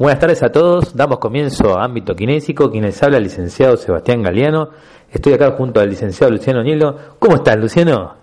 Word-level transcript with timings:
Buenas 0.00 0.18
tardes 0.18 0.42
a 0.42 0.48
todos, 0.48 0.96
damos 0.96 1.18
comienzo 1.18 1.78
a 1.78 1.84
Ámbito 1.84 2.16
Kinésico, 2.16 2.70
quien 2.70 2.84
les 2.84 3.02
habla 3.02 3.18
el 3.18 3.24
licenciado 3.24 3.76
Sebastián 3.76 4.22
Galeano. 4.22 4.70
Estoy 5.12 5.34
acá 5.34 5.50
junto 5.50 5.78
al 5.78 5.90
licenciado 5.90 6.32
Luciano 6.32 6.62
Nielo. 6.62 6.96
¿Cómo 7.18 7.36
estás, 7.36 7.58
Luciano? 7.58 8.14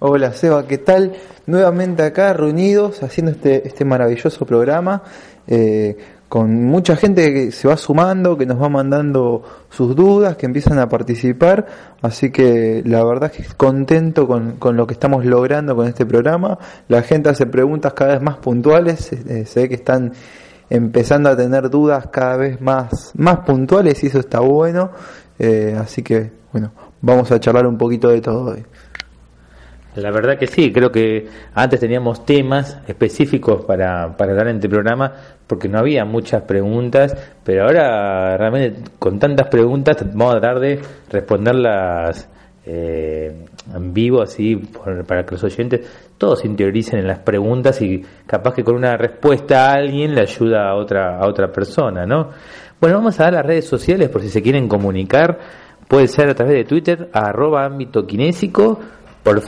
Hola, 0.00 0.32
Seba, 0.32 0.66
¿qué 0.66 0.78
tal? 0.78 1.12
Nuevamente 1.46 2.02
acá 2.02 2.32
reunidos 2.32 3.00
haciendo 3.04 3.30
este, 3.30 3.68
este 3.68 3.84
maravilloso 3.84 4.44
programa. 4.44 5.04
Eh, 5.46 5.96
con 6.28 6.64
mucha 6.64 6.96
gente 6.96 7.32
que 7.32 7.52
se 7.52 7.68
va 7.68 7.76
sumando, 7.76 8.36
que 8.36 8.44
nos 8.44 8.60
va 8.60 8.68
mandando 8.68 9.44
sus 9.70 9.94
dudas, 9.94 10.36
que 10.36 10.46
empiezan 10.46 10.80
a 10.80 10.88
participar, 10.88 11.64
así 12.02 12.32
que 12.32 12.82
la 12.84 13.04
verdad 13.04 13.30
es 13.32 13.46
que 13.46 13.54
contento 13.54 14.26
con, 14.26 14.56
con 14.56 14.76
lo 14.76 14.84
que 14.86 14.94
estamos 14.94 15.24
logrando 15.24 15.76
con 15.76 15.86
este 15.86 16.04
programa. 16.04 16.58
La 16.88 17.02
gente 17.02 17.28
hace 17.28 17.46
preguntas 17.46 17.92
cada 17.92 18.14
vez 18.14 18.22
más 18.22 18.38
puntuales, 18.38 19.12
eh, 19.12 19.46
se 19.46 19.60
ve 19.60 19.68
que 19.68 19.76
están 19.76 20.12
empezando 20.70 21.28
a 21.28 21.36
tener 21.36 21.70
dudas 21.70 22.08
cada 22.08 22.36
vez 22.36 22.60
más, 22.60 23.12
más 23.16 23.40
puntuales 23.40 24.02
y 24.04 24.08
eso 24.08 24.20
está 24.20 24.40
bueno. 24.40 24.90
Eh, 25.38 25.76
así 25.78 26.02
que, 26.02 26.30
bueno, 26.52 26.72
vamos 27.00 27.30
a 27.30 27.40
charlar 27.40 27.66
un 27.66 27.78
poquito 27.78 28.08
de 28.08 28.20
todo 28.20 28.52
hoy. 28.52 28.64
La 29.96 30.12
verdad 30.12 30.38
que 30.38 30.46
sí, 30.46 30.72
creo 30.72 30.92
que 30.92 31.26
antes 31.54 31.80
teníamos 31.80 32.24
temas 32.24 32.78
específicos 32.86 33.64
para, 33.64 34.16
para 34.16 34.32
dar 34.32 34.46
en 34.48 34.56
este 34.56 34.68
programa 34.68 35.12
porque 35.46 35.68
no 35.68 35.78
había 35.78 36.04
muchas 36.04 36.42
preguntas, 36.42 37.16
pero 37.42 37.64
ahora 37.64 38.36
realmente 38.36 38.90
con 38.98 39.18
tantas 39.18 39.48
preguntas 39.48 39.96
vamos 40.12 40.36
a 40.36 40.40
tratar 40.40 40.60
de 40.60 40.80
responderlas 41.10 42.28
eh, 42.70 43.46
en 43.74 43.94
vivo, 43.94 44.20
así, 44.20 44.56
para 45.06 45.24
que 45.24 45.32
los 45.32 45.44
oyentes 45.44 45.80
todos 46.18 46.44
interioricen 46.44 46.98
en 46.98 47.06
las 47.06 47.20
preguntas 47.20 47.80
y 47.80 48.04
capaz 48.26 48.52
que 48.52 48.62
con 48.62 48.76
una 48.76 48.96
respuesta 48.98 49.70
a 49.70 49.74
alguien 49.74 50.14
le 50.14 50.20
ayuda 50.20 50.68
a 50.68 50.74
otra, 50.74 51.18
a 51.18 51.26
otra 51.26 51.50
persona, 51.50 52.04
¿no? 52.04 52.28
Bueno, 52.78 52.98
vamos 52.98 53.18
a 53.18 53.24
dar 53.24 53.32
las 53.32 53.46
redes 53.46 53.66
sociales 53.66 54.10
por 54.10 54.20
si 54.20 54.28
se 54.28 54.42
quieren 54.42 54.68
comunicar. 54.68 55.38
Puede 55.88 56.08
ser 56.08 56.28
a 56.28 56.34
través 56.34 56.56
de 56.56 56.64
Twitter, 56.64 57.08
arroba 57.14 57.64
ámbito 57.64 58.06
kinésico, 58.06 58.78
por, 59.22 59.40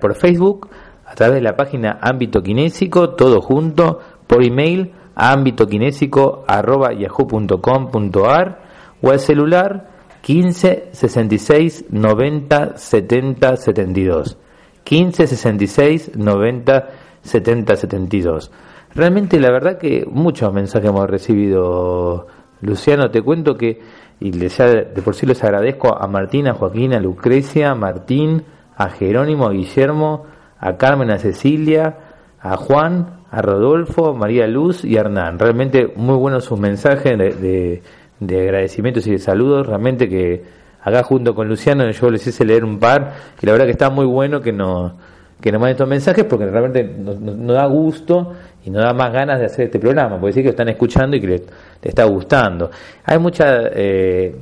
por 0.00 0.14
Facebook, 0.14 0.68
a 1.04 1.14
través 1.16 1.34
de 1.34 1.42
la 1.42 1.56
página 1.56 1.98
ámbito 2.00 2.42
kinésico, 2.42 3.10
todo 3.10 3.40
junto, 3.40 3.98
por 4.28 4.44
email, 4.44 4.92
ámbito 5.16 5.66
kinésico, 5.66 6.44
arroba 6.46 6.92
yahoo.com.ar, 6.92 8.58
o 9.02 9.10
al 9.10 9.18
celular 9.18 9.88
15 10.22 10.90
66 10.92 11.86
90 11.90 12.78
70 12.78 13.56
72. 13.56 14.38
15 14.84 15.26
66 15.26 16.16
90 16.16 16.88
70 17.22 17.76
72. 17.76 18.50
Realmente 18.94 19.40
la 19.40 19.50
verdad 19.50 19.78
que 19.78 20.06
muchos 20.10 20.52
mensajes 20.52 20.88
hemos 20.88 21.08
recibido, 21.08 22.26
Luciano, 22.60 23.10
te 23.10 23.22
cuento 23.22 23.56
que, 23.56 23.80
y 24.20 24.30
ya 24.48 24.66
de 24.66 25.02
por 25.02 25.14
sí 25.14 25.26
les 25.26 25.42
agradezco 25.42 25.96
a 25.96 26.06
Martín, 26.06 26.46
a 26.46 26.54
Joaquín, 26.54 26.94
a 26.94 27.00
Lucrecia, 27.00 27.70
a 27.70 27.74
Martín, 27.74 28.44
a 28.76 28.90
Jerónimo, 28.90 29.46
a 29.46 29.52
Guillermo, 29.52 30.26
a 30.58 30.76
Carmen, 30.76 31.10
a 31.10 31.18
Cecilia, 31.18 31.96
a 32.40 32.56
Juan, 32.56 33.22
a 33.30 33.40
Rodolfo, 33.40 34.10
a 34.10 34.14
María 34.14 34.46
Luz 34.46 34.84
y 34.84 34.96
a 34.96 35.00
Hernán. 35.00 35.38
Realmente 35.38 35.92
muy 35.96 36.16
buenos 36.16 36.44
sus 36.44 36.60
mensajes 36.60 37.16
de, 37.16 37.82
agradecimientos 38.30 39.06
y 39.06 39.12
de 39.12 39.18
saludos. 39.18 39.66
Realmente 39.66 40.08
que 40.08 40.42
acá 40.82 41.02
junto 41.02 41.34
con 41.34 41.48
Luciano 41.48 41.88
yo 41.90 42.10
les 42.10 42.26
hice 42.26 42.44
leer 42.44 42.64
un 42.64 42.78
par 42.78 43.12
y 43.40 43.46
la 43.46 43.52
verdad 43.52 43.66
que 43.66 43.72
está 43.72 43.90
muy 43.90 44.06
bueno 44.06 44.40
que 44.40 44.52
nos 44.52 44.92
que 45.42 45.50
nos 45.50 45.60
manden 45.60 45.72
estos 45.72 45.88
mensajes 45.88 46.24
porque 46.24 46.46
realmente 46.46 46.84
nos, 46.84 47.18
da 47.48 47.66
gusto 47.66 48.32
y 48.64 48.70
nos 48.70 48.84
da 48.84 48.94
más 48.94 49.12
ganas 49.12 49.40
de 49.40 49.46
hacer 49.46 49.64
este 49.66 49.80
programa, 49.80 50.10
porque 50.10 50.28
decir 50.28 50.44
que 50.44 50.50
están 50.50 50.68
escuchando 50.68 51.16
y 51.16 51.20
que 51.20 51.26
les, 51.26 51.42
está 51.82 52.04
gustando. 52.04 52.70
Hay 53.04 53.18
muchas, 53.18 53.70
eh, 53.74 54.36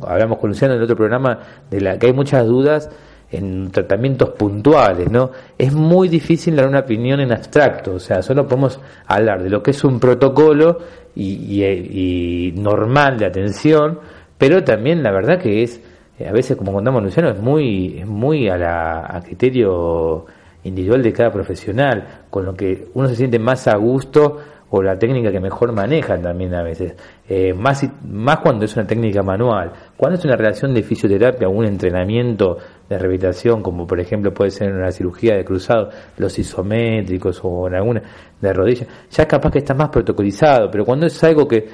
hablamos 0.00 0.38
con 0.38 0.48
Luciano 0.48 0.72
en 0.72 0.78
el 0.78 0.84
otro 0.84 0.96
programa, 0.96 1.38
de 1.70 1.80
la 1.82 1.98
que 1.98 2.06
hay 2.06 2.14
muchas 2.14 2.46
dudas 2.46 2.88
en 3.30 3.70
tratamientos 3.70 4.30
puntuales, 4.30 5.10
¿no? 5.10 5.30
Es 5.56 5.72
muy 5.72 6.08
difícil 6.08 6.56
dar 6.56 6.66
una 6.66 6.80
opinión 6.80 7.20
en 7.20 7.32
abstracto, 7.32 7.94
o 7.94 7.98
sea, 7.98 8.22
solo 8.22 8.46
podemos 8.46 8.80
hablar 9.06 9.42
de 9.42 9.50
lo 9.50 9.62
que 9.62 9.70
es 9.70 9.84
un 9.84 10.00
protocolo 10.00 10.78
y, 11.14 11.62
y 11.62 12.52
normal 12.52 13.18
de 13.18 13.26
atención, 13.26 13.98
pero 14.36 14.64
también 14.64 15.02
la 15.02 15.12
verdad 15.12 15.38
que 15.38 15.62
es, 15.62 15.80
eh, 16.18 16.26
a 16.26 16.32
veces 16.32 16.56
como 16.56 16.72
contamos 16.72 17.02
Luciano, 17.02 17.28
es 17.28 17.38
muy, 17.38 17.98
es 18.00 18.06
muy 18.06 18.48
a, 18.48 18.56
la, 18.56 19.06
a 19.06 19.20
criterio 19.20 20.26
individual 20.64 21.02
de 21.02 21.12
cada 21.12 21.30
profesional, 21.30 22.22
con 22.30 22.44
lo 22.44 22.54
que 22.54 22.88
uno 22.94 23.08
se 23.08 23.16
siente 23.16 23.38
más 23.38 23.68
a 23.68 23.76
gusto 23.76 24.38
o 24.70 24.82
la 24.82 24.98
técnica 24.98 25.32
que 25.32 25.40
mejor 25.40 25.72
manejan 25.72 26.22
también 26.22 26.54
a 26.54 26.62
veces, 26.62 26.94
eh, 27.28 27.52
más, 27.52 27.86
más 28.08 28.38
cuando 28.38 28.64
es 28.64 28.76
una 28.76 28.86
técnica 28.86 29.22
manual, 29.22 29.72
cuando 29.96 30.18
es 30.18 30.24
una 30.24 30.36
relación 30.36 30.72
de 30.72 30.82
fisioterapia 30.82 31.48
o 31.48 31.50
un 31.50 31.66
entrenamiento 31.66 32.56
de 32.90 32.98
rehabilitación, 32.98 33.62
como 33.62 33.86
por 33.86 34.00
ejemplo 34.00 34.34
puede 34.34 34.50
ser 34.50 34.68
en 34.68 34.76
una 34.76 34.90
cirugía 34.90 35.36
de 35.36 35.44
cruzado, 35.44 35.88
los 36.18 36.36
isométricos 36.38 37.40
o 37.44 37.68
en 37.68 37.76
alguna 37.76 38.02
de 38.40 38.52
rodilla, 38.52 38.86
ya 39.10 39.26
capaz 39.26 39.52
que 39.52 39.58
está 39.60 39.74
más 39.74 39.88
protocolizado, 39.88 40.70
pero 40.70 40.84
cuando 40.84 41.06
es 41.06 41.24
algo 41.24 41.48
que 41.48 41.68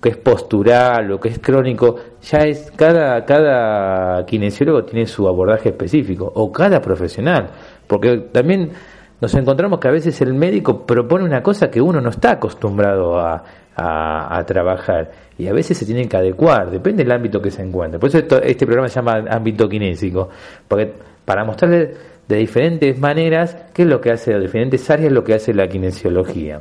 que 0.00 0.08
es 0.08 0.16
postural 0.16 1.12
o 1.12 1.20
que 1.20 1.28
es 1.28 1.38
crónico, 1.38 1.96
ya 2.22 2.38
es 2.38 2.72
cada, 2.74 3.22
cada 3.26 4.24
kinesiólogo 4.24 4.84
tiene 4.84 5.06
su 5.06 5.28
abordaje 5.28 5.70
específico, 5.70 6.30
o 6.34 6.50
cada 6.50 6.80
profesional, 6.80 7.50
porque 7.86 8.28
también 8.32 8.70
nos 9.20 9.34
encontramos 9.34 9.78
que 9.78 9.88
a 9.88 9.90
veces 9.90 10.20
el 10.20 10.34
médico 10.34 10.86
propone 10.86 11.24
una 11.24 11.42
cosa 11.42 11.70
que 11.70 11.80
uno 11.80 12.00
no 12.00 12.10
está 12.10 12.32
acostumbrado 12.32 13.18
a, 13.18 13.42
a, 13.76 14.44
trabajar 14.46 15.10
y 15.38 15.46
a 15.46 15.52
veces 15.52 15.78
se 15.78 15.86
tiene 15.86 16.06
que 16.08 16.16
adecuar, 16.16 16.70
depende 16.70 17.02
del 17.02 17.12
ámbito 17.12 17.40
que 17.40 17.50
se 17.50 17.62
encuentre. 17.62 17.98
Por 17.98 18.08
eso 18.08 18.18
este 18.42 18.66
programa 18.66 18.88
se 18.88 18.96
llama 18.96 19.24
ámbito 19.30 19.68
kinésico, 19.68 20.28
porque 20.66 20.92
para 21.24 21.44
mostrarle 21.44 21.94
de 22.26 22.36
diferentes 22.36 22.98
maneras 22.98 23.56
qué 23.74 23.82
es 23.82 23.88
lo 23.88 24.00
que 24.00 24.10
hace, 24.10 24.32
de 24.32 24.40
diferentes 24.40 24.88
áreas 24.90 25.12
lo 25.12 25.24
que 25.24 25.34
hace 25.34 25.54
la 25.54 25.68
kinesiología. 25.68 26.60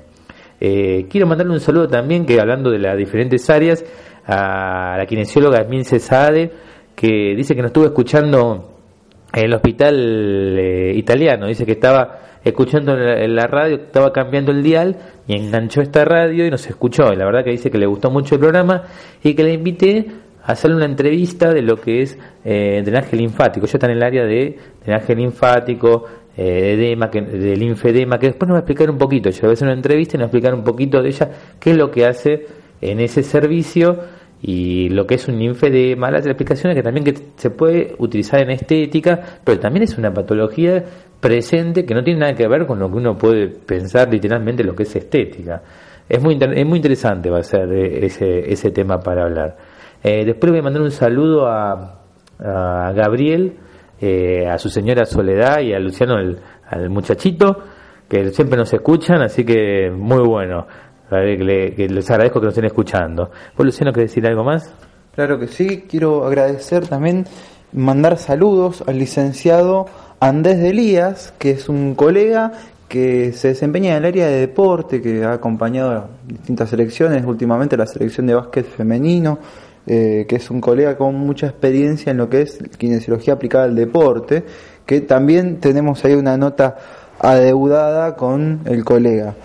Eh, 0.62 1.08
quiero 1.10 1.28
mandarle 1.28 1.54
un 1.54 1.60
saludo 1.60 1.88
también, 1.88 2.26
que 2.26 2.40
hablando 2.40 2.70
de 2.70 2.80
las 2.80 2.98
diferentes 2.98 3.50
áreas, 3.50 3.86
a 4.26 4.96
la 4.98 5.06
kinesióloga 5.06 5.64
Mince 5.64 6.00
Saade, 6.00 6.52
que 6.96 7.34
dice 7.36 7.56
que 7.56 7.62
nos 7.62 7.70
estuvo 7.70 7.86
escuchando 7.86 8.78
en 9.34 9.46
el 9.46 9.54
hospital 9.54 9.96
eh, 10.58 10.94
italiano, 10.96 11.48
dice 11.48 11.66
que 11.66 11.74
estaba 11.74 12.29
escuchando 12.44 12.98
en 12.98 13.36
la, 13.36 13.48
radio, 13.48 13.76
estaba 13.78 14.14
cambiando 14.14 14.52
el 14.52 14.64
dial 14.64 14.98
y 15.28 15.36
enganchó 15.36 15.82
esta 15.82 16.06
radio 16.06 16.46
y 16.46 16.50
nos 16.50 16.66
escuchó. 16.68 17.12
Y 17.12 17.16
la 17.16 17.26
verdad 17.26 17.44
que 17.44 17.52
dice 17.52 17.70
que 17.70 17.78
le 17.78 17.86
gustó 17.86 18.10
mucho 18.10 18.36
el 18.36 18.42
programa 18.42 18.84
y 19.24 19.34
que 19.34 19.44
le 19.44 19.54
invité 19.54 20.08
a 20.44 20.54
hacerle 20.54 20.78
una 20.78 20.86
entrevista 20.86 21.54
de 21.54 21.62
lo 21.62 21.78
que 21.78 22.02
es 22.02 22.18
eh, 22.46 22.82
drenaje 22.84 23.16
linfático. 23.16 23.66
Ella 23.66 23.74
está 23.76 23.88
en 23.88 23.98
el 23.98 24.04
área 24.04 24.26
de 24.26 24.58
drenaje 24.84 25.16
linfático, 25.16 26.06
eh, 26.38 26.74
edema, 26.74 27.10
que, 27.10 27.22
de 27.22 27.56
linfedema, 27.58 28.18
que 28.18 28.28
después 28.28 28.48
nos 28.48 28.56
va 28.56 28.60
a 28.60 28.62
explicar 28.62 28.90
un 28.90 28.98
poquito. 28.98 29.30
Yo 29.30 29.42
voy 29.42 29.50
a 29.52 29.54
hacer 29.54 29.68
una 29.68 29.76
entrevista 29.76 30.16
y 30.16 30.20
nos 30.20 30.28
va 30.28 30.28
a 30.28 30.30
explicar 30.30 30.54
un 30.54 30.64
poquito 30.64 31.02
de 31.02 31.10
ella 31.10 31.30
qué 31.60 31.72
es 31.72 31.78
lo 31.78 31.92
que 31.92 32.06
hace 32.06 32.48
en 32.82 33.00
ese 33.02 33.24
servicio 33.24 33.98
y 34.42 34.88
lo 34.90 35.06
que 35.06 35.16
es 35.16 35.28
un 35.28 35.38
linfedema, 35.38 36.10
la 36.10 36.20
explicación 36.20 36.72
es 36.72 36.78
que 36.78 36.84
también 36.84 37.04
que 37.04 37.14
se 37.36 37.50
puede 37.50 37.94
utilizar 37.98 38.40
en 38.40 38.52
estética, 38.52 39.20
pero 39.44 39.60
también 39.60 39.84
es 39.84 39.98
una 39.98 40.14
patología 40.14 40.86
presente 41.20 41.86
que 41.86 41.94
no 41.94 42.04
tiene 42.04 42.22
nada 42.22 42.34
que 42.34 42.48
ver 42.48 42.66
con 42.66 42.80
lo 42.80 42.90
que 42.90 42.98
uno 42.98 43.18
puede 43.18 43.48
pensar 43.48 44.10
literalmente 44.10 44.64
lo 44.64 44.76
que 44.76 44.84
es 44.84 44.96
estética. 44.96 45.62
Es 46.08 46.22
muy, 46.22 46.40
es 46.40 46.66
muy 46.66 46.78
interesante 46.78 47.30
va 47.30 47.40
a 47.40 47.44
ser 47.44 47.72
eh, 47.72 48.06
ese, 48.06 48.52
ese 48.52 48.72
tema 48.72 49.00
para 49.00 49.24
hablar. 49.24 49.58
Eh, 50.04 50.26
después 50.26 50.52
voy 50.52 50.60
a 50.60 50.64
mandar 50.64 50.82
un 50.82 50.92
saludo 50.92 51.46
a, 51.48 52.00
a 52.40 52.92
Gabriel, 52.94 53.58
eh, 54.02 54.48
a 54.48 54.58
su 54.58 54.70
señora 54.70 55.06
Soledad 55.06 55.60
y 55.60 55.74
a 55.74 55.80
Luciano, 55.80 56.16
al 56.16 56.90
muchachito, 56.90 57.58
que 58.08 58.30
siempre 58.32 58.58
nos 58.58 58.74
escuchan, 58.74 59.22
así 59.22 59.44
que 59.44 59.92
muy 59.92 60.26
bueno. 60.26 60.66
Que, 61.10 61.88
les 61.90 62.10
agradezco 62.12 62.40
que 62.40 62.46
nos 62.46 62.54
estén 62.54 62.66
escuchando. 62.66 63.32
¿Vos, 63.58 63.66
Luciano, 63.66 63.92
querés 63.92 64.12
decir 64.12 64.28
algo 64.28 64.44
más? 64.44 64.74
Claro 65.16 65.40
que 65.40 65.48
sí, 65.48 65.86
quiero 65.90 66.26
agradecer 66.26 66.88
también, 66.88 67.26
mandar 67.74 68.18
saludos 68.18 68.84
al 68.88 69.00
licenciado 69.00 69.88
Andrés 70.20 70.60
de 70.60 70.70
Elías, 70.70 71.34
que 71.38 71.52
es 71.52 71.70
un 71.70 71.96
colega 71.96 72.52
que 72.90 73.32
se 73.34 73.50
desempeña 73.50 73.92
en 73.92 73.98
el 73.98 74.06
área 74.06 74.28
de 74.28 74.40
deporte, 74.40 75.02
que 75.02 75.24
ha 75.24 75.34
acompañado 75.34 75.92
a 75.92 76.08
distintas 76.28 76.70
selecciones, 76.70 77.24
últimamente 77.24 77.78
la 77.78 77.86
selección 77.86 78.28
de 78.28 78.34
básquet 78.34 78.66
femenino, 78.66 79.40
eh, 79.88 80.26
que 80.28 80.36
es 80.36 80.50
un 80.50 80.60
colega 80.60 80.98
con 80.98 81.16
mucha 81.16 81.48
experiencia 81.48 82.12
en 82.12 82.18
lo 82.18 82.30
que 82.30 82.42
es 82.42 82.60
kinesiología 82.78 83.36
aplicada 83.36 83.66
al 83.66 83.76
deporte, 83.76 84.44
que 84.86 85.02
también 85.02 85.60
tenemos 85.60 86.04
ahí 86.04 86.16
una 86.16 86.36
nota 86.36 86.78
adeudada 87.20 88.16
con 88.16 88.62
el 88.66 88.84
colega. 88.84 89.36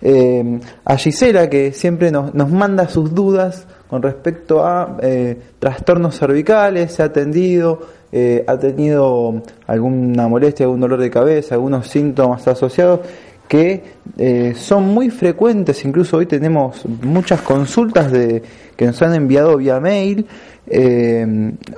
Eh, 0.00 0.60
a 0.84 0.96
Gisela, 0.96 1.50
que 1.50 1.72
siempre 1.72 2.10
nos, 2.10 2.34
nos 2.34 2.50
manda 2.50 2.88
sus 2.88 3.14
dudas 3.14 3.66
con 3.92 4.00
respecto 4.00 4.64
a 4.64 4.96
eh, 5.02 5.36
trastornos 5.58 6.18
cervicales, 6.18 6.92
se 6.92 7.02
ha 7.02 7.04
atendido, 7.04 7.78
eh, 8.10 8.42
ha 8.46 8.56
tenido 8.56 9.42
alguna 9.66 10.28
molestia, 10.28 10.64
algún 10.64 10.80
dolor 10.80 10.98
de 10.98 11.10
cabeza, 11.10 11.56
algunos 11.56 11.88
síntomas 11.88 12.48
asociados 12.48 13.00
que 13.46 13.84
eh, 14.16 14.54
son 14.56 14.84
muy 14.84 15.10
frecuentes, 15.10 15.84
incluso 15.84 16.16
hoy 16.16 16.24
tenemos 16.24 16.86
muchas 17.02 17.42
consultas 17.42 18.10
de, 18.10 18.42
que 18.76 18.86
nos 18.86 19.02
han 19.02 19.14
enviado 19.14 19.58
vía 19.58 19.78
mail 19.78 20.26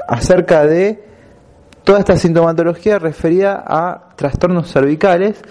acerca 0.06 0.64
de 0.66 1.02
toda 1.82 1.98
esta 1.98 2.16
sintomatología 2.16 3.00
referida 3.00 3.64
a 3.66 4.10
trastornos 4.14 4.70
cervicales. 4.70 5.42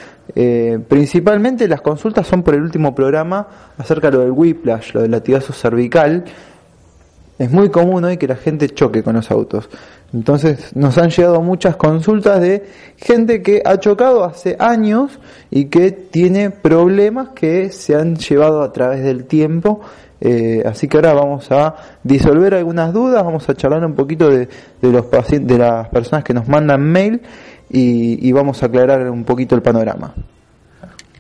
Principalmente 0.88 1.68
las 1.68 1.82
consultas 1.82 2.26
son 2.26 2.42
por 2.42 2.56
el 2.56 2.62
último 2.62 2.96
programa 2.96 3.46
acerca 3.78 4.10
de 4.10 4.18
lo 4.18 4.24
del 4.24 4.32
whiplash, 4.32 4.94
lo 4.94 5.02
del 5.02 5.12
latigazo 5.12 5.52
cervical. 5.52 6.24
Es 7.44 7.52
muy 7.52 7.70
común 7.70 8.06
hoy 8.06 8.16
que 8.16 8.26
la 8.26 8.38
gente 8.38 8.70
choque 8.70 9.04
con 9.04 9.16
los 9.16 9.30
autos. 9.30 9.70
Entonces 10.14 10.74
nos 10.78 10.98
han 10.98 11.10
llegado 11.10 11.42
muchas 11.42 11.76
consultas 11.76 12.40
de 12.40 12.64
gente 12.96 13.42
que 13.42 13.62
ha 13.66 13.78
chocado 13.82 14.24
hace 14.24 14.56
años 14.60 15.20
y 15.52 15.66
que 15.66 15.92
tiene 15.92 16.52
problemas 16.52 17.32
que 17.36 17.70
se 17.70 17.98
han 17.98 18.16
llevado 18.16 18.62
a 18.62 18.72
través 18.72 19.04
del 19.04 19.26
tiempo. 19.26 19.82
Eh, 20.22 20.64
así 20.66 20.88
que 20.88 20.96
ahora 20.96 21.16
vamos 21.16 21.52
a 21.52 21.76
disolver 22.02 22.54
algunas 22.54 22.94
dudas, 22.94 23.22
vamos 23.26 23.50
a 23.50 23.56
charlar 23.56 23.84
un 23.86 23.94
poquito 23.94 24.30
de, 24.30 24.48
de 24.82 24.90
los 24.90 25.06
de 25.30 25.58
las 25.58 25.90
personas 25.90 26.24
que 26.24 26.34
nos 26.34 26.48
mandan 26.48 26.82
mail 26.82 27.22
y, 27.70 28.26
y 28.26 28.32
vamos 28.32 28.64
a 28.64 28.68
aclarar 28.68 29.10
un 29.10 29.26
poquito 29.26 29.54
el 29.54 29.62
panorama. 29.62 30.14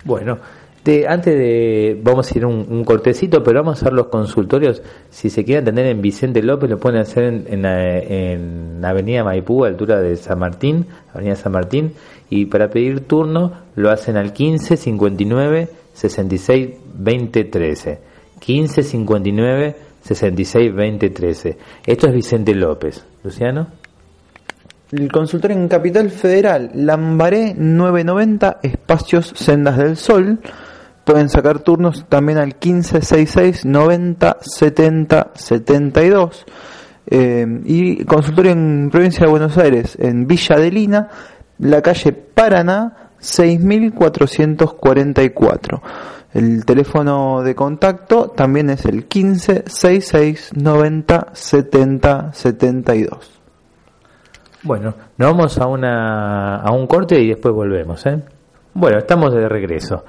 Bueno, 0.05 0.37
de, 0.83 1.07
antes 1.07 1.33
de, 1.33 1.99
vamos 2.03 2.29
a 2.29 2.37
ir 2.37 2.45
un, 2.45 2.83
cortecito, 2.83 3.43
pero 3.43 3.59
vamos 3.61 3.77
a 3.77 3.81
hacer 3.81 3.93
los 3.93 4.07
consultorios. 4.07 4.81
Si 5.09 5.29
se 5.29 5.45
quieren 5.45 5.63
atender 5.63 5.87
en 5.87 6.01
Vicente 6.01 6.43
López, 6.43 6.69
lo 6.69 6.77
pueden 6.77 6.99
hacer 6.99 7.23
en, 7.23 7.65
en, 7.65 8.83
Avenida 8.83 9.23
Maipú, 9.23 9.63
a 9.63 9.67
altura 9.67 10.01
de 10.01 10.17
San 10.17 10.39
Martín, 10.39 10.85
Avenida 11.13 11.35
San 11.35 11.53
Martín, 11.53 11.93
y 12.29 12.45
para 12.45 12.69
pedir 12.69 13.01
turno 13.01 13.53
lo 13.75 13.91
hacen 13.91 14.17
al 14.17 14.33
15 14.33 14.75
59 14.75 15.69
66 15.93 16.69
20 16.95 17.43
13. 17.45 17.99
15 18.39 18.83
59 18.83 19.75
66 20.01 20.75
20 20.75 21.09
13. 21.09 21.57
Esto 21.85 22.07
es 22.07 22.13
Vicente 22.13 22.53
López. 22.53 23.05
Luciano. 23.23 23.67
El 24.91 25.11
consultorio 25.11 25.57
en 25.57 25.67
Capital 25.67 26.11
Federal, 26.11 26.69
Lambaré 26.75 27.55
990, 27.57 28.59
Espacios 28.61 29.33
Sendas 29.35 29.77
del 29.77 29.97
Sol. 29.97 30.39
Pueden 31.03 31.29
sacar 31.29 31.59
turnos 31.59 32.05
también 32.07 32.37
al 32.37 32.47
1566 32.47 33.65
90 33.65 34.37
70 34.39 35.31
72. 35.33 36.45
Eh, 37.05 37.45
y 37.65 38.05
consultorio 38.05 38.53
en 38.53 38.89
provincia 38.89 39.25
de 39.25 39.31
Buenos 39.31 39.57
Aires, 39.57 39.97
en 39.99 40.25
Villa 40.25 40.55
de 40.55 40.71
Lina, 40.71 41.09
la 41.59 41.81
calle 41.81 42.13
Paraná 42.13 43.09
6444. 43.19 45.81
El 46.33 46.65
teléfono 46.65 47.43
de 47.43 47.53
contacto 47.53 48.29
también 48.29 48.71
es 48.71 48.85
el 48.85 49.05
15 49.05 49.65
66 49.67 50.53
90 50.55 51.27
70 51.33 52.33
72. 52.33 53.43
Bueno, 54.63 54.95
nos 55.17 55.31
vamos 55.31 55.57
a, 55.59 55.67
una, 55.67 56.55
a 56.55 56.71
un 56.71 56.87
corte 56.87 57.19
y 57.19 57.27
después 57.27 57.53
volvemos. 57.53 58.03
¿eh? 58.05 58.23
Bueno, 58.73 58.97
estamos 58.97 59.33
de 59.33 59.47
regreso. 59.47 60.05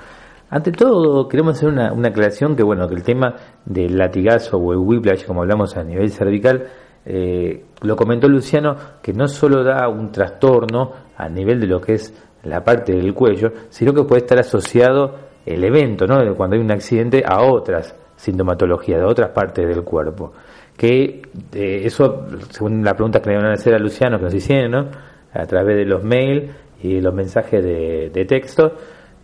Ante 0.55 0.71
todo, 0.71 1.27
queremos 1.27 1.57
hacer 1.57 1.69
una, 1.69 1.93
una 1.93 2.11
aclaración 2.11 2.55
que, 2.55 2.63
bueno, 2.63 2.87
que 2.87 2.95
el 2.95 3.03
tema 3.03 3.35
del 3.65 3.99
latigazo 3.99 4.57
o 4.57 4.73
el 4.73 4.79
whiplash, 4.79 5.25
como 5.25 5.43
hablamos 5.43 5.77
a 5.77 5.83
nivel 5.83 6.13
cervical, 6.13 6.69
eh, 7.05 7.65
lo 7.83 7.97
comentó 7.97 8.29
Luciano, 8.29 8.77
que 9.03 9.13
no 9.13 9.27
solo 9.27 9.65
da 9.65 9.89
un 9.89 10.13
trastorno 10.13 10.93
a 11.17 11.29
nivel 11.29 11.59
de 11.59 11.67
lo 11.67 11.81
que 11.81 11.95
es 11.95 12.15
la 12.45 12.63
parte 12.63 12.93
del 12.93 13.13
cuello, 13.15 13.51
sino 13.69 13.93
que 13.93 14.05
puede 14.05 14.21
estar 14.21 14.39
asociado 14.39 15.17
el 15.45 15.65
evento, 15.65 16.07
¿no? 16.07 16.19
Cuando 16.37 16.55
hay 16.55 16.63
un 16.63 16.71
accidente 16.71 17.25
a 17.27 17.43
otras 17.43 17.97
sintomatologías, 18.15 19.01
de 19.01 19.07
otras 19.07 19.31
partes 19.31 19.67
del 19.67 19.83
cuerpo. 19.83 20.35
Que 20.77 21.21
eh, 21.53 21.81
eso, 21.83 22.27
según 22.51 22.85
la 22.85 22.95
pregunta 22.95 23.21
que 23.21 23.31
le 23.31 23.39
van 23.39 23.47
a 23.47 23.55
hacer 23.55 23.75
a 23.75 23.79
Luciano, 23.81 24.19
que 24.19 24.27
nos 24.27 24.35
hicieron, 24.35 24.71
¿no? 24.71 24.89
A 25.33 25.47
través 25.47 25.79
de 25.79 25.85
los 25.85 26.05
mails 26.05 26.49
y 26.81 27.01
los 27.01 27.13
mensajes 27.13 27.61
de, 27.61 28.11
de 28.15 28.25
texto, 28.25 28.73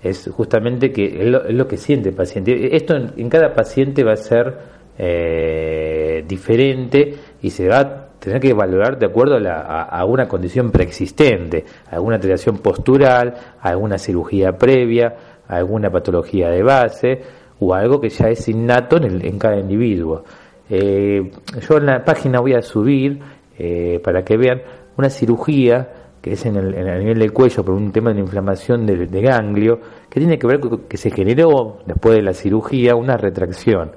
es 0.03 0.31
justamente 0.33 0.93
que 0.93 1.05
es 1.07 1.53
lo, 1.53 1.67
que 1.69 1.77
siente 1.77 2.09
el 2.11 2.15
paciente. 2.15 2.75
Esto 2.75 2.97
en, 2.97 3.29
cada 3.29 3.53
paciente 3.53 4.03
va 4.05 4.13
a 4.13 4.17
ser 4.17 4.55
eh, 4.99 6.25
diferente 6.27 7.15
y 7.43 7.51
se 7.51 7.69
va 7.69 7.79
a 7.81 8.07
tener 8.19 8.41
que 8.41 8.53
valorar 8.53 8.99
de 8.99 9.07
acuerdo 9.07 9.37
a, 9.37 9.41
la- 9.41 9.61
a- 9.83 10.05
una 10.05 10.29
condición 10.29 10.71
preexistente, 10.71 11.65
alguna 11.91 12.17
alteración 12.17 12.59
postural, 12.59 13.35
alguna 13.61 13.99
cirugía 13.99 14.53
previa, 14.57 15.15
alguna 15.49 15.91
patología 15.91 16.51
de 16.51 16.63
base 16.63 17.21
o 17.59 17.75
algo 17.75 18.01
que 18.01 18.09
ya 18.11 18.29
es 18.29 18.47
innato 18.49 18.97
en, 18.99 19.05
el- 19.05 19.25
en 19.25 19.39
cada 19.39 19.59
individuo. 19.59 20.25
Eh, 20.69 21.31
yo 21.69 21.77
en 21.79 21.87
la 21.87 22.05
página 22.05 22.41
voy 22.41 22.55
a 22.55 22.63
subir 22.63 23.19
eh, 23.59 24.01
para 24.05 24.23
que 24.23 24.37
vean 24.37 24.63
una 24.97 25.11
cirugía 25.11 25.89
que 26.21 26.33
es 26.33 26.45
en 26.45 26.57
el, 26.57 26.75
en 26.75 26.87
el 26.87 27.01
nivel 27.01 27.19
del 27.19 27.33
cuello 27.33 27.65
por 27.65 27.75
un 27.75 27.93
tema 27.93 28.11
de 28.11 28.17
la 28.17 28.21
inflamación 28.21 28.87
de, 28.87 29.21
ganglio, 29.21 29.81
que 30.09 30.21
tiene 30.21 30.39
que 30.39 30.47
ver 30.47 30.61
con 30.61 30.83
que 30.83 30.97
se 30.97 31.11
generó 31.11 31.79
después 31.87 32.15
de 32.15 32.23
la 32.23 32.35
cirugía 32.35 32.95
una 32.95 33.17
retracción. 33.17 33.93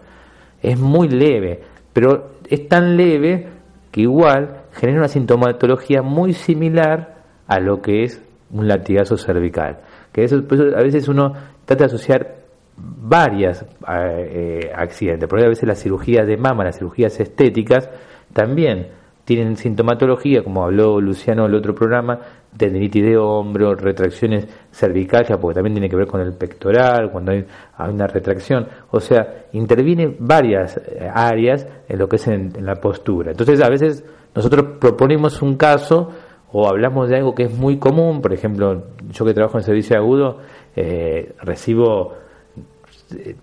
Es 0.62 0.80
muy 0.80 1.10
leve, 1.10 1.62
pero 1.92 2.32
es 2.50 2.68
tan 2.70 2.96
leve 2.96 3.48
que 3.92 4.02
igual 4.02 4.64
genera 4.72 5.00
una 5.00 5.08
sintomatología 5.08 6.02
muy 6.02 6.34
similar 6.34 7.24
a 7.48 7.60
lo 7.60 7.82
que 7.82 8.04
es 8.04 8.22
un 8.52 8.68
latigazo 8.68 9.18
cervical. 9.18 9.80
Que 10.12 10.24
eso, 10.24 10.42
por 10.48 10.60
a 10.78 10.82
veces 10.82 11.08
uno 11.08 11.34
trata 11.66 11.84
de 11.84 11.86
asociar 11.86 12.36
varias 12.78 13.66
eh, 13.88 14.72
accidentes, 14.74 15.28
porque 15.28 15.46
a 15.46 15.50
veces 15.50 15.68
las 15.68 15.82
cirugías 15.82 16.26
de 16.26 16.38
mama, 16.38 16.64
las 16.64 16.78
cirugías 16.78 17.20
estéticas, 17.20 17.90
también 18.32 18.88
tienen 19.26 19.56
sintomatología, 19.56 20.44
como 20.44 20.64
habló 20.64 21.00
Luciano 21.00 21.46
en 21.46 21.52
el 21.52 21.58
otro 21.58 21.74
programa, 21.74 22.20
tendinitis 22.58 23.04
de 23.04 23.18
hombro, 23.18 23.74
retracciones 23.76 24.48
cervicales, 24.72 25.32
porque 25.40 25.56
también 25.56 25.76
tiene 25.76 25.90
que 25.90 25.96
ver 25.96 26.08
con 26.08 26.22
el 26.22 26.34
pectoral, 26.34 27.10
cuando 27.12 27.32
hay, 27.32 27.46
una 27.90 28.08
retracción. 28.08 28.68
O 28.92 29.00
sea, 29.00 29.46
interviene 29.54 30.16
varias 30.20 30.78
eh, 30.78 31.10
áreas 31.12 31.68
en 31.88 32.00
lo 32.00 32.08
que 32.08 32.18
es 32.18 32.28
en, 32.28 32.54
la 32.66 32.76
postura. 32.76 33.32
Entonces, 33.32 33.62
a 33.62 33.70
veces 33.70 34.04
nosotros 34.36 34.78
proponemos 34.80 35.42
un 35.42 35.56
caso 35.56 36.12
o 36.52 36.68
hablamos 36.68 37.10
de 37.10 37.18
algo 37.18 37.34
que 37.34 37.44
es 37.44 37.58
muy 37.58 37.80
común, 37.80 38.22
por 38.22 38.32
ejemplo, 38.32 38.84
yo 39.10 39.26
que 39.26 39.34
trabajo 39.34 39.58
en 39.58 39.64
servicio 39.64 39.98
agudo, 39.98 40.40
eh, 40.76 41.34
recibo 41.42 42.14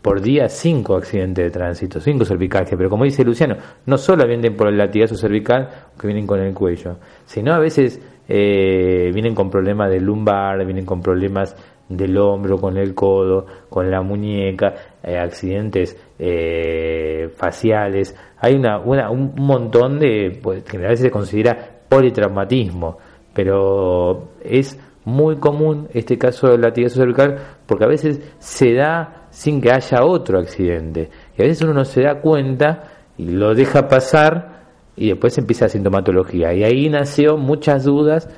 por 0.02 0.20
día 0.20 0.48
cinco 0.48 0.96
accidentes 0.96 1.44
de 1.44 1.50
tránsito, 1.50 2.00
cinco 2.00 2.24
cervicales, 2.24 2.70
pero 2.76 2.88
como 2.90 3.04
dice 3.04 3.24
Luciano, 3.24 3.56
no 3.86 3.96
solo 3.98 4.26
vienen 4.26 4.56
por 4.56 4.68
el 4.68 4.76
latigazo 4.78 5.14
cervical 5.16 5.68
que 5.98 6.06
vienen 6.06 6.26
con 6.26 6.40
el 6.40 6.52
cuello, 6.54 6.96
sino 7.24 7.52
a 7.54 7.58
veces 7.58 8.00
eh, 8.28 9.10
vienen 9.12 9.34
con 9.34 9.50
problemas 9.50 9.90
de 9.90 10.00
lumbar, 10.00 10.64
vienen 10.64 10.84
con 10.84 11.00
problemas 11.00 11.56
del 11.88 12.16
hombro, 12.18 12.58
con 12.58 12.76
el 12.76 12.94
codo, 12.94 13.46
con 13.68 13.90
la 13.90 14.00
muñeca, 14.00 14.74
eh, 15.02 15.18
accidentes 15.18 15.96
eh, 16.20 17.28
faciales. 17.36 18.14
Hay 18.38 18.54
una, 18.54 18.78
una- 18.78 19.10
un 19.10 19.34
montón 19.36 19.98
de, 19.98 20.38
pues, 20.40 20.62
que 20.62 20.76
a 20.76 20.80
veces 20.82 21.00
se 21.00 21.10
considera 21.10 21.56
politraumatismo, 21.88 22.98
pero 23.34 24.28
es 24.44 24.78
muy 25.04 25.36
común 25.36 25.88
este 25.92 26.16
caso 26.18 26.48
del 26.48 26.60
latigazo 26.60 26.96
cervical 27.00 27.36
porque 27.66 27.84
a 27.84 27.88
veces 27.88 28.20
se 28.38 28.74
da 28.74 29.19
sin 29.40 29.62
que 29.62 29.72
haya 29.72 30.04
otro 30.04 30.38
accidente. 30.38 31.08
Y 31.34 31.40
a 31.40 31.46
veces 31.46 31.62
uno 31.62 31.72
no 31.72 31.86
se 31.86 32.02
da 32.02 32.20
cuenta 32.20 32.84
y 33.16 33.24
lo 33.24 33.54
deja 33.54 33.88
pasar 33.88 34.66
y 34.94 35.08
después 35.08 35.38
empieza 35.38 35.64
la 35.64 35.70
sintomatología. 35.70 36.52
Y 36.52 36.62
ahí 36.62 36.90
nació 36.90 37.38
muchas 37.38 37.84
dudas, 37.84 38.28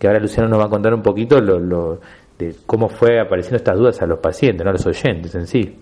que 0.00 0.08
ahora 0.08 0.18
Luciano 0.18 0.48
nos 0.48 0.58
va 0.58 0.64
a 0.64 0.68
contar 0.68 0.92
un 0.94 1.02
poquito 1.02 1.40
lo, 1.40 2.00
de 2.36 2.56
cómo 2.66 2.88
fue 2.88 3.20
apareciendo 3.20 3.58
estas 3.58 3.78
dudas 3.78 4.02
a 4.02 4.06
los 4.06 4.18
pacientes, 4.18 4.64
no 4.64 4.70
a 4.70 4.72
los 4.72 4.84
oyentes 4.84 5.32
en 5.36 5.46
sí. 5.46 5.76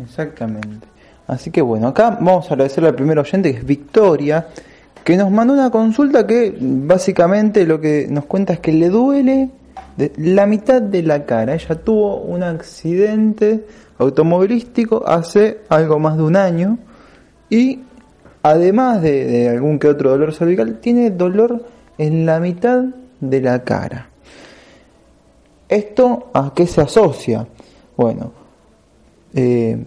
Exactamente. 0.00 0.86
Así 1.26 1.50
que 1.50 1.60
bueno, 1.60 1.88
acá 1.88 2.10
vamos 2.20 2.48
a 2.52 2.54
agradecerle 2.54 2.90
al 2.90 2.94
primer 2.94 3.18
oyente, 3.18 3.50
que 3.50 3.58
es 3.58 3.66
Victoria, 3.66 4.46
que 5.02 5.16
nos 5.16 5.28
mandó 5.28 5.54
una 5.54 5.70
consulta 5.70 6.24
que 6.24 6.56
básicamente 6.56 7.66
lo 7.66 7.80
que 7.80 8.06
nos 8.08 8.26
cuenta 8.26 8.52
es 8.52 8.60
que 8.60 8.70
le 8.70 8.90
duele 8.90 9.50
la 10.16 10.46
mitad 10.46 10.80
de 10.80 11.02
la 11.02 11.24
cara. 11.24 11.54
Ella 11.54 11.74
tuvo 11.76 12.18
un 12.18 12.42
accidente 12.42 13.66
automovilístico 13.98 15.06
hace 15.06 15.60
algo 15.68 15.98
más 15.98 16.16
de 16.16 16.22
un 16.22 16.36
año 16.36 16.78
y 17.50 17.80
además 18.42 19.02
de, 19.02 19.48
algún 19.48 19.78
que 19.78 19.88
otro 19.88 20.10
dolor 20.10 20.34
cervical, 20.34 20.78
tiene 20.80 21.10
dolor 21.10 21.64
en 21.98 22.26
la 22.26 22.40
mitad 22.40 22.84
de 23.20 23.40
la 23.40 23.62
cara. 23.62 24.08
¿Esto 25.68 26.30
a 26.34 26.52
qué 26.54 26.66
se 26.66 26.80
asocia? 26.80 27.46
Bueno, 27.96 28.32
eh, 29.34 29.82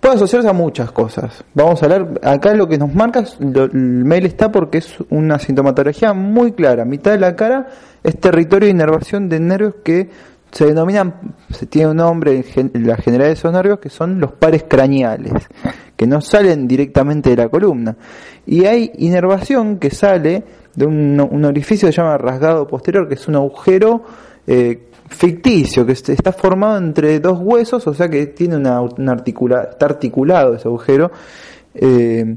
puede 0.00 0.14
asociarse 0.16 0.48
a 0.48 0.52
muchas 0.52 0.90
cosas. 0.92 1.44
Vamos 1.54 1.82
a 1.82 1.86
hablar, 1.86 2.20
acá 2.22 2.54
lo 2.54 2.66
que 2.66 2.78
nos 2.78 2.94
marca, 2.94 3.24
el 3.38 3.70
mail 3.74 4.26
está 4.26 4.50
porque 4.50 4.78
es 4.78 4.96
una 5.10 5.38
sintomatología 5.38 6.12
muy 6.12 6.52
clara. 6.52 6.84
Mitad 6.84 7.12
de 7.12 7.18
la 7.18 7.36
cara 7.36 7.68
es 8.02 8.18
territorio 8.18 8.66
de 8.66 8.72
inervación 8.72 9.28
de 9.28 9.40
nervios 9.40 9.74
que 9.84 10.08
se 10.50 10.66
denominan, 10.66 11.14
se 11.50 11.66
tiene 11.66 11.90
un 11.90 11.98
nombre 11.98 12.44
en 12.56 12.86
la 12.86 12.96
generalidad 12.96 13.28
de 13.28 13.34
esos 13.34 13.52
nervios 13.52 13.78
que 13.78 13.88
son 13.88 14.18
los 14.18 14.32
pares 14.32 14.64
craneales, 14.66 15.32
que 15.96 16.06
no 16.06 16.20
salen 16.20 16.66
directamente 16.66 17.30
de 17.30 17.36
la 17.36 17.48
columna. 17.48 17.96
Y 18.46 18.64
hay 18.64 18.90
inervación 18.98 19.78
que 19.78 19.90
sale 19.90 20.42
de 20.74 20.86
un, 20.86 21.44
orificio 21.44 21.86
que 21.86 21.92
se 21.92 22.00
llama 22.00 22.18
rasgado 22.18 22.66
posterior, 22.66 23.06
que 23.06 23.14
es 23.14 23.28
un 23.28 23.36
agujero 23.36 24.02
eh, 24.46 24.89
ficticio, 25.10 25.84
que 25.84 25.92
está 25.92 26.32
formado 26.32 26.78
entre 26.78 27.20
dos 27.20 27.38
huesos, 27.40 27.86
o 27.86 27.92
sea 27.94 28.08
que 28.08 28.26
tiene 28.26 28.56
una, 28.56 28.78
articula, 29.12 29.68
está 29.70 29.86
articulado 29.86 30.54
ese 30.54 30.68
agujero, 30.68 31.10
eh, 31.74 32.36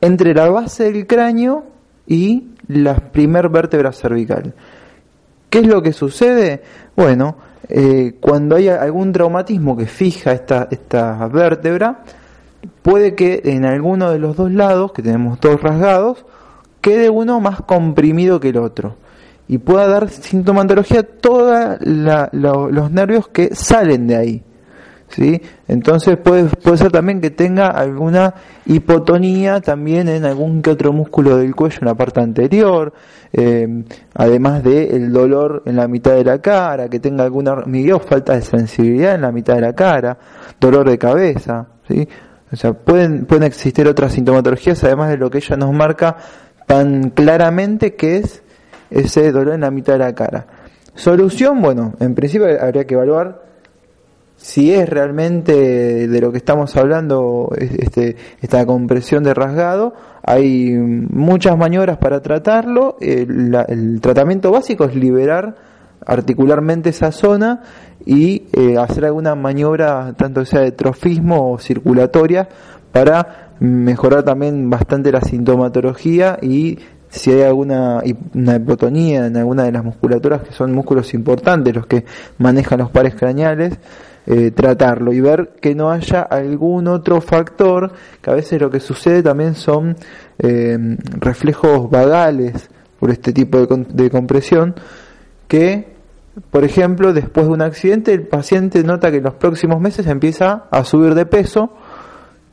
entre 0.00 0.34
la 0.34 0.50
base 0.50 0.92
del 0.92 1.06
cráneo 1.06 1.64
y 2.06 2.48
la 2.66 2.96
primer 2.96 3.48
vértebra 3.48 3.92
cervical. 3.92 4.52
¿Qué 5.48 5.60
es 5.60 5.66
lo 5.66 5.80
que 5.80 5.92
sucede? 5.92 6.62
Bueno, 6.94 7.36
eh, 7.68 8.16
cuando 8.20 8.56
hay 8.56 8.68
algún 8.68 9.12
traumatismo 9.12 9.76
que 9.76 9.86
fija 9.86 10.32
esta, 10.32 10.68
esta 10.70 11.26
vértebra, 11.28 12.02
puede 12.82 13.14
que 13.14 13.40
en 13.44 13.64
alguno 13.64 14.10
de 14.10 14.18
los 14.18 14.36
dos 14.36 14.52
lados, 14.52 14.92
que 14.92 15.02
tenemos 15.02 15.40
dos 15.40 15.60
rasgados, 15.62 16.26
quede 16.80 17.08
uno 17.08 17.40
más 17.40 17.62
comprimido 17.62 18.40
que 18.40 18.50
el 18.50 18.58
otro 18.58 18.96
y 19.48 19.58
pueda 19.58 19.88
dar 19.88 20.10
sintomatología 20.10 21.02
todos 21.02 21.78
los 21.82 22.90
nervios 22.90 23.28
que 23.28 23.54
salen 23.54 24.06
de 24.06 24.16
ahí. 24.16 24.42
¿sí? 25.08 25.40
Entonces 25.66 26.18
puede, 26.18 26.44
puede 26.44 26.76
ser 26.76 26.92
también 26.92 27.20
que 27.20 27.30
tenga 27.30 27.68
alguna 27.68 28.34
hipotonía 28.66 29.60
también 29.60 30.08
en 30.08 30.24
algún 30.26 30.60
que 30.60 30.70
otro 30.70 30.92
músculo 30.92 31.38
del 31.38 31.54
cuello 31.54 31.78
en 31.80 31.86
la 31.86 31.94
parte 31.94 32.20
anterior, 32.20 32.92
eh, 33.32 33.84
además 34.14 34.62
de 34.62 34.96
el 34.96 35.12
dolor 35.12 35.62
en 35.64 35.76
la 35.76 35.88
mitad 35.88 36.12
de 36.12 36.24
la 36.24 36.40
cara, 36.40 36.88
que 36.88 37.00
tenga 37.00 37.24
alguna 37.24 37.52
hormigueo, 37.52 37.98
falta 38.00 38.34
de 38.34 38.42
sensibilidad 38.42 39.14
en 39.14 39.22
la 39.22 39.32
mitad 39.32 39.54
de 39.54 39.62
la 39.62 39.72
cara, 39.72 40.18
dolor 40.60 40.88
de 40.88 40.98
cabeza, 40.98 41.66
¿sí? 41.88 42.06
O 42.50 42.56
sea, 42.56 42.72
pueden, 42.72 43.26
pueden 43.26 43.44
existir 43.44 43.86
otras 43.86 44.12
sintomatologías 44.12 44.82
además 44.84 45.10
de 45.10 45.18
lo 45.18 45.30
que 45.30 45.38
ella 45.38 45.56
nos 45.56 45.72
marca 45.72 46.16
tan 46.66 47.10
claramente 47.10 47.94
que 47.94 48.18
es 48.18 48.42
ese 48.90 49.32
dolor 49.32 49.54
en 49.54 49.62
la 49.62 49.70
mitad 49.70 49.94
de 49.94 49.98
la 50.00 50.14
cara. 50.14 50.46
Solución, 50.94 51.60
bueno, 51.60 51.94
en 52.00 52.14
principio 52.14 52.46
habría 52.60 52.84
que 52.84 52.94
evaluar 52.94 53.48
si 54.38 54.72
es 54.72 54.88
realmente 54.88 56.06
de 56.06 56.20
lo 56.20 56.30
que 56.30 56.38
estamos 56.38 56.76
hablando 56.76 57.50
este, 57.56 58.16
esta 58.40 58.64
compresión 58.64 59.24
de 59.24 59.34
rasgado. 59.34 59.94
Hay 60.22 60.70
muchas 60.76 61.58
maniobras 61.58 61.98
para 61.98 62.20
tratarlo. 62.20 62.96
El, 63.00 64.00
tratamiento 64.00 64.52
básico 64.52 64.84
es 64.84 64.94
liberar 64.94 65.56
articularmente 66.06 66.90
esa 66.90 67.10
zona 67.10 67.62
y 68.06 68.44
eh, 68.52 68.76
hacer 68.78 69.04
alguna 69.04 69.34
maniobra, 69.34 70.14
tanto 70.16 70.44
sea 70.44 70.60
de 70.60 70.70
trofismo 70.70 71.52
o 71.52 71.58
circulatoria, 71.58 72.48
para 72.92 73.50
mejorar 73.58 74.22
también 74.22 74.70
bastante 74.70 75.10
la 75.10 75.20
sintomatología 75.20 76.38
y 76.40 76.78
si 77.10 77.30
hay 77.32 77.42
alguna 77.42 78.02
una 78.34 78.56
hipotonía 78.56 79.26
en 79.26 79.36
alguna 79.36 79.64
de 79.64 79.72
las 79.72 79.84
musculaturas 79.84 80.42
que 80.42 80.52
son 80.52 80.72
músculos 80.72 81.14
importantes 81.14 81.74
los 81.74 81.86
que 81.86 82.04
manejan 82.38 82.80
los 82.80 82.90
pares 82.90 83.14
craneales 83.14 83.78
eh, 84.26 84.50
tratarlo 84.50 85.12
y 85.12 85.20
ver 85.20 85.52
que 85.60 85.74
no 85.74 85.90
haya 85.90 86.20
algún 86.20 86.86
otro 86.86 87.20
factor 87.20 87.92
que 88.20 88.30
a 88.30 88.34
veces 88.34 88.60
lo 88.60 88.70
que 88.70 88.80
sucede 88.80 89.22
también 89.22 89.54
son 89.54 89.96
eh, 90.38 90.76
reflejos 91.18 91.90
vagales 91.90 92.68
por 93.00 93.10
este 93.10 93.32
tipo 93.32 93.64
de, 93.64 93.86
de 93.88 94.10
compresión 94.10 94.74
que 95.46 95.88
por 96.50 96.64
ejemplo 96.64 97.14
después 97.14 97.46
de 97.46 97.52
un 97.52 97.62
accidente 97.62 98.12
el 98.12 98.26
paciente 98.26 98.84
nota 98.84 99.10
que 99.10 99.16
en 99.16 99.24
los 99.24 99.34
próximos 99.34 99.80
meses 99.80 100.06
empieza 100.06 100.64
a 100.70 100.84
subir 100.84 101.14
de 101.14 101.24
peso 101.24 101.72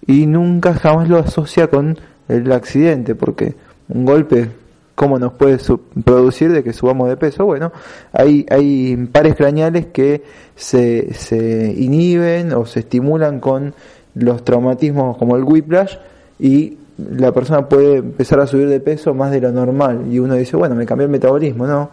y 0.07 0.27
nunca 0.27 0.75
jamás 0.75 1.09
lo 1.09 1.19
asocia 1.19 1.67
con 1.67 1.97
el 2.29 2.51
accidente 2.51 3.15
porque 3.15 3.55
un 3.89 4.06
golpe, 4.06 4.50
¿cómo 4.96 5.20
nos 5.20 5.34
puede 5.34 5.58
producir 6.04 6.51
de 6.51 6.63
que 6.63 6.74
subamos 6.74 7.10
de 7.10 7.18
peso? 7.18 7.46
Bueno, 7.46 7.72
hay, 8.13 8.46
hay 8.50 8.96
pares 9.12 9.36
craneales 9.36 9.88
que 9.88 10.24
se, 10.56 11.13
se 11.13 11.74
inhiben 11.77 12.54
o 12.54 12.65
se 12.65 12.80
estimulan 12.82 13.39
con 13.39 13.74
los 14.15 14.44
traumatismos 14.44 15.18
como 15.18 15.36
el 15.36 15.44
whiplash 15.44 15.98
y 16.39 16.77
la 16.98 17.34
persona 17.34 17.68
puede 17.68 17.98
empezar 17.98 18.39
a 18.39 18.48
subir 18.48 18.70
de 18.70 18.80
peso 18.80 19.13
más 19.13 19.32
de 19.32 19.42
lo 19.42 19.51
normal 19.51 20.06
y 20.10 20.20
uno 20.20 20.36
dice, 20.36 20.56
bueno, 20.56 20.75
me 20.75 20.86
cambió 20.86 21.06
el 21.06 21.12
metabolismo, 21.12 21.68
no, 21.68 21.89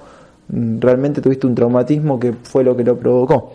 realmente 0.48 1.20
tuviste 1.20 1.46
un 1.46 1.54
traumatismo 1.54 2.20
que 2.20 2.32
fue 2.32 2.62
lo 2.62 2.76
que 2.76 2.84
lo 2.84 2.96
provocó. 2.96 3.54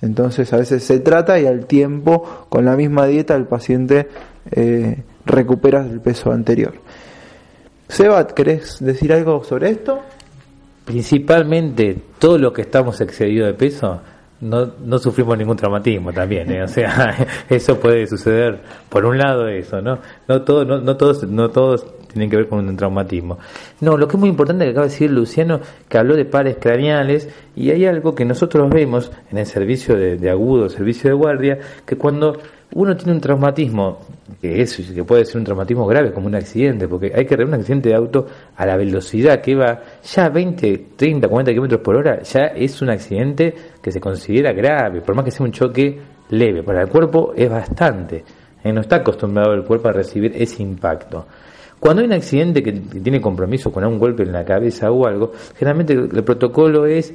Entonces 0.00 0.52
a 0.52 0.58
veces 0.58 0.84
se 0.84 1.00
trata 1.00 1.38
y 1.40 1.46
al 1.46 1.66
tiempo, 1.66 2.46
con 2.48 2.64
la 2.64 2.76
misma 2.76 3.06
dieta, 3.06 3.34
el 3.34 3.46
paciente 3.46 4.08
eh, 4.50 5.02
recupera 5.24 5.80
el 5.80 6.00
peso 6.00 6.32
anterior. 6.32 6.74
Sebat, 7.88 8.32
¿querés 8.32 8.78
decir 8.80 9.12
algo 9.12 9.42
sobre 9.44 9.70
esto? 9.70 10.00
Principalmente, 10.84 11.96
todo 12.18 12.38
lo 12.38 12.52
que 12.52 12.62
estamos 12.62 13.00
excedidos 13.00 13.48
de 13.48 13.54
peso, 13.54 14.00
no, 14.40 14.72
no 14.84 14.98
sufrimos 14.98 15.36
ningún 15.36 15.56
traumatismo 15.56 16.12
también, 16.12 16.50
¿eh? 16.52 16.62
o 16.62 16.68
sea, 16.68 17.26
eso 17.48 17.78
puede 17.80 18.06
suceder 18.06 18.60
por 18.88 19.04
un 19.04 19.18
lado 19.18 19.48
eso, 19.48 19.80
¿no? 19.80 19.98
No 20.28 20.42
todos, 20.42 20.66
no, 20.66 20.78
no 20.78 20.96
todos, 20.96 21.24
no 21.24 21.50
todos 21.50 21.86
tienen 22.08 22.28
que 22.28 22.36
ver 22.36 22.48
con 22.48 22.66
un 22.66 22.76
traumatismo. 22.76 23.38
No, 23.80 23.96
lo 23.96 24.08
que 24.08 24.16
es 24.16 24.20
muy 24.20 24.28
importante 24.28 24.64
que 24.64 24.70
acaba 24.70 24.86
de 24.86 24.92
decir 24.92 25.10
Luciano, 25.10 25.60
que 25.88 25.98
habló 25.98 26.16
de 26.16 26.24
pares 26.24 26.56
craneales, 26.60 27.28
y 27.54 27.70
hay 27.70 27.86
algo 27.86 28.14
que 28.14 28.24
nosotros 28.24 28.68
vemos 28.70 29.10
en 29.30 29.38
el 29.38 29.46
servicio 29.46 29.96
de, 29.96 30.30
agudo, 30.30 30.68
servicio 30.68 31.10
de 31.10 31.14
guardia, 31.14 31.58
que 31.86 31.96
cuando 31.96 32.36
uno 32.74 32.96
tiene 32.96 33.12
un 33.12 33.20
traumatismo, 33.20 33.98
que 34.40 34.60
es 34.60 34.76
que 34.76 35.04
puede 35.04 35.24
ser 35.24 35.38
un 35.38 35.44
traumatismo 35.44 35.86
grave 35.86 36.12
como 36.12 36.26
un 36.26 36.34
accidente, 36.34 36.86
porque 36.86 37.12
hay 37.14 37.24
que 37.24 37.36
ver 37.36 37.46
un 37.46 37.54
accidente 37.54 37.88
de 37.88 37.94
auto 37.94 38.26
a 38.56 38.66
la 38.66 38.76
velocidad 38.76 39.40
que 39.40 39.54
va 39.54 39.80
ya 40.02 40.28
20, 40.28 40.86
30, 40.96 41.28
40 41.28 41.52
kilómetros 41.52 41.80
por 41.80 41.96
hora, 41.96 42.22
ya 42.22 42.46
es 42.48 42.82
un 42.82 42.90
accidente 42.90 43.54
que 43.80 43.90
se 43.90 44.00
considera 44.00 44.52
grave, 44.52 45.00
por 45.00 45.14
más 45.14 45.24
que 45.24 45.30
sea 45.30 45.46
un 45.46 45.52
choque 45.52 45.98
leve. 46.30 46.62
Para 46.62 46.82
el 46.82 46.88
cuerpo 46.88 47.32
es 47.34 47.48
bastante. 47.48 48.24
Eh, 48.62 48.72
no 48.72 48.80
está 48.80 48.96
acostumbrado 48.96 49.54
el 49.54 49.64
cuerpo 49.64 49.88
a 49.88 49.92
recibir 49.92 50.32
ese 50.36 50.62
impacto. 50.62 51.26
Cuando 51.80 52.00
hay 52.00 52.06
un 52.06 52.12
accidente 52.12 52.62
que, 52.62 52.72
tiene 52.72 53.20
compromiso 53.20 53.72
con 53.72 53.84
un 53.84 53.98
golpe 53.98 54.22
en 54.22 54.32
la 54.32 54.44
cabeza 54.44 54.90
o 54.90 55.06
algo, 55.06 55.32
generalmente 55.56 55.92
el 55.92 56.24
protocolo 56.24 56.86
es 56.86 57.14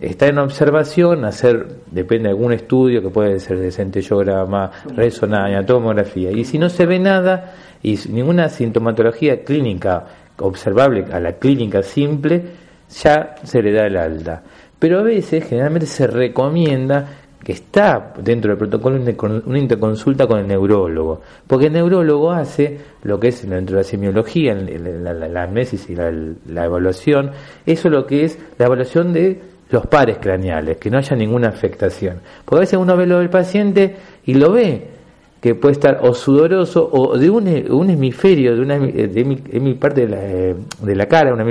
está 0.00 0.28
en 0.28 0.38
observación, 0.38 1.24
hacer, 1.24 1.66
depende 1.90 2.24
de 2.24 2.30
algún 2.30 2.52
estudio 2.52 3.02
que 3.02 3.10
puede 3.10 3.38
ser 3.38 3.58
de 3.58 3.70
centellograma, 3.70 4.70
resonancia, 4.96 5.64
tomografía. 5.64 6.30
Y 6.30 6.44
si 6.44 6.58
no 6.58 6.68
se 6.70 6.86
ve 6.86 6.98
nada 6.98 7.54
y 7.82 7.98
ninguna 8.08 8.48
sintomatología 8.48 9.44
clínica 9.44 10.06
observable 10.38 11.04
a 11.12 11.20
la 11.20 11.34
clínica 11.34 11.82
simple, 11.82 12.42
ya 13.02 13.34
se 13.44 13.62
le 13.62 13.72
da 13.72 13.86
el 13.86 13.96
alta. 13.96 14.42
Pero 14.78 15.00
a 15.00 15.02
veces, 15.02 15.44
generalmente 15.44 15.86
se 15.86 16.06
recomienda 16.06 17.19
que 17.42 17.52
está 17.52 18.12
dentro 18.22 18.50
del 18.50 18.58
protocolo 18.58 19.00
una 19.46 19.58
interconsulta 19.58 20.26
con 20.26 20.40
el 20.40 20.46
neurólogo, 20.46 21.20
porque 21.46 21.66
el 21.66 21.72
neurólogo 21.72 22.30
hace 22.30 22.78
lo 23.04 23.18
que 23.18 23.28
es 23.28 23.48
dentro 23.48 23.76
de 23.76 23.82
la 23.82 23.88
semiología, 23.88 24.54
la, 24.54 25.14
la, 25.14 25.48
y 25.48 25.94
la, 26.52 26.64
evaluación, 26.64 27.30
eso 27.64 27.88
lo 27.88 28.06
que 28.06 28.24
es 28.24 28.38
la 28.58 28.66
evaluación 28.66 29.12
de 29.12 29.40
los 29.70 29.86
pares 29.86 30.18
craneales, 30.18 30.76
que 30.76 30.90
no 30.90 30.98
haya 30.98 31.16
ninguna 31.16 31.48
afectación. 31.48 32.20
Porque 32.44 32.56
a 32.56 32.60
veces 32.60 32.78
uno 32.78 32.96
ve 32.96 33.06
lo 33.06 33.20
del 33.20 33.30
paciente 33.30 33.96
y 34.26 34.34
lo 34.34 34.52
ve, 34.52 34.88
que 35.40 35.54
puede 35.54 35.72
estar 35.72 36.00
o 36.02 36.12
sudoroso 36.12 36.90
o 36.92 37.16
de 37.16 37.30
un, 37.30 37.48
un 37.70 37.88
hemisferio, 37.88 38.54
de 38.54 38.60
una 38.60 38.78
de 38.78 39.24
mi, 39.60 39.74
parte 39.74 40.06
de 40.06 40.08
la, 40.08 40.20
de 40.86 40.94
la 40.94 41.06
cara, 41.06 41.32
una, 41.32 41.46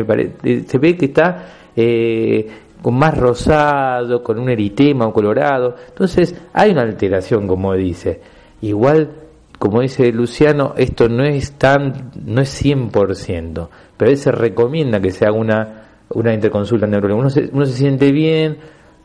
se 0.67 0.77
ve 0.77 0.95
que 0.95 1.05
está 1.05 1.45
eh, 1.75 2.47
con 2.81 2.97
más 2.97 3.17
rosado, 3.17 4.23
con 4.23 4.39
un 4.39 4.49
eritema 4.49 5.07
o 5.07 5.13
colorado. 5.13 5.75
Entonces 5.87 6.35
hay 6.53 6.71
una 6.71 6.81
alteración, 6.83 7.47
como 7.47 7.73
dice. 7.73 8.21
Igual, 8.61 9.09
como 9.57 9.81
dice 9.81 10.11
Luciano, 10.11 10.73
esto 10.77 11.07
no 11.09 11.23
es 11.23 11.53
tan, 11.53 12.11
no 12.25 12.41
es 12.41 12.63
100%, 12.63 13.69
pero 13.97 14.09
a 14.09 14.11
veces 14.11 14.33
recomienda 14.33 14.99
que 14.99 15.11
se 15.11 15.25
haga 15.25 15.37
una 15.37 15.79
una 16.11 16.33
interconsulta 16.33 16.87
neuróloga. 16.87 17.21
Uno 17.21 17.29
se, 17.29 17.49
uno 17.51 17.65
se 17.65 17.73
siente 17.73 18.11
bien, 18.11 18.57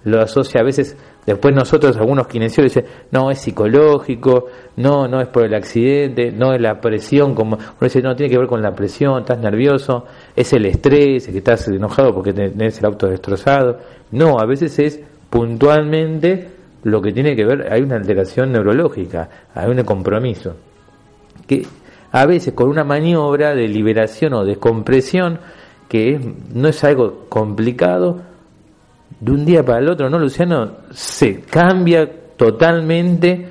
lo 0.05 0.21
asocia 0.21 0.61
a 0.61 0.65
veces, 0.65 0.97
después 1.27 1.55
nosotros, 1.55 1.97
algunos 1.97 2.27
kinesiólogos 2.27 2.75
dicen, 2.75 2.91
no, 3.11 3.31
es 3.31 3.39
psicológico, 3.39 4.47
no, 4.77 5.09
no 5.09 5.21
es 5.21 5.29
por 5.29 5.45
el 5.45 5.55
accidente, 5.55 6.33
no 6.33 6.53
es 6.53 6.61
la 6.61 6.81
presión, 6.81 7.35
como 7.35 7.57
uno 7.57 7.77
dice, 7.81 8.03
no, 8.03 8.15
tiene 8.15 8.31
que 8.31 8.39
ver 8.39 8.47
con 8.47 8.63
la 8.63 8.75
presión, 8.75 9.21
estás 9.21 9.39
nervioso, 9.39 10.05
es 10.35 10.53
el 10.53 10.67
estrés, 10.67 11.27
que 11.29 11.39
estás 11.39 11.67
enojado 11.69 12.15
porque 12.15 12.33
tenés 12.33 12.79
el 12.79 12.87
auto 12.87 13.07
destrozado. 13.07 13.79
No, 14.11 14.39
a 14.39 14.47
veces 14.47 14.79
es 14.79 15.01
puntualmente 15.31 16.49
lo 16.85 17.01
que 17.01 17.13
tiene 17.13 17.35
que 17.35 17.45
ver, 17.45 17.73
hay 17.73 17.83
una 17.83 17.97
alteración 17.97 18.53
neurológica, 18.53 19.29
hay 19.55 19.71
un 19.71 19.83
compromiso. 19.85 20.55
Que 21.47 21.67
a 22.13 22.27
veces 22.27 22.55
con 22.55 22.69
una 22.69 22.85
maniobra 22.85 23.55
de 23.55 23.67
liberación 23.67 24.35
o 24.35 24.45
descompresión, 24.45 25.41
que 25.89 26.21
no 26.53 26.69
es 26.69 26.85
algo 26.85 27.27
complicado, 27.29 28.21
de 29.21 29.33
un 29.33 29.45
día 29.45 29.63
para 29.63 29.79
el 29.79 29.89
otro, 29.89 30.11
¿no, 30.11 30.19
Luciano? 30.19 30.79
Se 30.91 31.41
cambia 31.41 32.09
totalmente 32.37 33.49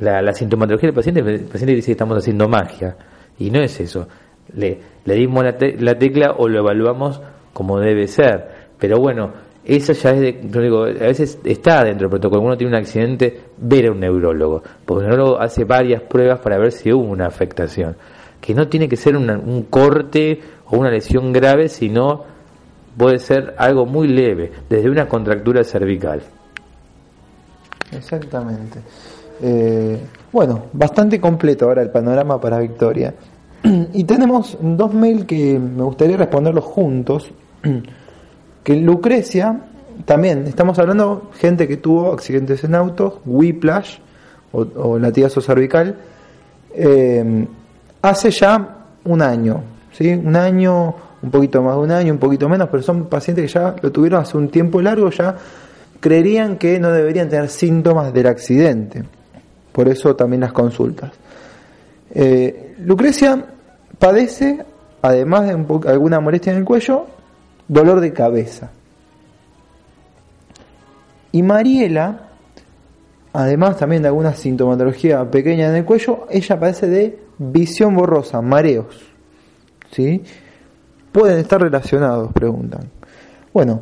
la, 0.00 0.32
sintomatología 0.32 0.88
del 0.88 0.94
paciente. 0.94 1.20
El 1.20 1.40
paciente 1.42 1.74
dice 1.74 1.86
que 1.86 1.92
estamos 1.92 2.18
haciendo 2.18 2.48
magia. 2.48 2.96
Y 3.38 3.50
no 3.50 3.60
es 3.60 3.78
eso. 3.80 4.06
Le, 4.54 4.78
le 5.04 5.14
dimos 5.14 5.44
la, 5.44 5.56
la 5.78 5.98
tecla 5.98 6.34
o 6.38 6.48
lo 6.48 6.60
evaluamos 6.60 7.20
como 7.52 7.78
debe 7.78 8.06
ser. 8.06 8.48
Pero 8.78 8.98
bueno, 8.98 9.32
eso 9.64 9.92
ya 9.92 10.10
es 10.10 10.20
de, 10.20 10.40
yo 10.50 10.60
digo, 10.60 10.84
a 10.84 10.88
veces 10.88 11.38
está 11.44 11.84
dentro 11.84 12.08
del 12.08 12.10
protocolo. 12.10 12.42
Uno 12.42 12.56
tiene 12.56 12.76
un 12.76 12.80
accidente, 12.80 13.40
ver 13.56 13.86
a 13.86 13.92
un 13.92 14.00
neurólogo. 14.00 14.62
Porque 14.84 15.04
el 15.04 15.10
neurólogo 15.10 15.40
hace 15.40 15.64
varias 15.64 16.02
pruebas 16.02 16.40
para 16.40 16.58
ver 16.58 16.72
si 16.72 16.92
hubo 16.92 17.04
una 17.04 17.26
afectación. 17.26 17.96
Que 18.40 18.54
no 18.54 18.68
tiene 18.68 18.88
que 18.88 18.96
ser 18.96 19.16
un 19.16 19.66
corte 19.70 20.40
o 20.66 20.76
una 20.76 20.90
lesión 20.90 21.32
grave, 21.32 21.68
sino 21.68 22.33
puede 22.96 23.18
ser 23.18 23.54
algo 23.58 23.86
muy 23.86 24.08
leve, 24.08 24.52
desde 24.68 24.90
una 24.90 25.08
contractura 25.08 25.64
cervical. 25.64 26.22
Exactamente. 27.92 28.80
Eh, 29.42 29.98
bueno, 30.32 30.64
bastante 30.72 31.20
completo 31.20 31.66
ahora 31.66 31.82
el 31.82 31.90
panorama 31.90 32.40
para 32.40 32.58
Victoria. 32.58 33.14
Y 33.92 34.04
tenemos 34.04 34.56
dos 34.60 34.92
mails 34.92 35.24
que 35.24 35.58
me 35.58 35.82
gustaría 35.82 36.16
responderlos 36.16 36.64
juntos. 36.64 37.30
Que 38.64 38.76
Lucrecia, 38.76 39.60
también, 40.06 40.46
estamos 40.46 40.78
hablando 40.78 41.30
gente 41.34 41.68
que 41.68 41.76
tuvo 41.76 42.14
accidentes 42.14 42.64
en 42.64 42.74
autos, 42.74 43.20
whiplash 43.26 43.98
o, 44.52 44.60
o 44.62 44.98
latigazo 44.98 45.42
cervical, 45.42 45.94
eh, 46.74 47.46
hace 48.00 48.30
ya 48.30 48.86
un 49.04 49.20
año, 49.20 49.62
¿sí? 49.92 50.14
Un 50.14 50.34
año 50.34 50.94
un 51.24 51.30
poquito 51.30 51.62
más 51.62 51.74
de 51.76 51.80
un 51.80 51.90
año, 51.90 52.12
un 52.12 52.18
poquito 52.18 52.48
menos, 52.48 52.68
pero 52.70 52.82
son 52.82 53.06
pacientes 53.06 53.46
que 53.46 53.58
ya 53.58 53.74
lo 53.80 53.90
tuvieron 53.90 54.20
hace 54.20 54.36
un 54.36 54.50
tiempo 54.50 54.82
largo, 54.82 55.08
ya 55.10 55.34
creerían 55.98 56.58
que 56.58 56.78
no 56.78 56.90
deberían 56.90 57.30
tener 57.30 57.48
síntomas 57.48 58.12
del 58.12 58.26
accidente. 58.26 59.02
Por 59.72 59.88
eso 59.88 60.14
también 60.14 60.42
las 60.42 60.52
consultas. 60.52 61.12
Eh, 62.10 62.76
Lucrecia 62.80 63.42
padece, 63.98 64.64
además 65.00 65.46
de 65.46 65.90
alguna 65.90 66.20
molestia 66.20 66.52
en 66.52 66.58
el 66.58 66.64
cuello, 66.64 67.06
dolor 67.66 68.00
de 68.00 68.12
cabeza. 68.12 68.70
Y 71.32 71.42
Mariela, 71.42 72.28
además 73.32 73.78
también 73.78 74.02
de 74.02 74.08
alguna 74.08 74.34
sintomatología 74.34 75.28
pequeña 75.30 75.70
en 75.70 75.76
el 75.76 75.84
cuello, 75.86 76.26
ella 76.30 76.60
padece 76.60 76.86
de 76.86 77.18
visión 77.38 77.94
borrosa, 77.96 78.42
mareos. 78.42 79.14
¿sí? 79.90 80.22
Pueden 81.14 81.38
estar 81.38 81.60
relacionados, 81.60 82.32
preguntan. 82.32 82.90
Bueno, 83.52 83.80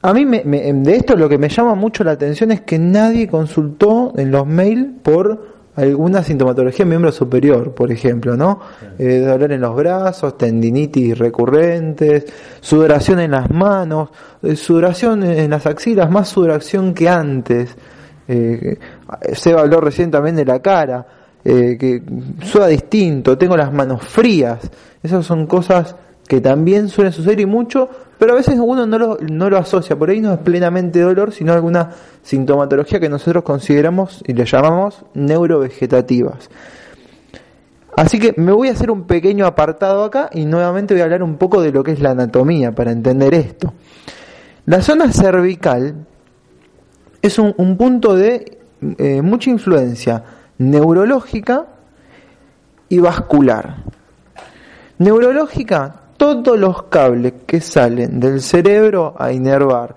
a 0.00 0.14
mí 0.14 0.24
me, 0.24 0.40
de 0.42 0.96
esto 0.96 1.14
lo 1.14 1.28
que 1.28 1.36
me 1.36 1.50
llama 1.50 1.74
mucho 1.74 2.02
la 2.04 2.12
atención 2.12 2.52
es 2.52 2.62
que 2.62 2.78
nadie 2.78 3.28
consultó 3.28 4.14
en 4.16 4.30
los 4.30 4.46
mails 4.46 4.88
por 5.02 5.56
alguna 5.76 6.22
sintomatología 6.22 6.86
miembro 6.86 7.12
superior, 7.12 7.74
por 7.74 7.92
ejemplo, 7.92 8.34
¿no? 8.34 8.60
Eh, 8.98 9.18
dolor 9.18 9.52
en 9.52 9.60
los 9.60 9.76
brazos, 9.76 10.38
tendinitis 10.38 11.18
recurrentes, 11.18 12.24
sudoración 12.60 13.20
en 13.20 13.32
las 13.32 13.50
manos, 13.50 14.08
eh, 14.42 14.56
sudoración 14.56 15.22
en 15.22 15.50
las 15.50 15.66
axilas, 15.66 16.10
más 16.10 16.28
sudoración 16.28 16.94
que 16.94 17.10
antes. 17.10 17.76
Eh, 18.26 18.78
se 19.34 19.52
habló 19.52 19.82
recién 19.82 20.10
también 20.10 20.36
de 20.36 20.46
la 20.46 20.60
cara, 20.60 21.06
eh, 21.44 21.76
que 21.78 22.02
suda 22.42 22.68
distinto, 22.68 23.36
tengo 23.36 23.54
las 23.54 23.70
manos 23.70 24.02
frías. 24.02 24.58
Esas 25.02 25.24
son 25.24 25.46
cosas 25.46 25.94
que 26.28 26.40
también 26.40 26.88
suele 26.88 27.12
suceder 27.12 27.40
y 27.40 27.46
mucho, 27.46 27.88
pero 28.18 28.32
a 28.32 28.36
veces 28.36 28.58
uno 28.60 28.86
no 28.86 28.98
lo, 28.98 29.18
no 29.20 29.48
lo 29.48 29.58
asocia, 29.58 29.96
por 29.96 30.10
ahí 30.10 30.20
no 30.20 30.32
es 30.32 30.38
plenamente 30.38 31.00
dolor, 31.00 31.32
sino 31.32 31.52
alguna 31.52 31.90
sintomatología 32.22 32.98
que 32.98 33.08
nosotros 33.08 33.44
consideramos 33.44 34.22
y 34.26 34.32
le 34.32 34.44
llamamos 34.44 35.04
neurovegetativas. 35.14 36.50
Así 37.96 38.18
que 38.18 38.34
me 38.36 38.52
voy 38.52 38.68
a 38.68 38.72
hacer 38.72 38.90
un 38.90 39.04
pequeño 39.04 39.46
apartado 39.46 40.04
acá 40.04 40.28
y 40.32 40.44
nuevamente 40.44 40.92
voy 40.92 41.00
a 41.00 41.04
hablar 41.04 41.22
un 41.22 41.36
poco 41.36 41.62
de 41.62 41.72
lo 41.72 41.82
que 41.82 41.92
es 41.92 42.00
la 42.00 42.10
anatomía 42.10 42.72
para 42.72 42.90
entender 42.90 43.32
esto. 43.32 43.72
La 44.66 44.82
zona 44.82 45.10
cervical 45.12 45.94
es 47.22 47.38
un, 47.38 47.76
punto 47.76 48.14
de 48.14 48.58
eh, 48.98 49.22
mucha 49.22 49.48
influencia 49.48 50.22
neurológica 50.58 51.66
y 52.88 52.98
vascular. 52.98 53.76
Neurológica 54.98 56.05
todos 56.16 56.58
los 56.58 56.84
cables 56.84 57.34
que 57.46 57.60
salen 57.60 58.20
del 58.20 58.40
cerebro 58.40 59.14
a 59.18 59.32
inervar. 59.32 59.94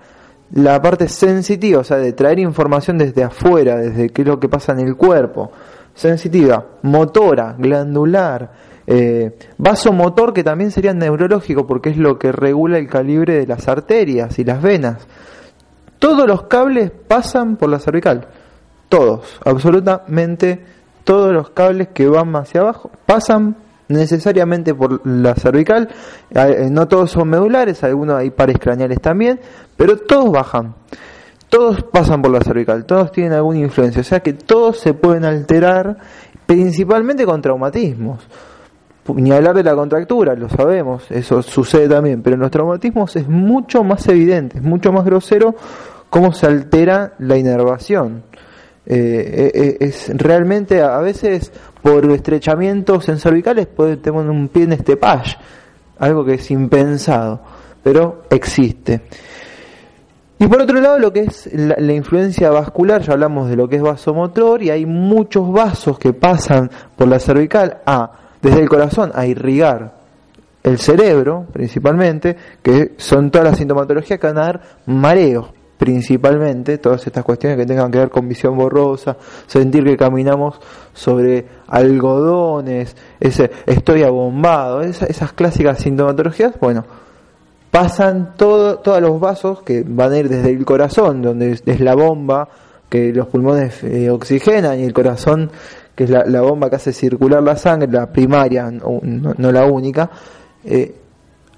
La 0.52 0.82
parte 0.82 1.08
sensitiva, 1.08 1.80
o 1.80 1.84
sea, 1.84 1.98
de 1.98 2.12
traer 2.12 2.40
información 2.40 2.98
desde 2.98 3.22
afuera, 3.22 3.76
desde 3.76 4.10
qué 4.10 4.22
es 4.22 4.28
lo 4.28 4.40
que 4.40 4.48
pasa 4.48 4.72
en 4.72 4.80
el 4.80 4.96
cuerpo, 4.96 5.52
sensitiva, 5.94 6.64
motora, 6.82 7.54
glandular, 7.56 8.50
eh, 8.86 9.38
vasomotor, 9.58 10.32
que 10.32 10.42
también 10.42 10.72
sería 10.72 10.92
neurológico, 10.92 11.66
porque 11.66 11.90
es 11.90 11.96
lo 11.96 12.18
que 12.18 12.32
regula 12.32 12.78
el 12.78 12.88
calibre 12.88 13.34
de 13.34 13.46
las 13.46 13.68
arterias 13.68 14.38
y 14.38 14.44
las 14.44 14.60
venas. 14.60 15.06
Todos 16.00 16.26
los 16.26 16.44
cables 16.44 16.90
pasan 16.90 17.56
por 17.56 17.68
la 17.68 17.78
cervical, 17.78 18.26
todos, 18.88 19.38
absolutamente 19.44 20.64
todos 21.04 21.32
los 21.32 21.50
cables 21.50 21.88
que 21.88 22.08
van 22.08 22.34
hacia 22.36 22.60
abajo 22.60 22.90
pasan 23.06 23.56
necesariamente 23.90 24.74
por 24.74 25.06
la 25.06 25.34
cervical, 25.34 25.88
eh, 26.30 26.68
no 26.70 26.88
todos 26.88 27.10
son 27.10 27.28
medulares, 27.28 27.82
algunos 27.84 28.16
hay 28.16 28.30
pares 28.30 28.58
craneales 28.58 29.00
también, 29.00 29.40
pero 29.76 29.98
todos 29.98 30.30
bajan, 30.32 30.74
todos 31.48 31.82
pasan 31.82 32.22
por 32.22 32.30
la 32.30 32.40
cervical, 32.40 32.86
todos 32.86 33.12
tienen 33.12 33.32
alguna 33.34 33.58
influencia, 33.58 34.00
o 34.00 34.04
sea 34.04 34.20
que 34.20 34.32
todos 34.32 34.78
se 34.78 34.94
pueden 34.94 35.24
alterar 35.24 35.96
principalmente 36.46 37.24
con 37.24 37.42
traumatismos. 37.42 38.26
Ni 39.14 39.32
hablar 39.32 39.56
de 39.56 39.64
la 39.64 39.74
contractura, 39.74 40.34
lo 40.34 40.48
sabemos, 40.48 41.10
eso 41.10 41.42
sucede 41.42 41.88
también, 41.88 42.22
pero 42.22 42.34
en 42.34 42.40
los 42.40 42.50
traumatismos 42.50 43.16
es 43.16 43.28
mucho 43.28 43.82
más 43.82 44.06
evidente, 44.06 44.58
es 44.58 44.62
mucho 44.62 44.92
más 44.92 45.04
grosero 45.04 45.56
cómo 46.10 46.32
se 46.32 46.46
altera 46.46 47.14
la 47.18 47.36
inervación. 47.36 48.22
Eh, 48.86 49.50
eh, 49.54 49.76
es 49.80 50.10
realmente 50.16 50.82
a 50.82 50.98
veces 50.98 51.52
por 51.82 52.10
estrechamientos 52.10 53.08
en 53.08 53.18
cervicales 53.18 53.68
tenemos 54.02 54.26
un 54.26 54.48
pie 54.48 54.64
en 54.64 54.72
este 54.72 54.96
patch, 54.96 55.36
algo 55.98 56.24
que 56.24 56.34
es 56.34 56.50
impensado, 56.50 57.40
pero 57.82 58.22
existe. 58.30 59.02
Y 60.38 60.46
por 60.46 60.62
otro 60.62 60.80
lado, 60.80 60.98
lo 60.98 61.12
que 61.12 61.20
es 61.20 61.50
la, 61.52 61.92
influencia 61.92 62.50
vascular, 62.50 63.02
ya 63.02 63.12
hablamos 63.12 63.50
de 63.50 63.56
lo 63.56 63.68
que 63.68 63.76
es 63.76 63.82
vasomotor, 63.82 64.62
y 64.62 64.70
hay 64.70 64.86
muchos 64.86 65.52
vasos 65.52 65.98
que 65.98 66.14
pasan 66.14 66.70
por 66.96 67.08
la 67.08 67.20
cervical. 67.20 67.82
A, 67.84 68.10
desde 68.40 68.60
el 68.60 68.68
corazón 68.70 69.12
a 69.14 69.26
irrigar 69.26 69.92
el 70.62 70.78
cerebro, 70.78 71.46
principalmente, 71.52 72.36
que 72.62 72.94
son 72.96 73.30
todas 73.30 73.48
las 73.48 73.58
sintomatologías 73.58 74.18
que 74.18 74.26
van 74.26 74.38
a 74.38 74.40
dar 74.40 74.62
mareos, 74.86 75.50
principalmente, 75.80 76.76
todas 76.76 77.06
estas 77.06 77.24
cuestiones 77.24 77.56
que 77.56 77.64
tengan 77.64 77.90
que 77.90 77.96
ver 77.96 78.10
con 78.10 78.28
visión 78.28 78.54
borrosa, 78.54 79.16
sentir 79.46 79.82
que 79.82 79.96
caminamos 79.96 80.60
sobre 80.92 81.46
algodones, 81.68 82.94
ese 83.18 83.50
estoy 83.64 84.02
abombado, 84.02 84.82
esas, 84.82 85.32
clásicas 85.32 85.78
sintomatologías, 85.78 86.52
bueno, 86.60 86.84
pasan 87.70 88.34
todo, 88.36 88.80
todos 88.80 89.00
los 89.00 89.18
vasos 89.18 89.62
que 89.62 89.82
van 89.86 90.12
a 90.12 90.18
ir 90.18 90.28
desde 90.28 90.50
el 90.50 90.66
corazón, 90.66 91.22
donde 91.22 91.52
es, 91.52 91.80
la 91.80 91.94
bomba 91.94 92.46
que 92.90 93.10
los 93.14 93.28
pulmones 93.28 93.82
eh, 93.82 94.10
oxigenan 94.10 94.80
y 94.80 94.84
el 94.84 94.92
corazón, 94.92 95.50
que 95.94 96.04
es 96.04 96.10
la, 96.10 96.42
bomba 96.42 96.68
que 96.68 96.76
hace 96.76 96.92
circular 96.92 97.42
la 97.42 97.56
sangre, 97.56 97.90
la 97.90 98.12
primaria, 98.12 98.70
no, 98.70 99.50
la 99.50 99.64
única, 99.64 100.10
eh, 100.62 100.94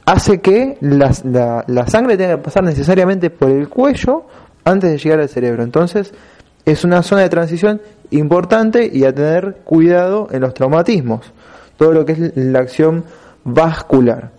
hace 0.04 0.40
que 0.40 0.78
la, 0.80 1.12
la, 1.66 1.86
sangre 1.86 2.16
tenga 2.16 2.36
que 2.36 2.42
pasar 2.42 2.64
necesariamente 2.64 3.30
por 3.30 3.50
el 3.50 3.68
cuello 3.68 4.24
antes 4.64 4.90
de 4.90 4.98
llegar 4.98 5.20
al 5.20 5.28
cerebro. 5.28 5.62
Entonces, 5.62 6.12
es 6.64 6.84
una 6.84 7.02
zona 7.02 7.22
de 7.22 7.28
transición 7.28 7.80
importante 8.10 8.88
y 8.92 9.04
a 9.04 9.14
tener 9.14 9.56
cuidado 9.64 10.28
en 10.30 10.40
los 10.42 10.54
traumatismos, 10.54 11.32
todo 11.76 11.92
lo 11.92 12.04
que 12.04 12.12
es 12.12 12.36
la 12.36 12.60
acción 12.60 13.04
vascular. 13.44 14.30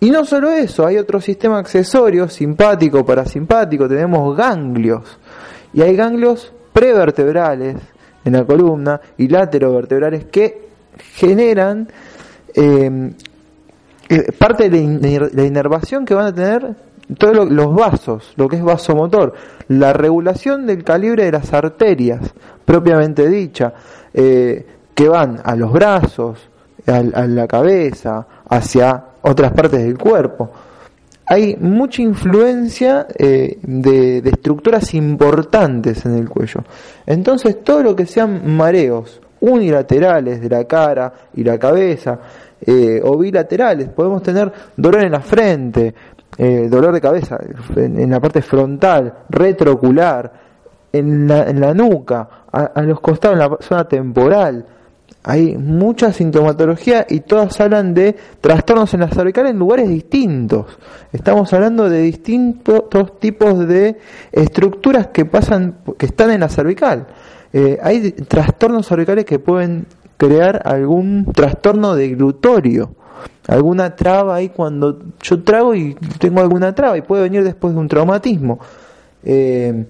Y 0.00 0.10
no 0.10 0.24
solo 0.24 0.50
eso, 0.50 0.86
hay 0.86 0.96
otro 0.96 1.20
sistema 1.20 1.58
accesorio, 1.58 2.28
simpático, 2.28 3.04
parasimpático, 3.04 3.88
tenemos 3.88 4.36
ganglios. 4.36 5.18
Y 5.72 5.82
hay 5.82 5.96
ganglios 5.96 6.52
prevertebrales 6.72 7.76
en 8.24 8.32
la 8.32 8.44
columna 8.44 9.00
y 9.16 9.28
laterovertebrales 9.28 10.26
que 10.26 10.68
generan 11.14 11.88
eh, 12.54 13.10
parte 14.38 14.70
de 14.70 15.30
la 15.32 15.44
inervación 15.44 16.04
que 16.04 16.14
van 16.14 16.26
a 16.26 16.34
tener 16.34 16.74
todos 17.16 17.50
los 17.50 17.74
vasos, 17.74 18.32
lo 18.36 18.48
que 18.48 18.56
es 18.56 18.62
vasomotor, 18.62 19.32
la 19.68 19.92
regulación 19.92 20.66
del 20.66 20.84
calibre 20.84 21.24
de 21.24 21.32
las 21.32 21.52
arterias, 21.52 22.20
propiamente 22.64 23.28
dicha, 23.28 23.72
eh, 24.12 24.66
que 24.94 25.08
van 25.08 25.40
a 25.42 25.54
los 25.56 25.72
brazos, 25.72 26.38
a, 26.86 27.02
la 27.02 27.46
cabeza, 27.46 28.26
hacia 28.48 29.04
otras 29.22 29.52
partes 29.52 29.82
del 29.82 29.96
cuerpo. 29.96 30.50
Hay 31.26 31.56
mucha 31.56 32.00
influencia 32.02 33.06
eh, 33.18 33.58
de, 33.62 34.22
de, 34.22 34.30
estructuras 34.30 34.94
importantes 34.94 36.04
en 36.06 36.14
el 36.14 36.28
cuello. 36.28 36.64
Entonces, 37.04 37.62
todo 37.62 37.82
lo 37.82 37.96
que 37.96 38.06
sean 38.06 38.56
mareos 38.56 39.20
unilaterales 39.40 40.40
de 40.40 40.48
la 40.48 40.64
cara 40.64 41.12
y 41.34 41.44
la 41.44 41.58
cabeza, 41.58 42.18
eh, 42.60 43.00
o 43.02 43.16
bilaterales, 43.16 43.88
podemos 43.90 44.22
tener 44.22 44.52
dolor 44.76 45.04
en 45.04 45.12
la 45.12 45.20
frente, 45.20 45.94
eh, 46.36 46.68
dolor 46.70 46.92
de 46.92 47.00
cabeza 47.00 47.38
en, 47.76 48.10
la 48.10 48.20
parte 48.20 48.42
frontal, 48.42 49.12
retroocular, 49.28 50.32
en 50.92 51.28
la, 51.28 51.48
en 51.48 51.60
la 51.60 51.74
nuca, 51.74 52.28
a, 52.50 52.82
los 52.82 53.00
costados, 53.00 53.34
en 53.34 53.50
la 53.50 53.56
zona 53.60 53.88
temporal. 53.88 54.66
Hay 55.24 55.56
mucha 55.56 56.12
sintomatología 56.12 57.06
y 57.08 57.20
todas 57.20 57.60
hablan 57.60 57.92
de 57.92 58.16
trastornos 58.40 58.92
en 58.94 59.00
la 59.00 59.08
cervical 59.08 59.46
en 59.46 59.58
lugares 59.58 59.88
distintos. 59.88 60.78
Estamos 61.12 61.52
hablando 61.52 61.88
de 61.88 62.02
distintos 62.02 63.18
tipos 63.18 63.66
de 63.66 63.98
estructuras 64.32 65.08
que 65.08 65.24
pasan, 65.24 65.78
que 65.98 66.06
están 66.06 66.30
en 66.30 66.40
la 66.40 66.48
cervical. 66.48 67.06
Eh, 67.52 67.78
hay 67.82 68.12
trastornos 68.12 68.86
cervicales 68.86 69.24
que 69.24 69.38
pueden 69.38 69.86
crear 70.18 70.60
algún 70.66 71.32
trastorno 71.32 71.94
de 71.94 72.10
glutorio 72.10 72.90
alguna 73.48 73.96
traba 73.96 74.36
ahí 74.36 74.50
cuando 74.50 74.98
yo 75.22 75.42
trago 75.42 75.74
y 75.74 75.94
tengo 76.18 76.40
alguna 76.40 76.74
traba 76.74 76.96
y 76.96 77.02
puede 77.02 77.22
venir 77.22 77.42
después 77.42 77.74
de 77.74 77.80
un 77.80 77.88
traumatismo. 77.88 78.60
Eh, 79.24 79.86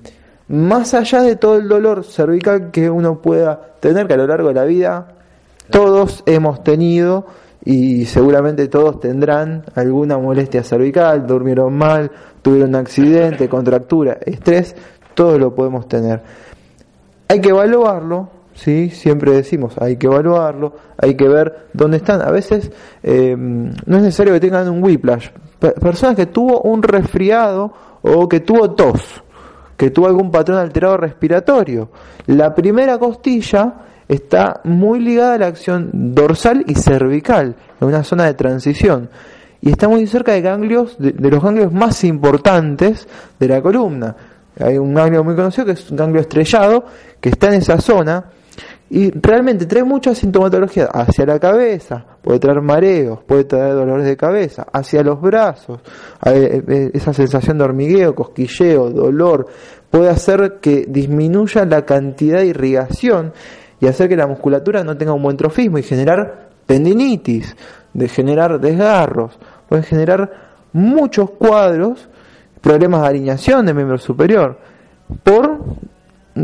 más 0.48 0.94
allá 0.94 1.22
de 1.22 1.36
todo 1.36 1.56
el 1.56 1.68
dolor 1.68 2.04
cervical 2.04 2.70
que 2.70 2.88
uno 2.88 3.20
pueda 3.20 3.74
tener, 3.80 4.06
que 4.06 4.14
a 4.14 4.16
lo 4.16 4.26
largo 4.26 4.48
de 4.48 4.54
la 4.54 4.64
vida 4.64 5.08
todos 5.70 6.22
hemos 6.24 6.62
tenido 6.62 7.26
y 7.64 8.06
seguramente 8.06 8.68
todos 8.68 9.00
tendrán 9.00 9.64
alguna 9.74 10.16
molestia 10.16 10.62
cervical, 10.62 11.26
durmieron 11.26 11.76
mal, 11.76 12.10
tuvieron 12.40 12.70
un 12.70 12.76
accidente, 12.76 13.48
contractura, 13.50 14.18
estrés, 14.24 14.74
todo 15.14 15.36
lo 15.36 15.54
podemos 15.54 15.88
tener. 15.88 16.22
Hay 17.26 17.40
que 17.40 17.50
evaluarlo, 17.50 18.30
¿sí? 18.58 18.90
Siempre 18.90 19.32
decimos, 19.32 19.74
hay 19.78 19.96
que 19.96 20.06
evaluarlo, 20.06 20.74
hay 20.96 21.14
que 21.14 21.28
ver 21.28 21.68
dónde 21.72 21.98
están. 21.98 22.20
A 22.22 22.30
veces 22.30 22.70
eh, 23.02 23.34
no 23.36 23.96
es 23.96 24.02
necesario 24.02 24.32
que 24.34 24.40
tengan 24.40 24.68
un 24.68 24.82
whiplash. 24.82 25.28
personas 25.80 26.16
que 26.16 26.26
tuvo 26.26 26.60
un 26.62 26.82
resfriado 26.82 27.72
o 28.02 28.28
que 28.28 28.40
tuvo 28.40 28.72
tos, 28.72 29.22
que 29.76 29.90
tuvo 29.90 30.06
algún 30.06 30.30
patrón 30.30 30.58
alterado 30.58 30.96
respiratorio. 30.96 31.90
La 32.26 32.54
primera 32.54 32.98
costilla 32.98 33.74
está 34.08 34.60
muy 34.64 35.00
ligada 35.00 35.34
a 35.34 35.38
la 35.38 35.46
acción 35.46 35.90
dorsal 35.92 36.64
y 36.66 36.74
cervical, 36.74 37.54
en 37.80 37.88
una 37.88 38.02
zona 38.02 38.24
de 38.24 38.34
transición. 38.34 39.08
Y 39.60 39.70
está 39.70 39.88
muy 39.88 40.06
cerca 40.06 40.32
de 40.32 40.40
ganglios, 40.40 40.96
de, 40.98 41.12
de 41.12 41.30
los 41.30 41.42
ganglios 41.42 41.72
más 41.72 42.02
importantes 42.04 43.06
de 43.38 43.48
la 43.48 43.60
columna. 43.60 44.16
Hay 44.60 44.78
un 44.78 44.94
ganglio 44.94 45.22
muy 45.22 45.36
conocido 45.36 45.66
que 45.66 45.72
es 45.72 45.90
un 45.90 45.96
ganglio 45.96 46.20
estrellado, 46.20 46.84
que 47.20 47.28
está 47.28 47.48
en 47.48 47.54
esa 47.54 47.80
zona, 47.80 48.24
y 48.90 49.10
realmente 49.10 49.66
trae 49.66 49.84
mucha 49.84 50.14
sintomatología 50.14 50.86
hacia 50.86 51.26
la 51.26 51.38
cabeza, 51.38 52.04
puede 52.22 52.38
traer 52.38 52.62
mareos, 52.62 53.22
puede 53.24 53.44
traer 53.44 53.74
dolores 53.74 54.06
de 54.06 54.16
cabeza, 54.16 54.66
hacia 54.72 55.02
los 55.02 55.20
brazos, 55.20 55.80
eh, 56.24 56.62
eh, 56.66 56.90
esa 56.94 57.12
sensación 57.12 57.58
de 57.58 57.64
hormigueo, 57.64 58.14
cosquilleo, 58.14 58.90
dolor, 58.90 59.46
puede 59.90 60.08
hacer 60.08 60.58
que 60.60 60.86
disminuya 60.88 61.66
la 61.66 61.84
cantidad 61.84 62.38
de 62.38 62.46
irrigación 62.46 63.32
y 63.80 63.86
hacer 63.86 64.08
que 64.08 64.16
la 64.16 64.26
musculatura 64.26 64.82
no 64.82 64.96
tenga 64.96 65.12
un 65.12 65.22
buen 65.22 65.36
trofismo 65.36 65.78
y 65.78 65.82
generar 65.82 66.48
tendinitis, 66.64 67.56
de 67.92 68.08
generar 68.08 68.58
desgarros, 68.58 69.38
puede 69.68 69.82
generar 69.82 70.30
muchos 70.72 71.30
cuadros, 71.32 72.08
problemas 72.62 73.02
de 73.02 73.08
alineación 73.08 73.66
de 73.66 73.74
miembro 73.74 73.98
superior, 73.98 74.58
por 75.22 75.58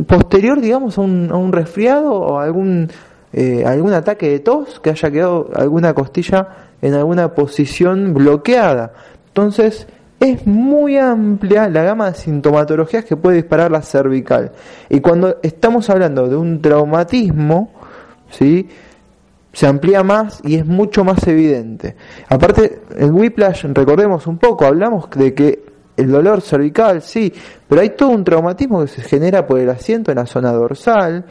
posterior, 0.03 0.61
digamos, 0.61 0.99
a 0.99 1.03
un, 1.03 1.29
a 1.31 1.37
un 1.37 1.53
resfriado 1.53 2.13
o 2.13 2.41
algún, 2.41 2.91
eh, 3.33 3.65
algún 3.65 3.93
ataque 3.93 4.29
de 4.29 4.41
tos 4.41 4.81
que 4.81 4.91
haya 4.91 5.11
quedado 5.11 5.51
alguna 5.55 5.95
costilla 5.95 6.49
en 6.83 6.95
alguna 6.95 7.35
posición 7.35 8.13
bloqueada. 8.13 8.93
Entonces, 9.29 9.87
es 10.21 10.47
muy 10.47 10.97
amplia 10.99 11.69
la 11.69 11.83
gama 11.83 12.11
de 12.11 12.19
sintomatologías 12.19 13.05
que 13.05 13.17
puede 13.17 13.37
disparar 13.37 13.71
la 13.71 13.83
cervical. 13.83 14.53
Y 14.89 15.01
cuando 15.01 15.39
estamos 15.43 15.91
hablando 15.91 16.29
de 16.29 16.37
un 16.37 16.61
traumatismo, 16.61 17.71
¿sí? 18.31 18.69
se 19.55 19.67
amplía 19.67 20.03
más 20.03 20.41
y 20.45 20.57
es 20.57 20.67
mucho 20.67 21.05
más 21.05 21.27
evidente. 21.27 21.95
Aparte, 22.29 22.81
el 22.97 23.13
whiplash, 23.13 23.65
recordemos 23.73 24.27
un 24.27 24.39
poco, 24.39 24.67
hablamos 24.67 25.09
de 25.11 25.33
que 25.33 25.64
el 25.97 26.11
dolor 26.11 26.41
cervical, 26.41 27.03
sí, 27.03 27.33
pero 27.69 27.81
hay 27.81 27.91
todo 27.91 28.11
un 28.11 28.25
traumatismo 28.25 28.81
que 28.83 28.89
se 28.89 29.03
genera 29.03 29.47
por 29.47 29.61
el 29.61 29.71
asiento 29.71 30.11
en 30.11 30.17
la 30.17 30.27
zona 30.27 30.53
dorsal, 30.53 31.25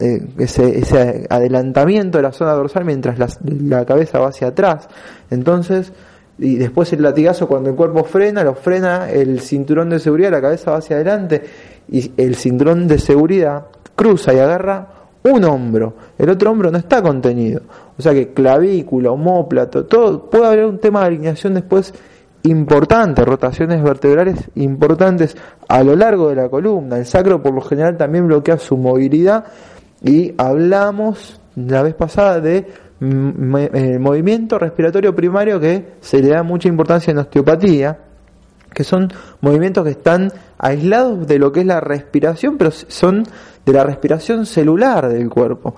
eh, 0.00 0.26
ese, 0.38 1.26
adelantamiento 1.28 2.18
de 2.18 2.22
la 2.22 2.32
zona 2.32 2.52
dorsal 2.52 2.84
mientras 2.84 3.38
la, 3.42 3.84
cabeza 3.84 4.18
va 4.18 4.28
hacia 4.28 4.48
atrás. 4.48 4.88
Entonces, 5.30 5.92
y 6.38 6.56
después 6.56 6.92
el 6.92 7.02
latigazo 7.02 7.48
cuando 7.48 7.70
el 7.70 7.76
cuerpo 7.76 8.04
frena, 8.04 8.44
lo 8.44 8.54
frena 8.54 9.10
el 9.10 9.40
cinturón 9.40 9.90
de 9.90 9.98
seguridad, 9.98 10.30
la 10.30 10.40
cabeza 10.40 10.70
va 10.70 10.78
hacia 10.78 10.96
adelante 10.96 11.42
y 11.90 12.12
el 12.16 12.36
cinturón 12.36 12.86
de 12.86 12.98
seguridad 12.98 13.66
cruza 13.96 14.32
y 14.32 14.38
agarra 14.38 14.86
un 15.24 15.44
hombro, 15.44 15.94
el 16.16 16.30
otro 16.30 16.50
hombro 16.50 16.70
no 16.70 16.78
está 16.78 17.02
contenido. 17.02 17.62
O 17.98 18.02
sea 18.02 18.12
que 18.12 18.32
clavícula, 18.32 19.10
homóplato, 19.10 19.84
todo 19.86 20.30
puede 20.30 20.46
haber 20.46 20.66
un 20.66 20.78
tema 20.78 21.00
de 21.00 21.06
alineación 21.06 21.54
después 21.54 21.92
importantes, 22.44 23.24
rotaciones 23.24 23.82
vertebrales 23.82 24.50
importantes 24.54 25.36
a 25.68 25.82
lo 25.82 25.96
largo 25.96 26.28
de 26.28 26.36
la 26.36 26.48
columna. 26.48 26.98
El 26.98 27.06
sacro 27.06 27.42
por 27.42 27.54
lo 27.54 27.60
general 27.60 27.96
también 27.96 28.26
bloquea 28.26 28.58
su 28.58 28.76
movilidad 28.76 29.44
y 30.02 30.34
hablamos 30.38 31.40
la 31.56 31.82
vez 31.82 31.94
pasada 31.94 32.40
de 32.40 32.66
eh, 33.00 33.98
movimiento 34.00 34.58
respiratorio 34.58 35.14
primario 35.14 35.60
que 35.60 35.94
se 36.00 36.20
le 36.20 36.28
da 36.28 36.42
mucha 36.42 36.68
importancia 36.68 37.10
en 37.10 37.18
osteopatía, 37.18 37.98
que 38.72 38.84
son 38.84 39.12
movimientos 39.40 39.84
que 39.84 39.90
están 39.90 40.32
aislados 40.58 41.26
de 41.26 41.38
lo 41.38 41.52
que 41.52 41.60
es 41.60 41.66
la 41.66 41.80
respiración, 41.80 42.58
pero 42.58 42.70
son 42.70 43.24
de 43.64 43.72
la 43.72 43.84
respiración 43.84 44.46
celular 44.46 45.08
del 45.08 45.28
cuerpo, 45.28 45.76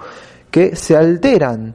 que 0.51 0.77
se 0.77 0.97
alteran, 0.97 1.75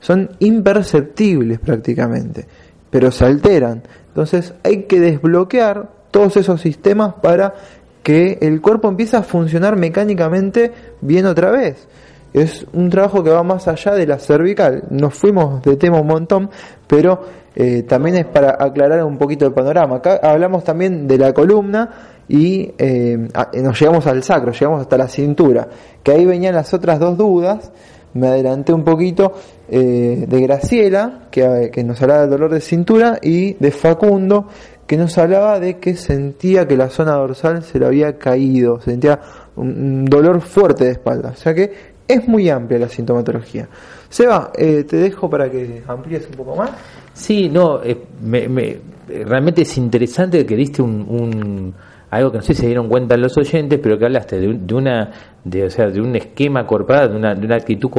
son 0.00 0.30
imperceptibles 0.40 1.60
prácticamente, 1.60 2.46
pero 2.90 3.10
se 3.10 3.24
alteran. 3.26 3.82
Entonces 4.10 4.54
hay 4.62 4.82
que 4.82 5.00
desbloquear 5.00 5.88
todos 6.10 6.36
esos 6.36 6.60
sistemas 6.60 7.14
para 7.22 7.54
que 8.02 8.38
el 8.40 8.60
cuerpo 8.60 8.88
empiece 8.88 9.16
a 9.16 9.22
funcionar 9.22 9.76
mecánicamente 9.76 10.72
bien 11.00 11.26
otra 11.26 11.50
vez. 11.50 11.88
Es 12.32 12.66
un 12.72 12.90
trabajo 12.90 13.24
que 13.24 13.30
va 13.30 13.42
más 13.42 13.66
allá 13.68 13.94
de 13.94 14.06
la 14.06 14.18
cervical. 14.18 14.84
Nos 14.90 15.14
fuimos 15.14 15.62
de 15.62 15.76
tema 15.76 16.00
un 16.00 16.06
montón, 16.06 16.50
pero 16.86 17.20
eh, 17.54 17.82
también 17.82 18.16
es 18.16 18.26
para 18.26 18.56
aclarar 18.58 19.04
un 19.04 19.18
poquito 19.18 19.46
el 19.46 19.52
panorama. 19.52 19.96
Acá 19.96 20.20
hablamos 20.22 20.64
también 20.64 21.08
de 21.08 21.18
la 21.18 21.32
columna 21.32 21.90
y 22.28 22.72
eh, 22.78 23.28
nos 23.54 23.80
llegamos 23.80 24.06
al 24.06 24.22
sacro, 24.22 24.52
llegamos 24.52 24.82
hasta 24.82 24.96
la 24.96 25.08
cintura, 25.08 25.68
que 26.02 26.12
ahí 26.12 26.24
venían 26.24 26.54
las 26.54 26.72
otras 26.72 27.00
dos 27.00 27.16
dudas 27.16 27.72
me 28.14 28.28
adelanté 28.28 28.72
un 28.72 28.84
poquito 28.84 29.32
eh, 29.68 30.24
de 30.28 30.40
Graciela, 30.40 31.28
que, 31.30 31.70
que, 31.72 31.84
nos 31.84 32.00
hablaba 32.02 32.22
del 32.22 32.30
dolor 32.30 32.52
de 32.52 32.60
cintura, 32.60 33.18
y 33.22 33.54
de 33.54 33.70
Facundo, 33.70 34.48
que 34.86 34.96
nos 34.96 35.16
hablaba 35.18 35.60
de 35.60 35.78
que 35.78 35.94
sentía 35.94 36.66
que 36.66 36.76
la 36.76 36.90
zona 36.90 37.12
dorsal 37.12 37.62
se 37.62 37.78
le 37.78 37.86
había 37.86 38.18
caído, 38.18 38.80
sentía 38.80 39.20
un, 39.56 40.04
dolor 40.04 40.40
fuerte 40.40 40.84
de 40.84 40.90
espalda. 40.92 41.30
O 41.30 41.36
sea 41.36 41.54
que 41.54 41.72
es 42.08 42.26
muy 42.26 42.48
amplia 42.48 42.80
la 42.80 42.88
sintomatología. 42.88 43.68
Seba, 44.08 44.50
eh, 44.56 44.82
te 44.82 44.96
dejo 44.96 45.30
para 45.30 45.48
que 45.48 45.82
amplíes 45.86 46.26
un 46.26 46.34
poco 46.34 46.56
más. 46.56 46.70
Sí, 47.12 47.48
no, 47.48 47.80
eh, 47.84 47.96
me, 48.22 48.48
me, 48.48 48.78
realmente 49.08 49.62
es 49.62 49.78
interesante 49.78 50.44
que 50.44 50.56
diste 50.56 50.82
un 50.82 51.72
algo 52.10 52.30
que 52.30 52.38
no 52.38 52.42
sé 52.42 52.54
si 52.54 52.62
se 52.62 52.66
dieron 52.66 52.88
cuenta 52.88 53.16
los 53.16 53.36
oyentes, 53.38 53.78
pero 53.82 53.98
que 53.98 54.04
hablaste 54.04 54.38
de, 54.38 54.74
una, 54.74 55.10
de, 55.44 55.64
o 55.64 55.70
sea, 55.70 55.86
de 55.86 56.00
un 56.00 56.16
esquema 56.16 56.66
corporal, 56.66 57.10
de 57.10 57.16
una, 57.16 57.34
de 57.34 57.46
una 57.46 57.56
actitud 57.56 57.90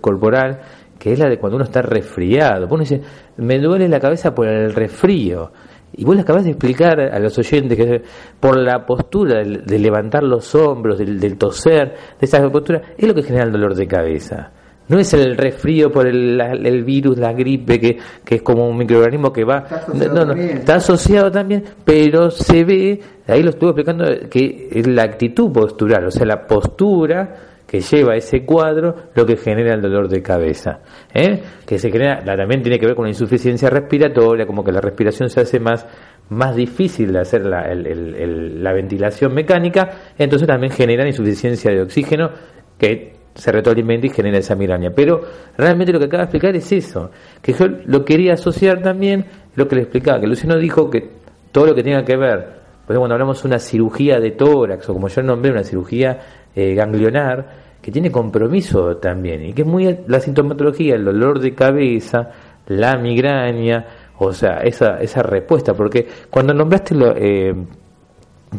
corporal 0.00 0.60
que 0.98 1.12
es 1.12 1.18
la 1.18 1.28
de 1.28 1.38
cuando 1.38 1.56
uno 1.56 1.64
está 1.64 1.82
resfriado. 1.82 2.66
Uno 2.66 2.80
dice, 2.80 3.00
me 3.36 3.58
duele 3.58 3.88
la 3.88 4.00
cabeza 4.00 4.34
por 4.34 4.48
el 4.48 4.72
resfrío. 4.74 5.52
Y 5.96 6.04
vos 6.04 6.16
le 6.16 6.22
acabas 6.22 6.44
de 6.44 6.50
explicar 6.50 6.98
a 7.00 7.18
los 7.20 7.38
oyentes 7.38 7.76
que 7.76 8.02
por 8.40 8.58
la 8.58 8.84
postura 8.84 9.44
de, 9.44 9.78
levantar 9.78 10.24
los 10.24 10.54
hombros, 10.54 10.98
del, 10.98 11.38
toser, 11.38 11.94
de 12.18 12.26
esa 12.26 12.42
postura, 12.50 12.82
es 12.96 13.06
lo 13.06 13.14
que 13.14 13.22
genera 13.22 13.44
el 13.44 13.52
dolor 13.52 13.74
de 13.74 13.86
cabeza. 13.86 14.50
No 14.88 14.98
es 14.98 15.14
el 15.14 15.36
resfrío 15.36 15.90
por 15.90 16.06
el, 16.06 16.84
virus, 16.84 17.18
la 17.18 17.32
gripe, 17.32 17.80
que, 17.80 17.98
que, 18.24 18.34
es 18.36 18.42
como 18.42 18.68
un 18.68 18.76
microorganismo 18.76 19.32
que 19.32 19.44
va. 19.44 19.58
Está 19.58 19.76
asociado, 19.76 20.26
también. 20.26 20.50
está 20.50 20.74
asociado 20.74 21.30
también, 21.30 21.64
pero 21.84 22.30
se 22.30 22.64
ve, 22.64 23.00
ahí 23.26 23.42
lo 23.42 23.50
estuve 23.50 23.70
explicando, 23.70 24.04
que 24.28 24.68
es 24.70 24.86
la 24.86 25.04
actitud 25.04 25.50
postural, 25.50 26.06
o 26.06 26.10
sea, 26.10 26.26
la 26.26 26.46
postura 26.46 27.34
que 27.66 27.80
lleva 27.80 28.14
ese 28.14 28.44
cuadro 28.44 28.94
lo 29.14 29.26
que 29.26 29.36
genera 29.36 29.74
el 29.74 29.80
dolor 29.80 30.08
de 30.08 30.22
cabeza. 30.22 30.80
¿eh? 31.12 31.42
Que 31.66 31.78
se 31.78 31.90
genera, 31.90 32.22
también 32.22 32.62
tiene 32.62 32.78
que 32.78 32.86
ver 32.86 32.94
con 32.94 33.04
la 33.04 33.10
insuficiencia 33.10 33.70
respiratoria, 33.70 34.46
como 34.46 34.62
que 34.62 34.70
la 34.70 34.80
respiración 34.80 35.28
se 35.28 35.40
hace 35.40 35.58
más, 35.58 35.86
más 36.28 36.54
difícil 36.54 37.12
de 37.12 37.20
hacer 37.20 37.44
la, 37.44 37.74
la 37.74 38.72
ventilación 38.72 39.34
mecánica, 39.34 39.90
entonces 40.18 40.46
también 40.46 40.72
genera 40.72 41.04
insuficiencia 41.06 41.72
de 41.72 41.82
oxígeno 41.82 42.30
que 42.78 43.13
se 43.34 43.52
retroalimenta 43.52 44.06
y 44.06 44.10
genera 44.10 44.38
esa 44.38 44.54
migraña. 44.54 44.90
Pero 44.94 45.20
realmente 45.56 45.92
lo 45.92 45.98
que 45.98 46.06
acaba 46.06 46.22
de 46.22 46.24
explicar 46.24 46.56
es 46.56 46.70
eso, 46.72 47.10
que 47.42 47.52
yo 47.52 47.66
lo 47.86 48.04
quería 48.04 48.34
asociar 48.34 48.82
también 48.82 49.24
lo 49.56 49.68
que 49.68 49.76
le 49.76 49.82
explicaba, 49.82 50.20
que 50.20 50.26
Luciano 50.26 50.56
dijo 50.56 50.88
que 50.90 51.10
todo 51.52 51.66
lo 51.66 51.74
que 51.74 51.82
tenga 51.82 52.04
que 52.04 52.16
ver, 52.16 52.38
ejemplo, 52.38 53.00
cuando 53.00 53.14
hablamos 53.14 53.42
de 53.42 53.48
una 53.48 53.58
cirugía 53.58 54.20
de 54.20 54.32
tórax, 54.32 54.88
o 54.88 54.92
como 54.92 55.08
yo 55.08 55.22
nombré, 55.22 55.50
una 55.50 55.64
cirugía 55.64 56.20
eh, 56.54 56.74
ganglionar, 56.74 57.64
que 57.80 57.90
tiene 57.90 58.10
compromiso 58.10 58.96
también, 58.96 59.44
y 59.44 59.52
que 59.52 59.62
es 59.62 59.68
muy 59.68 59.98
la 60.06 60.20
sintomatología, 60.20 60.94
el 60.94 61.04
dolor 61.04 61.38
de 61.40 61.54
cabeza, 61.54 62.30
la 62.66 62.96
migraña, 62.96 63.86
o 64.18 64.32
sea, 64.32 64.58
esa, 64.58 65.00
esa 65.00 65.22
respuesta, 65.22 65.74
porque 65.74 66.06
cuando 66.30 66.54
nombraste 66.54 66.94
lo, 66.94 67.14
eh, 67.16 67.54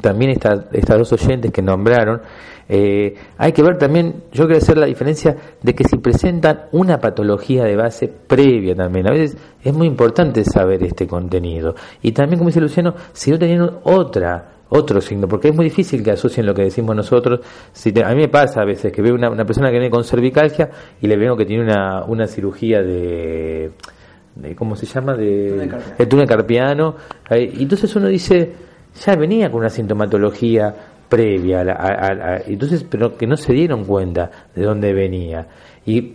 también 0.01 0.31
estas 0.31 0.97
dos 0.97 1.13
oyentes 1.13 1.51
que 1.51 1.61
nombraron, 1.61 2.21
eh, 2.67 3.13
hay 3.37 3.51
que 3.51 3.61
ver 3.61 3.77
también, 3.77 4.23
yo 4.31 4.45
quiero 4.45 4.57
hacer 4.57 4.77
la 4.77 4.87
diferencia 4.87 5.35
de 5.61 5.75
que 5.75 5.83
si 5.83 5.97
presentan 5.97 6.65
una 6.71 6.99
patología 6.99 7.63
de 7.63 7.75
base 7.75 8.07
previa 8.07 8.75
también, 8.75 9.07
a 9.07 9.11
veces 9.11 9.37
es 9.63 9.73
muy 9.73 9.87
importante 9.87 10.43
saber 10.43 10.83
este 10.83 11.07
contenido. 11.07 11.75
Y 12.01 12.11
también, 12.11 12.39
como 12.39 12.49
dice 12.49 12.61
Luciano, 12.61 12.95
si 13.13 13.31
no 13.31 13.37
tenían 13.37 13.69
otra, 13.83 14.51
otro 14.69 14.99
signo, 14.99 15.27
porque 15.27 15.49
es 15.49 15.55
muy 15.55 15.65
difícil 15.65 16.03
que 16.03 16.11
asocien 16.11 16.45
lo 16.45 16.53
que 16.55 16.63
decimos 16.63 16.95
nosotros. 16.95 17.41
Si 17.71 17.93
a 18.01 18.09
mí 18.09 18.15
me 18.15 18.29
pasa 18.29 18.61
a 18.61 18.65
veces 18.65 18.91
que 18.91 19.01
veo 19.01 19.13
una, 19.13 19.29
una 19.29 19.45
persona 19.45 19.67
que 19.67 19.73
viene 19.73 19.91
con 19.91 20.03
cervicalgia 20.03 20.69
y 21.01 21.07
le 21.07 21.17
veo 21.17 21.37
que 21.37 21.45
tiene 21.45 21.63
una, 21.63 22.03
una 22.05 22.25
cirugía 22.25 22.81
de, 22.81 23.71
de 24.35 24.55
¿cómo 24.55 24.75
se 24.75 24.87
llama? 24.87 25.15
De, 25.15 25.69
túnel 26.09 26.27
carpiano. 26.27 26.95
y 27.29 27.61
entonces 27.61 27.95
uno 27.95 28.07
dice, 28.07 28.53
ya 29.03 29.15
venía 29.15 29.49
con 29.49 29.61
una 29.61 29.69
sintomatología 29.69 30.73
previa, 31.09 31.61
a, 31.61 32.41
entonces, 32.47 32.83
pero 32.83 33.15
que 33.17 33.27
no 33.27 33.37
se 33.37 33.53
dieron 33.53 33.85
cuenta 33.85 34.31
de 34.55 34.63
dónde 34.63 34.93
venía. 34.93 35.47
Y 35.85 36.13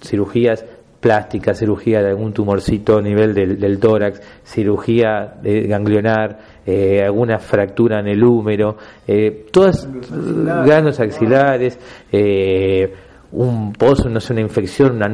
cirugías 0.00 0.64
plásticas, 1.00 1.58
cirugía 1.58 2.02
de 2.02 2.08
algún 2.08 2.32
tumorcito 2.32 2.96
a 2.96 3.02
nivel 3.02 3.34
del, 3.34 3.78
tórax, 3.78 4.22
cirugía 4.42 5.34
de 5.42 5.66
ganglionar, 5.66 6.38
eh, 6.66 7.02
alguna 7.04 7.38
fractura 7.38 8.00
en 8.00 8.08
el 8.08 8.24
húmero, 8.24 8.78
eh, 9.06 9.46
todas 9.52 9.86
ganos 10.66 11.00
axilares, 11.00 11.78
eh, 12.10 12.90
un 13.32 13.72
pozo, 13.74 14.08
no 14.08 14.18
sé, 14.18 14.32
una 14.32 14.42
infección, 14.42 14.96
una 14.96 15.08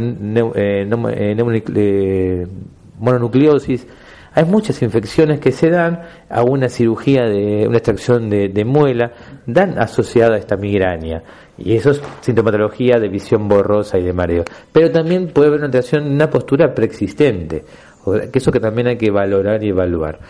mononucleosis, 3.01 3.87
hay 4.33 4.45
muchas 4.45 4.81
infecciones 4.83 5.41
que 5.41 5.51
se 5.51 5.71
dan 5.71 6.03
a 6.29 6.43
una 6.43 6.69
cirugía 6.69 7.25
de 7.25 7.67
una 7.67 7.79
extracción 7.79 8.31
de, 8.31 8.65
muela, 8.65 9.13
dan 9.47 9.79
asociada 9.79 10.37
a 10.37 10.39
esta 10.39 10.57
migraña. 10.57 11.23
Y 11.59 11.75
eso 11.75 11.91
es 11.91 12.01
sintomatología 12.21 12.99
de 12.99 13.09
visión 13.09 13.49
borrosa 13.49 13.99
y 13.99 14.05
de 14.05 14.13
mareo. 14.13 14.45
Pero 14.73 14.91
también 14.91 15.29
puede 15.29 15.49
haber 15.49 15.61
una 15.61 15.67
alteración 15.67 16.11
una 16.11 16.31
postura 16.31 16.73
preexistente, 16.75 17.65
que 18.05 18.39
eso 18.39 18.53
que 18.53 18.61
también 18.61 18.87
hay 18.87 18.97
que 18.97 19.11
valorar 19.11 19.63
y 19.65 19.71
evaluar. 19.71 20.21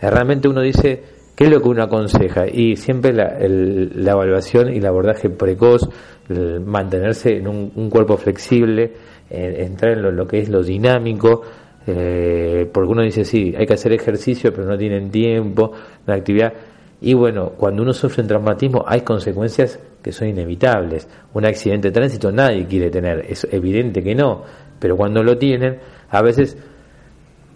Eh, 0.00 0.08
realmente 0.08 0.48
uno 0.48 0.60
dice, 0.60 1.02
¿qué 1.34 1.44
es 1.44 1.50
lo 1.50 1.60
que 1.60 1.68
uno 1.68 1.82
aconseja? 1.82 2.46
Y 2.46 2.76
siempre 2.76 3.12
la, 3.12 3.36
evaluación 3.40 4.72
y 4.72 4.78
el 4.78 4.86
abordaje 4.86 5.28
precoz, 5.28 5.88
mantenerse 6.64 7.36
en 7.36 7.48
un, 7.48 7.90
cuerpo 7.90 8.16
flexible, 8.16 8.92
entrar 9.28 9.98
en 9.98 10.16
lo 10.16 10.26
que 10.28 10.38
es 10.38 10.48
lo 10.48 10.62
dinámico, 10.62 11.42
eh, 11.86 12.68
porque 12.72 12.92
uno 12.92 13.02
dice, 13.02 13.24
sí, 13.24 13.54
hay 13.56 13.66
que 13.66 13.74
hacer 13.74 13.92
ejercicio, 13.92 14.52
pero 14.52 14.66
no 14.66 14.76
tienen 14.76 15.10
tiempo, 15.10 15.72
la 16.06 16.14
actividad. 16.14 16.52
Y 17.00 17.14
bueno, 17.14 17.52
cuando 17.56 17.82
uno 17.82 17.92
sufre 17.92 18.22
un 18.22 18.28
traumatismo 18.28 18.84
hay 18.86 19.00
consecuencias 19.00 19.78
que 20.02 20.12
son 20.12 20.28
inevitables. 20.28 21.08
Un 21.32 21.46
accidente 21.46 21.88
de 21.88 21.92
tránsito 21.92 22.30
nadie 22.30 22.66
quiere 22.66 22.90
tener, 22.90 23.24
es 23.28 23.46
evidente 23.50 24.02
que 24.02 24.14
no, 24.14 24.42
pero 24.78 24.96
cuando 24.96 25.22
lo 25.22 25.38
tienen, 25.38 25.78
a 26.10 26.22
veces 26.22 26.56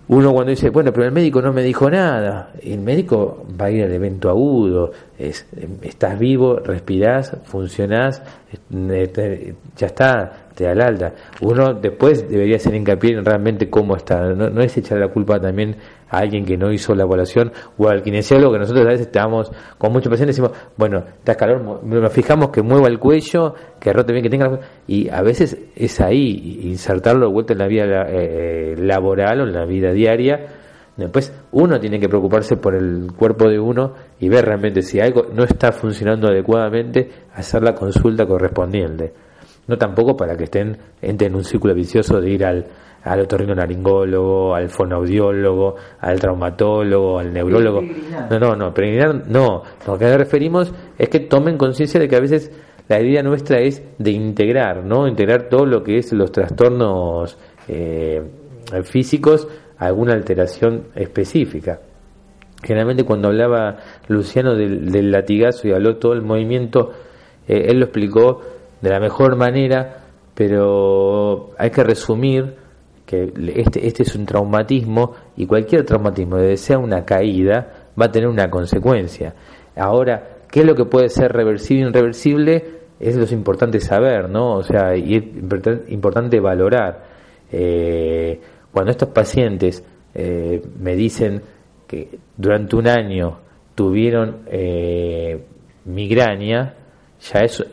uno 0.07 0.33
cuando 0.33 0.51
dice, 0.51 0.69
bueno, 0.69 0.93
pero 0.93 1.07
el 1.07 1.13
médico 1.13 1.41
no 1.41 1.53
me 1.53 1.63
dijo 1.63 1.91
nada, 1.91 2.53
el 2.63 2.81
médico 2.81 3.47
va 3.59 3.67
a 3.67 3.71
ir 3.71 3.85
al 3.85 3.93
evento 3.93 4.29
agudo, 4.29 4.93
es, 5.19 5.47
estás 5.81 6.19
vivo, 6.19 6.57
respirás, 6.57 7.35
funcionás, 7.45 8.23
eh, 8.71 9.55
ya 9.77 9.87
está, 9.87 10.44
te 10.55 10.65
da 10.65 10.87
alta. 10.87 11.13
Uno 11.41 11.75
después 11.75 12.29
debería 12.29 12.57
hacer 12.57 12.75
hincapié 12.75 13.13
en 13.13 13.25
realmente 13.25 13.69
cómo 13.69 13.97
está, 13.97 14.21
no, 14.33 14.63
es 14.63 14.77
echar 14.77 14.99
la 14.99 15.09
culpa 15.09 15.41
también 15.41 15.77
a 16.09 16.19
alguien 16.19 16.45
que 16.45 16.57
no 16.57 16.73
hizo 16.73 16.95
la 16.95 17.03
evaluación 17.03 17.53
o 17.77 17.89
al 17.89 18.03
kinesiólogo 18.03 18.53
que 18.53 18.59
nosotros 18.61 18.87
a 18.87 18.91
veces 18.91 19.07
estamos 19.07 19.51
con 19.79 19.93
muchos 19.93 20.11
pacientes 20.11 20.37
decimos, 20.37 20.57
bueno, 20.77 21.05
está 21.19 21.35
calor, 21.35 21.85
nos 21.85 22.13
fijamos 22.13 22.51
que 22.51 22.63
mueva 22.63 22.89
el 22.89 22.99
cuello, 22.99 23.55
que 23.81 23.93
rote 23.93 24.13
bien, 24.13 24.23
que 24.23 24.31
tenga 24.31 24.61
y 24.87 25.09
a 25.09 25.23
veces 25.23 25.59
es 25.75 26.01
ahí, 26.01 26.61
insertarlo 26.65 27.27
de 27.27 27.33
vuelta 27.33 27.53
en 27.55 27.59
la 27.59 27.67
vida 27.67 28.07
eh, 28.09 28.77
laboral 28.79 29.41
o 29.41 29.45
en 29.45 29.53
la 29.53 29.65
vida 29.65 29.93
diaria. 29.93 30.61
Después 30.97 31.33
uno 31.51 31.81
tiene 31.81 31.99
que 31.99 32.09
preocuparse 32.09 32.57
por 32.57 32.77
el 32.77 33.09
cuerpo 33.17 33.49
de 33.49 33.59
uno 33.59 33.95
y 34.21 34.29
ver 34.29 34.45
realmente 34.45 34.81
si 34.83 35.01
algo 35.01 35.27
no 35.35 35.43
está 35.43 35.73
funcionando 35.73 36.29
adecuadamente, 36.29 37.11
hacer 37.35 37.65
la 37.65 37.75
consulta 37.75 38.25
correspondiente 38.27 39.24
no 39.67 39.77
tampoco 39.77 40.17
para 40.17 40.37
que 40.37 40.45
estén 40.45 40.77
en 41.01 41.35
un 41.35 41.45
círculo 41.45 41.75
vicioso 41.75 42.21
de 42.21 42.31
ir 42.31 42.45
al, 42.45 42.67
al 43.05 43.21
otorrinolaringólogo, 43.21 44.55
al 44.55 44.69
fonoaudiólogo, 44.71 45.77
al 46.01 46.19
traumatólogo, 46.19 47.19
al 47.19 47.33
neurólogo. 47.33 47.83
No, 48.31 48.39
no, 48.39 48.57
no, 48.57 48.75
peregrinar 48.75 49.29
no. 49.29 49.63
Lo 49.87 49.99
que 49.99 50.07
nos 50.07 50.17
referimos 50.17 50.73
es 50.99 51.09
que 51.09 51.21
tomen 51.21 51.59
conciencia 51.59 52.01
de 52.01 52.09
que 52.09 52.17
a 52.17 52.21
veces 52.21 52.51
la 52.89 53.01
idea 53.01 53.23
nuestra 53.23 53.61
es 53.61 53.83
de 53.99 54.11
integrar, 54.11 54.85
¿no? 54.85 55.07
Integrar 55.07 55.49
todo 55.49 55.67
lo 55.67 55.83
que 55.83 55.99
es 55.99 56.13
los 56.13 56.33
trastornos 56.33 57.39
eh, 57.69 58.23
físicos 58.85 59.49
a 59.79 59.87
alguna 59.87 60.15
alteración 60.15 60.89
específica. 60.95 61.81
Generalmente 62.63 63.05
cuando 63.05 63.29
hablaba 63.29 63.77
Luciano 64.09 64.55
del, 64.55 65.11
latigazo 65.11 65.69
y 65.69 65.73
habló 65.73 65.97
todo 65.97 66.15
el 66.15 66.23
movimiento, 66.23 66.93
eh, 67.47 67.67
él 67.69 67.81
lo 67.81 67.87
explicó 67.87 68.41
de 68.85 68.91
la 68.91 69.01
mejor 69.01 69.35
manera, 69.35 69.97
pero 70.35 71.53
hay 71.57 71.71
que 71.71 71.83
resumir 71.83 72.55
que 73.07 73.33
este, 73.57 73.87
este 73.87 74.03
es 74.03 74.15
un 74.15 74.27
traumatismo 74.27 75.15
y 75.39 75.47
cualquier 75.47 75.87
traumatismo, 75.87 76.37
desde 76.37 76.59
sea 76.59 76.79
una 76.79 77.03
caída, 77.03 77.89
va 77.99 78.07
a 78.07 78.13
tener 78.13 78.29
una 78.29 78.51
consecuencia. 78.51 79.35
Ahora, 79.75 80.41
¿qué 80.51 80.61
es 80.61 80.67
lo 80.67 80.75
que 80.75 80.85
puede 80.85 81.09
ser 81.09 81.33
reversible 81.33 81.87
e 81.87 81.89
irreversible? 81.89 82.65
Es 83.01 83.17
lo 83.17 83.25
importante 83.35 83.81
saber, 83.81 84.29
¿no? 84.29 84.57
O 84.57 84.63
sea, 84.63 84.95
y 84.95 85.17
es 85.17 85.23
importante 85.89 86.39
valorar. 86.39 87.05
Eh, 87.51 88.39
cuando 88.71 88.91
estos 88.91 89.09
pacientes 89.09 89.83
eh, 90.15 90.61
me 90.79 90.95
dicen 90.95 91.41
que 91.87 92.19
durante 92.37 92.77
un 92.77 92.87
año 92.87 93.39
tuvieron 93.75 94.41
eh, 94.47 95.43
migraña, 95.87 96.75
ya 97.21 97.41
es 97.41 97.65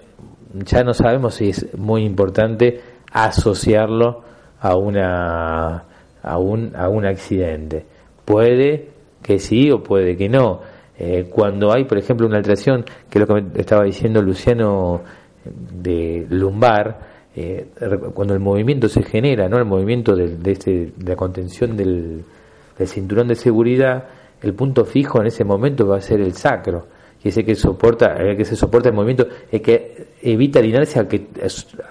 ya 0.54 0.84
no 0.84 0.94
sabemos 0.94 1.36
si 1.36 1.50
es 1.50 1.78
muy 1.78 2.04
importante 2.04 2.82
asociarlo 3.12 4.24
a 4.60 4.76
una 4.76 5.86
a 6.24 6.38
un, 6.38 6.76
a 6.76 6.88
un 6.90 7.06
accidente. 7.06 7.86
Puede 8.26 8.90
que 9.22 9.40
sí 9.40 9.72
o 9.72 9.82
puede 9.82 10.16
que 10.16 10.30
no. 10.30 10.62
Eh, 10.98 11.28
cuando 11.30 11.74
hay, 11.74 11.86
por 11.86 11.98
ejemplo, 11.98 12.28
una 12.28 12.38
alteración, 12.38 12.86
que 13.10 13.20
es 13.20 13.28
lo 13.28 13.36
que 13.36 13.60
estaba 13.60 13.84
diciendo 13.84 14.22
Luciano 14.22 15.02
de 15.44 16.28
lumbar, 16.30 17.00
eh, 17.36 17.68
cuando 18.14 18.34
el 18.34 18.40
movimiento 18.40 18.88
se 18.88 19.02
genera, 19.04 19.48
no 19.50 19.58
el 19.58 19.66
movimiento 19.66 20.16
de, 20.16 20.38
de, 20.38 20.52
este, 20.52 20.92
de 20.96 21.10
la 21.10 21.16
contención 21.16 21.76
del, 21.76 22.24
del 22.78 22.88
cinturón 22.88 23.28
de 23.28 23.36
seguridad, 23.36 24.06
el 24.42 24.54
punto 24.54 24.86
fijo 24.86 25.20
en 25.22 25.28
ese 25.28 25.44
momento 25.44 25.88
va 25.88 25.98
a 25.98 26.02
ser 26.02 26.20
el 26.22 26.34
sacro 26.34 26.88
que 27.22 27.30
es 27.30 27.38
el 27.38 27.46
que 27.46 27.56
soporta, 27.56 28.16
el 28.18 28.36
que 28.36 28.46
se 28.46 28.56
soporta 28.56 28.90
el 28.90 28.96
movimiento, 28.96 29.28
el 29.52 29.62
que 29.62 30.08
evita 30.22 30.60
la 30.60 30.68
inercia, 30.68 31.08
que 31.08 31.28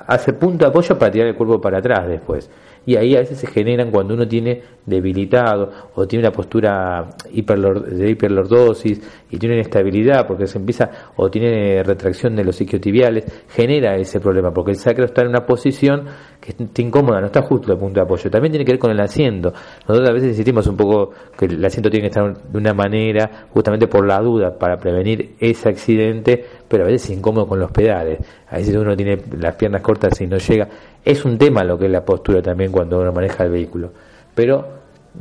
hace 0.06 0.32
punto 0.32 0.64
de 0.64 0.70
apoyo 0.70 0.98
para 0.98 1.12
tirar 1.12 1.28
el 1.28 1.34
cuerpo 1.36 1.60
para 1.60 1.78
atrás 1.78 2.08
después 2.08 2.50
y 2.90 2.96
ahí 2.96 3.14
a 3.14 3.20
veces 3.20 3.38
se 3.38 3.46
generan 3.46 3.92
cuando 3.92 4.14
uno 4.14 4.26
tiene 4.26 4.62
debilitado 4.84 5.70
o 5.94 6.08
tiene 6.08 6.24
una 6.26 6.32
postura 6.32 7.08
de 7.30 8.10
hiperlordosis 8.10 9.00
y 9.30 9.38
tiene 9.38 9.54
inestabilidad 9.54 10.26
porque 10.26 10.48
se 10.48 10.58
empieza 10.58 10.90
o 11.14 11.30
tiene 11.30 11.84
retracción 11.84 12.34
de 12.34 12.42
los 12.42 12.60
isquiotibiales, 12.60 13.44
genera 13.48 13.94
ese 13.94 14.18
problema 14.18 14.52
porque 14.52 14.72
el 14.72 14.76
sacro 14.76 15.04
está 15.04 15.22
en 15.22 15.28
una 15.28 15.46
posición 15.46 16.04
que 16.40 16.50
está 16.50 16.82
incómoda, 16.82 17.20
no 17.20 17.26
está 17.26 17.42
justo 17.42 17.72
el 17.72 17.78
punto 17.78 18.00
de 18.00 18.04
apoyo. 18.04 18.28
También 18.28 18.50
tiene 18.50 18.64
que 18.64 18.72
ver 18.72 18.80
con 18.80 18.90
el 18.90 19.00
asiento. 19.00 19.52
Nosotros 19.86 20.08
a 20.08 20.12
veces 20.12 20.30
insistimos 20.30 20.66
un 20.66 20.76
poco 20.76 21.12
que 21.38 21.44
el 21.44 21.64
asiento 21.64 21.90
tiene 21.90 22.08
que 22.08 22.18
estar 22.18 22.34
de 22.34 22.58
una 22.58 22.74
manera, 22.74 23.46
justamente 23.50 23.86
por 23.86 24.04
la 24.04 24.18
duda, 24.20 24.58
para 24.58 24.78
prevenir 24.78 25.36
ese 25.38 25.68
accidente, 25.68 26.44
pero 26.70 26.84
a 26.84 26.86
veces 26.86 27.10
es 27.10 27.16
incómodo 27.16 27.48
con 27.48 27.58
los 27.58 27.72
pedales. 27.72 28.20
A 28.48 28.58
veces 28.58 28.76
uno 28.76 28.96
tiene 28.96 29.20
las 29.36 29.56
piernas 29.56 29.82
cortas 29.82 30.20
y 30.20 30.28
no 30.28 30.38
llega. 30.38 30.68
Es 31.04 31.24
un 31.24 31.36
tema 31.36 31.64
lo 31.64 31.76
que 31.76 31.86
es 31.86 31.90
la 31.90 32.04
postura 32.04 32.40
también 32.40 32.70
cuando 32.70 33.00
uno 33.00 33.10
maneja 33.12 33.42
el 33.42 33.50
vehículo, 33.50 33.90
pero 34.36 34.68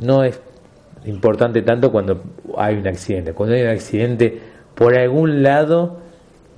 no 0.00 0.22
es 0.22 0.40
importante 1.06 1.62
tanto 1.62 1.90
cuando 1.90 2.22
hay 2.56 2.76
un 2.76 2.86
accidente. 2.86 3.32
Cuando 3.32 3.56
hay 3.56 3.62
un 3.62 3.70
accidente, 3.70 4.40
por 4.76 4.96
algún 4.96 5.42
lado 5.42 5.98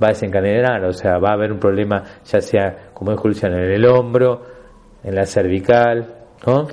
va 0.03 0.09
a 0.09 0.11
desencadenar, 0.11 0.85
o 0.85 0.93
sea, 0.93 1.17
va 1.17 1.31
a 1.31 1.33
haber 1.33 1.53
un 1.53 1.59
problema, 1.59 2.05
ya 2.27 2.43
sea, 2.43 2.91
como 2.93 3.13
dijo 3.13 3.29
Luciano, 3.29 3.57
en 3.57 3.71
el 3.71 3.87
hombro, 3.87 4.43
en 5.03 5.15
la 5.15 5.25
cervical, 5.25 6.07
¿no? 6.47 6.69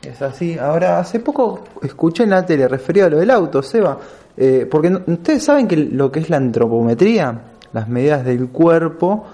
Es 0.00 0.22
así. 0.22 0.56
Ahora, 0.56 1.00
hace 1.00 1.18
poco 1.18 1.64
escuché 1.82 2.22
en 2.22 2.30
la 2.30 2.46
tele 2.46 2.68
referido 2.68 3.06
a 3.06 3.10
lo 3.10 3.18
del 3.18 3.30
auto, 3.30 3.62
Seba, 3.62 3.98
eh, 4.36 4.66
porque 4.70 4.88
ustedes 5.06 5.44
saben 5.44 5.66
que 5.66 5.76
lo 5.76 6.12
que 6.12 6.20
es 6.20 6.30
la 6.30 6.36
antropometría, 6.36 7.40
las 7.72 7.88
medidas 7.88 8.24
del 8.24 8.48
cuerpo, 8.48 9.24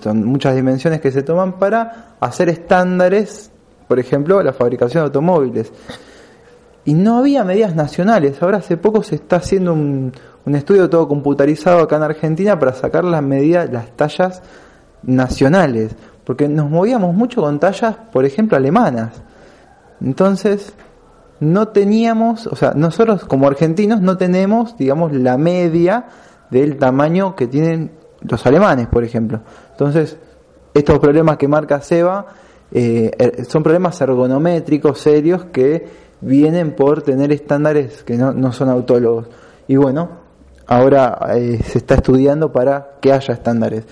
son 0.00 0.24
muchas 0.24 0.54
dimensiones 0.54 1.00
que 1.00 1.10
se 1.10 1.22
toman 1.22 1.58
para 1.58 2.14
hacer 2.20 2.48
estándares, 2.48 3.50
por 3.88 3.98
ejemplo, 3.98 4.40
la 4.42 4.52
fabricación 4.52 5.02
de 5.02 5.06
automóviles. 5.06 5.72
Y 6.84 6.94
no 6.94 7.18
había 7.18 7.44
medidas 7.44 7.74
nacionales. 7.74 8.40
Ahora 8.42 8.58
hace 8.58 8.76
poco 8.76 9.02
se 9.02 9.16
está 9.16 9.36
haciendo 9.36 9.72
un, 9.72 10.12
un 10.44 10.54
estudio 10.54 10.88
todo 10.88 11.08
computarizado 11.08 11.80
acá 11.80 11.96
en 11.96 12.02
Argentina 12.02 12.58
para 12.58 12.74
sacar 12.74 13.04
las 13.04 13.22
medidas, 13.22 13.70
las 13.72 13.90
tallas 13.96 14.42
nacionales. 15.02 15.96
Porque 16.24 16.48
nos 16.48 16.70
movíamos 16.70 17.14
mucho 17.14 17.40
con 17.40 17.58
tallas, 17.58 17.96
por 18.12 18.24
ejemplo, 18.24 18.56
alemanas. 18.56 19.22
Entonces, 20.00 20.72
no 21.40 21.68
teníamos, 21.68 22.46
o 22.46 22.56
sea, 22.56 22.72
nosotros 22.74 23.24
como 23.24 23.46
argentinos 23.46 24.00
no 24.00 24.16
tenemos, 24.16 24.76
digamos, 24.76 25.12
la 25.12 25.36
media 25.36 26.06
del 26.50 26.76
tamaño 26.76 27.34
que 27.34 27.46
tienen 27.46 27.92
los 28.20 28.46
alemanes, 28.46 28.86
por 28.88 29.04
ejemplo. 29.04 29.40
Entonces, 29.72 30.16
estos 30.72 30.98
problemas 30.98 31.36
que 31.36 31.48
marca 31.48 31.80
Seba 31.80 32.26
eh, 32.72 33.10
er, 33.18 33.44
son 33.44 33.62
problemas 33.62 34.00
ergonométricos 34.00 35.00
serios 35.00 35.44
que 35.46 35.86
vienen 36.20 36.74
por 36.74 37.02
tener 37.02 37.32
estándares 37.32 38.02
que 38.02 38.16
no, 38.16 38.32
no 38.32 38.52
son 38.52 38.68
autólogos. 38.68 39.28
Y 39.68 39.76
bueno, 39.76 40.24
ahora 40.66 41.18
eh, 41.36 41.60
se 41.64 41.78
está 41.78 41.96
estudiando 41.96 42.52
para 42.52 42.96
que 43.00 43.12
haya 43.12 43.34
estándares. 43.34 43.84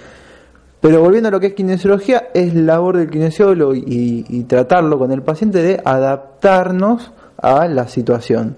Pero 0.81 1.01
volviendo 1.01 1.29
a 1.29 1.31
lo 1.31 1.39
que 1.39 1.49
es 1.49 1.55
kinesiología, 1.55 2.31
es 2.35 2.55
labor 2.55 2.97
del 2.97 3.09
kinesiólogo 3.09 3.73
y, 3.73 4.45
tratarlo 4.49 4.99
con 4.99 5.13
el 5.13 5.23
paciente 5.23 5.63
de 5.63 5.81
adaptarnos 5.85 7.13
a 7.43 7.67
la 7.69 7.89
situación. 7.89 8.57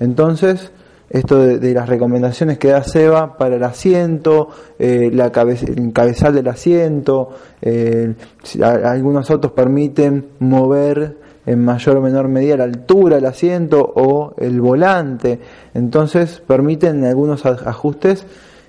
Entonces, 0.00 0.72
esto 1.08 1.38
de, 1.38 1.74
las 1.74 1.88
recomendaciones 1.88 2.58
que 2.58 2.68
da 2.68 2.82
Seba 2.82 3.36
para 3.36 3.56
el 3.56 3.62
asiento, 3.62 4.48
eh, 4.78 5.10
la 5.12 5.26
el 5.26 5.92
cabezal 5.92 6.34
del 6.34 6.48
asiento, 6.48 7.30
eh, 7.62 8.14
algunos 8.60 9.30
autos 9.30 9.52
permiten 9.52 10.26
mover 10.40 11.16
en 11.46 11.64
mayor 11.64 11.98
o 11.98 12.00
menor 12.00 12.28
medida 12.28 12.56
la 12.56 12.64
altura 12.64 13.16
del 13.16 13.26
asiento 13.26 13.80
o 13.94 14.34
el 14.38 14.60
volante, 14.60 15.38
entonces 15.74 16.42
permiten 16.46 17.04
algunos 17.04 17.44
ajustes, 17.46 18.26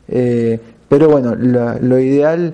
eh, 0.07 0.59
pero 0.87 1.09
bueno, 1.09 1.35
lo 1.35 1.99
ideal 1.99 2.53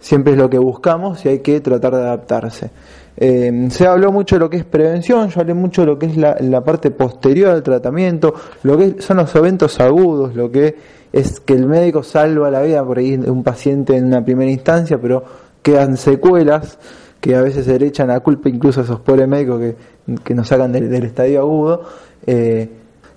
siempre 0.00 0.32
es 0.32 0.38
lo 0.38 0.48
que 0.50 0.58
buscamos 0.58 1.24
y 1.24 1.28
hay 1.28 1.38
que 1.40 1.60
tratar 1.60 1.94
de 1.94 2.02
adaptarse. 2.02 2.70
Eh, 3.20 3.66
se 3.70 3.84
habló 3.84 4.12
mucho 4.12 4.36
de 4.36 4.40
lo 4.40 4.48
que 4.48 4.58
es 4.58 4.64
prevención, 4.64 5.28
yo 5.28 5.40
hablé 5.40 5.52
mucho 5.52 5.82
de 5.82 5.86
lo 5.88 5.98
que 5.98 6.06
es 6.06 6.16
la, 6.16 6.62
parte 6.62 6.92
posterior 6.92 7.50
al 7.50 7.64
tratamiento, 7.64 8.32
lo 8.62 8.78
que 8.78 9.02
son 9.02 9.16
los 9.16 9.34
eventos 9.34 9.80
agudos, 9.80 10.36
lo 10.36 10.52
que 10.52 10.76
es 11.12 11.40
que 11.40 11.54
el 11.54 11.66
médico 11.66 12.04
salva 12.04 12.48
la 12.48 12.62
vida 12.62 12.84
por 12.84 12.98
ahí 12.98 13.16
de 13.16 13.28
un 13.28 13.42
paciente 13.42 13.96
en 13.96 14.04
una 14.04 14.24
primera 14.24 14.48
instancia, 14.52 15.00
pero 15.00 15.24
quedan 15.62 15.96
secuelas 15.96 16.78
que 17.20 17.34
a 17.34 17.42
veces 17.42 17.64
se 17.64 17.76
le 17.76 17.86
echan 17.86 18.06
la 18.06 18.20
culpa 18.20 18.50
incluso 18.50 18.82
a 18.82 18.84
esos 18.84 19.00
pobres 19.00 19.26
médicos 19.26 19.74
que, 20.22 20.34
nos 20.34 20.46
sacan 20.46 20.70
del, 20.70 20.92
estadio 21.02 21.40
agudo. 21.40 21.82
Eh, 22.24 22.68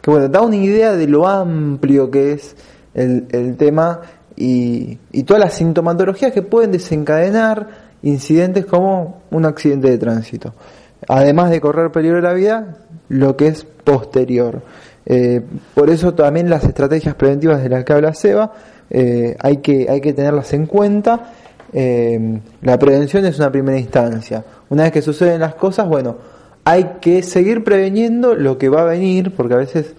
que 0.02 0.10
bueno, 0.10 0.28
da 0.30 0.42
una 0.42 0.56
idea 0.56 0.94
de 0.94 1.06
lo 1.06 1.28
amplio 1.28 2.10
que 2.10 2.32
es 2.32 2.56
el, 2.96 3.28
el 3.30 3.56
tema 3.56 4.02
y, 4.36 4.98
y 5.12 5.24
todas 5.24 5.42
las 5.42 5.54
sintomatologías 5.54 6.32
que 6.32 6.42
pueden 6.42 6.72
desencadenar 6.72 7.91
incidentes 8.04 8.66
como 8.66 9.22
un 9.32 9.46
accidente 9.46 9.90
de 9.90 9.98
tránsito. 9.98 10.54
Además 11.08 11.50
de 11.50 11.62
correr 11.62 11.92
peligro 11.92 12.18
de 12.18 12.24
la 12.24 12.34
vida, 12.34 12.78
lo 13.10 13.36
que 13.36 13.48
es 13.48 13.66
posterior. 13.66 14.62
Eh, 15.06 15.42
por 15.74 15.90
eso 15.90 16.14
también 16.14 16.50
las 16.50 16.64
estrategias 16.64 17.16
preventivas 17.16 17.64
de 17.64 17.70
las 17.70 17.84
que 17.84 17.94
habla 17.94 18.14
Seba 18.14 18.54
eh, 18.90 19.36
hay, 19.40 19.58
que, 19.58 19.88
hay 19.90 20.02
que 20.02 20.14
tenerlas 20.14 20.54
en 20.54 20.66
cuenta. 20.66 21.34
Eh, 21.74 22.40
la 22.62 22.78
prevención 22.78 23.26
es 23.26 23.40
una 23.40 23.52
primera 23.52 23.80
instancia. 23.80 24.44
Una 24.70 24.84
vez 24.84 24.92
que 24.92 25.02
suceden 25.02 25.42
las 25.42 25.56
cosas, 25.56 25.88
bueno, 25.88 26.18
hay 26.64 26.98
que 27.02 27.24
seguir 27.24 27.64
preveniendo 27.64 28.36
lo 28.36 28.58
que 28.58 28.70
va 28.70 28.82
a 28.82 28.86
venir, 28.86 29.34
porque 29.36 29.54
a 29.54 29.58
veces 29.58 29.96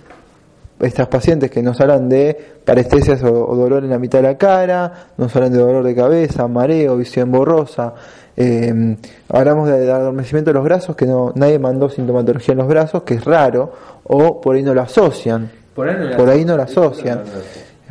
estas 0.82 1.06
pacientes 1.06 1.50
que 1.50 1.62
nos 1.62 1.80
hablan 1.80 2.08
de 2.08 2.36
parestesias 2.64 3.22
o, 3.22 3.54
dolor 3.54 3.84
en 3.84 3.90
la 3.90 3.98
mitad 3.98 4.18
de 4.18 4.28
la 4.28 4.36
cara, 4.36 4.92
nos 5.16 5.34
hablan 5.34 5.52
de 5.52 5.58
dolor 5.58 5.84
de 5.84 5.94
cabeza, 5.94 6.48
mareo, 6.48 6.96
visión 6.96 7.30
borrosa. 7.30 7.94
Eh, 8.36 8.96
hablamos 9.28 9.68
de, 9.68 9.90
adormecimiento 9.90 10.50
de 10.50 10.54
los 10.54 10.64
brazos, 10.64 10.96
que 10.96 11.06
no 11.06 11.32
nadie 11.34 11.58
mandó 11.58 11.88
sintomatología 11.88 12.52
en 12.52 12.58
los 12.58 12.68
brazos, 12.68 13.02
que 13.04 13.14
es 13.14 13.24
raro, 13.24 13.72
o 14.04 14.40
por 14.40 14.56
ahí 14.56 14.62
no 14.62 14.74
lo 14.74 14.82
asocian. 14.82 15.50
Por 15.74 15.88
ahí 15.88 16.44
no, 16.44 16.56
lo 16.56 16.64
asocian. 16.64 17.22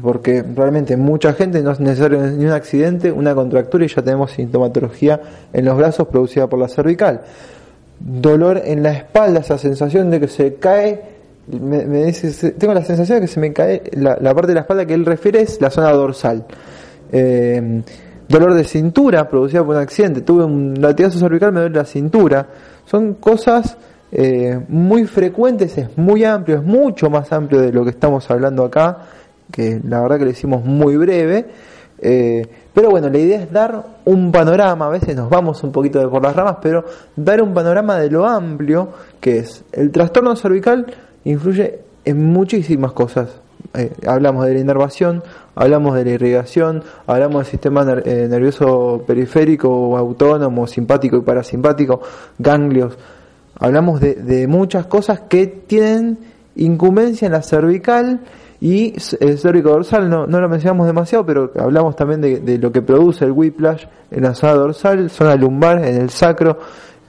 Porque 0.01 0.43
realmente 0.43 0.97
mucha 0.97 1.33
gente 1.33 1.61
no 1.61 1.71
es 1.71 1.79
necesario 1.79 2.19
ni 2.19 2.45
un 2.45 2.51
accidente, 2.51 3.11
una 3.11 3.33
contractura 3.33 3.85
y 3.85 3.87
ya 3.87 4.01
tenemos 4.01 4.31
sintomatología 4.31 5.19
en 5.53 5.65
los 5.65 5.77
brazos 5.77 6.07
producida 6.07 6.47
por 6.47 6.59
la 6.59 6.67
cervical. 6.67 7.21
Dolor 7.99 8.61
en 8.65 8.83
la 8.83 8.93
espalda, 8.93 9.39
esa 9.41 9.57
sensación 9.57 10.09
de 10.09 10.19
que 10.19 10.27
se 10.27 10.55
cae 10.55 11.20
tengo 11.51 12.73
la 12.73 12.83
sensación 12.83 13.17
de 13.17 13.21
que 13.21 13.27
se 13.27 13.39
me 13.39 13.53
cae 13.53 13.83
la, 13.93 14.15
parte 14.33 14.47
de 14.47 14.55
la 14.55 14.61
espalda 14.61 14.85
que 14.85 14.93
él 14.93 15.05
refiere 15.05 15.41
es 15.41 15.59
la 15.61 15.69
zona 15.69 15.91
dorsal. 15.91 16.45
Eh, 17.11 17.81
dolor 18.31 18.53
de 18.53 18.63
cintura 18.63 19.27
producido 19.27 19.65
por 19.65 19.75
un 19.75 19.81
accidente, 19.81 20.21
tuve 20.21 20.43
un 20.43 20.73
latigazo 20.79 21.19
cervical, 21.19 21.51
me 21.51 21.59
duele 21.59 21.75
la 21.75 21.85
cintura. 21.85 22.47
Son 22.85 23.15
cosas 23.15 23.77
eh, 24.11 24.59
muy 24.69 25.05
frecuentes, 25.05 25.77
es 25.77 25.97
muy 25.97 26.23
amplio, 26.23 26.57
es 26.57 26.63
mucho 26.63 27.09
más 27.09 27.31
amplio 27.31 27.61
de 27.61 27.71
lo 27.71 27.83
que 27.83 27.91
estamos 27.91 28.29
hablando 28.31 28.63
acá, 28.63 28.97
que 29.51 29.79
la 29.87 30.01
verdad 30.01 30.17
que 30.17 30.25
lo 30.25 30.31
hicimos 30.31 30.63
muy 30.63 30.97
breve. 30.97 31.45
Eh, 32.03 32.47
pero 32.73 32.89
bueno, 32.89 33.09
la 33.09 33.19
idea 33.19 33.43
es 33.43 33.51
dar 33.51 33.83
un 34.05 34.31
panorama, 34.31 34.87
a 34.87 34.89
veces 34.89 35.15
nos 35.15 35.29
vamos 35.29 35.61
un 35.63 35.71
poquito 35.71 35.99
de 35.99 36.07
por 36.07 36.23
las 36.23 36.35
ramas, 36.35 36.57
pero 36.61 36.83
dar 37.15 37.41
un 37.43 37.53
panorama 37.53 37.97
de 37.97 38.09
lo 38.09 38.25
amplio 38.25 38.89
que 39.19 39.39
es 39.39 39.63
el 39.71 39.91
trastorno 39.91 40.35
cervical 40.35 40.87
influye 41.25 41.79
en 42.05 42.25
muchísimas 42.31 42.91
cosas. 42.93 43.29
Eh, 43.73 43.91
hablamos 44.05 44.45
de 44.45 44.55
la 44.55 44.59
inervación, 44.59 45.23
hablamos 45.55 45.95
de 45.95 46.03
la 46.03 46.11
irrigación, 46.11 46.83
hablamos 47.07 47.43
del 47.43 47.51
sistema 47.51 47.85
eh, 48.03 48.27
nervioso 48.29 49.03
periférico, 49.05 49.97
autónomo, 49.97 50.67
simpático 50.67 51.17
y 51.17 51.21
parasimpático, 51.21 52.01
ganglios. 52.37 52.97
Hablamos 53.59 54.01
de, 54.01 54.47
muchas 54.47 54.87
cosas 54.87 55.21
que 55.21 55.45
tienen 55.45 56.17
incumbencia 56.55 57.27
en 57.27 57.33
la 57.33 57.43
cervical 57.43 58.21
y 58.59 58.93
el 59.19 59.37
cérvico 59.37 59.69
dorsal, 59.69 60.09
no, 60.09 60.25
no 60.25 60.41
lo 60.41 60.49
mencionamos 60.49 60.87
demasiado, 60.87 61.25
pero 61.25 61.51
hablamos 61.57 61.95
también 61.95 62.21
de, 62.21 62.39
de 62.39 62.57
lo 62.57 62.71
que 62.71 62.81
produce 62.81 63.25
el 63.25 63.31
whiplash 63.31 63.85
en 64.09 64.23
la 64.23 64.33
zona 64.33 64.53
dorsal, 64.53 65.09
zona 65.09 65.35
lumbar, 65.35 65.77
en 65.85 66.01
el 66.01 66.09
sacro, 66.09 66.57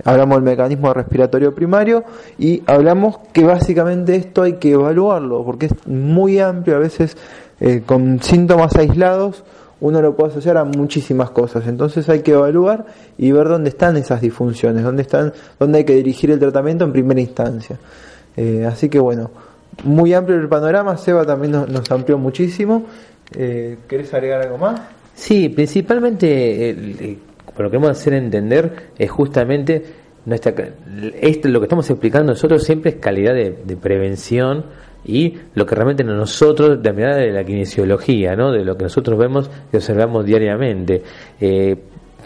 hablamos 0.04 0.36
del 0.36 0.44
mecanismo 0.44 0.92
respiratorio 0.92 1.54
primario 1.54 2.04
y 2.38 2.62
hablamos 2.66 3.18
que 3.32 3.44
básicamente 3.44 4.16
esto 4.16 4.42
hay 4.42 4.54
que 4.54 4.72
evaluarlo 4.72 5.44
porque 5.44 5.66
es 5.66 5.86
muy 5.86 6.38
amplio, 6.38 6.76
a 6.76 6.80
veces 6.80 7.16
eh, 7.60 7.82
con 7.84 8.22
síntomas 8.22 8.76
aislados 8.76 9.44
uno 9.80 10.00
lo 10.00 10.14
puede 10.14 10.30
asociar 10.30 10.56
a 10.58 10.64
muchísimas 10.64 11.30
cosas, 11.30 11.66
entonces 11.66 12.08
hay 12.08 12.20
que 12.20 12.32
evaluar 12.32 12.86
y 13.18 13.32
ver 13.32 13.48
dónde 13.48 13.70
están 13.70 13.96
esas 13.96 14.20
disfunciones, 14.20 14.84
dónde 14.84 15.02
están, 15.02 15.32
dónde 15.58 15.78
hay 15.78 15.84
que 15.84 15.94
dirigir 15.94 16.30
el 16.30 16.38
tratamiento 16.38 16.84
en 16.84 16.92
primera 16.92 17.20
instancia. 17.20 17.78
Eh, 18.36 18.64
así 18.64 18.88
que 18.88 19.00
bueno, 19.00 19.30
muy 19.82 20.14
amplio 20.14 20.38
el 20.38 20.48
panorama, 20.48 20.96
Seba 20.96 21.26
también 21.26 21.52
nos, 21.52 21.90
amplió 21.90 22.16
muchísimo 22.18 22.84
Eh, 23.34 23.78
¿Querés 23.88 24.12
agregar 24.14 24.42
algo 24.42 24.58
más? 24.58 24.80
Sí, 25.14 25.48
principalmente 25.48 27.18
eh, 27.54 27.62
lo 27.62 27.70
que 27.70 27.76
queremos 27.76 27.90
hacer 27.90 28.14
entender 28.14 28.72
es 28.98 29.10
justamente 29.10 29.82
nuestra, 30.24 30.54
esto, 31.20 31.48
lo 31.48 31.60
que 31.60 31.64
estamos 31.64 31.88
explicando 31.90 32.32
nosotros 32.32 32.62
siempre 32.62 32.92
es 32.92 32.96
calidad 32.96 33.34
de, 33.34 33.76
prevención 33.76 34.66
y 35.04 35.34
lo 35.54 35.66
que 35.66 35.74
realmente 35.74 36.04
nosotros, 36.04 36.80
de 36.80 36.88
la 36.88 36.94
mirada 36.94 37.16
de 37.16 37.32
la 37.32 37.42
kinesiología, 37.42 38.36
¿no? 38.36 38.52
de 38.52 38.64
lo 38.64 38.76
que 38.76 38.84
nosotros 38.84 39.18
vemos 39.18 39.50
y 39.72 39.76
observamos 39.76 40.24
diariamente. 40.24 41.02
Eh, 41.40 41.76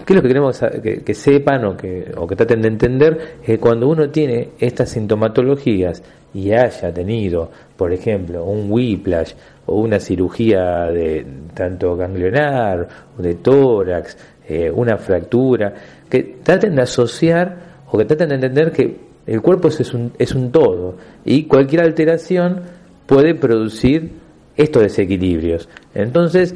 ¿Qué 0.04 0.12
es 0.12 0.16
lo 0.16 0.22
que 0.22 0.28
queremos 0.28 0.62
que, 1.04 1.14
sepan 1.14 1.64
o 1.64 1.76
que, 1.76 2.12
o 2.16 2.26
que 2.26 2.36
traten 2.36 2.60
de 2.60 2.68
entender? 2.68 3.36
Es 3.40 3.46
que 3.46 3.58
cuando 3.58 3.88
uno 3.88 4.10
tiene 4.10 4.50
estas 4.58 4.90
sintomatologías 4.90 6.02
y 6.34 6.52
haya 6.52 6.92
tenido, 6.92 7.50
por 7.76 7.92
ejemplo, 7.92 8.44
un 8.44 8.70
whiplash 8.70 9.32
o 9.64 9.80
una 9.80 9.98
cirugía 9.98 10.86
de 10.92 11.26
tanto 11.54 11.96
ganglionar 11.96 12.86
o 13.18 13.22
de 13.22 13.36
tórax, 13.36 14.16
eh, 14.48 14.70
una 14.70 14.96
fractura, 14.96 15.74
que 16.08 16.36
traten 16.42 16.76
de 16.76 16.82
asociar 16.82 17.56
o 17.90 17.98
que 17.98 18.04
traten 18.04 18.28
de 18.28 18.34
entender 18.36 18.72
que 18.72 18.96
el 19.26 19.42
cuerpo 19.42 19.68
es 19.68 19.92
un, 19.92 20.12
es 20.18 20.34
un 20.34 20.52
todo 20.52 20.96
y 21.24 21.44
cualquier 21.44 21.82
alteración 21.82 22.62
puede 23.06 23.34
producir 23.34 24.12
estos 24.56 24.82
desequilibrios. 24.82 25.68
Entonces, 25.94 26.54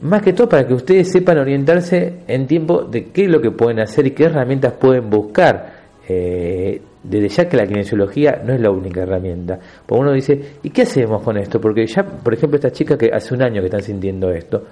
más 0.00 0.22
que 0.22 0.32
todo 0.32 0.48
para 0.48 0.66
que 0.66 0.74
ustedes 0.74 1.10
sepan 1.10 1.38
orientarse 1.38 2.20
en 2.26 2.46
tiempo 2.46 2.82
de 2.82 3.06
qué 3.06 3.24
es 3.24 3.30
lo 3.30 3.40
que 3.40 3.50
pueden 3.50 3.80
hacer 3.80 4.06
y 4.06 4.10
qué 4.12 4.24
herramientas 4.24 4.74
pueden 4.74 5.10
buscar. 5.10 5.78
Eh, 6.08 6.80
desde 7.02 7.28
ya 7.28 7.48
que 7.48 7.56
la 7.56 7.66
kinesiología 7.66 8.42
no 8.44 8.52
es 8.54 8.60
la 8.60 8.70
única 8.70 9.02
herramienta. 9.02 9.58
Porque 9.86 10.00
uno 10.00 10.12
dice, 10.12 10.40
¿y 10.62 10.70
qué 10.70 10.82
hacemos 10.82 11.22
con 11.22 11.36
esto? 11.36 11.60
Porque 11.60 11.86
ya, 11.86 12.04
por 12.04 12.34
ejemplo, 12.34 12.56
estas 12.56 12.72
chicas 12.72 12.98
que 12.98 13.10
hace 13.12 13.34
un 13.34 13.42
año 13.42 13.60
que 13.60 13.66
están 13.66 13.82
sintiendo 13.82 14.30
esto, 14.30 14.64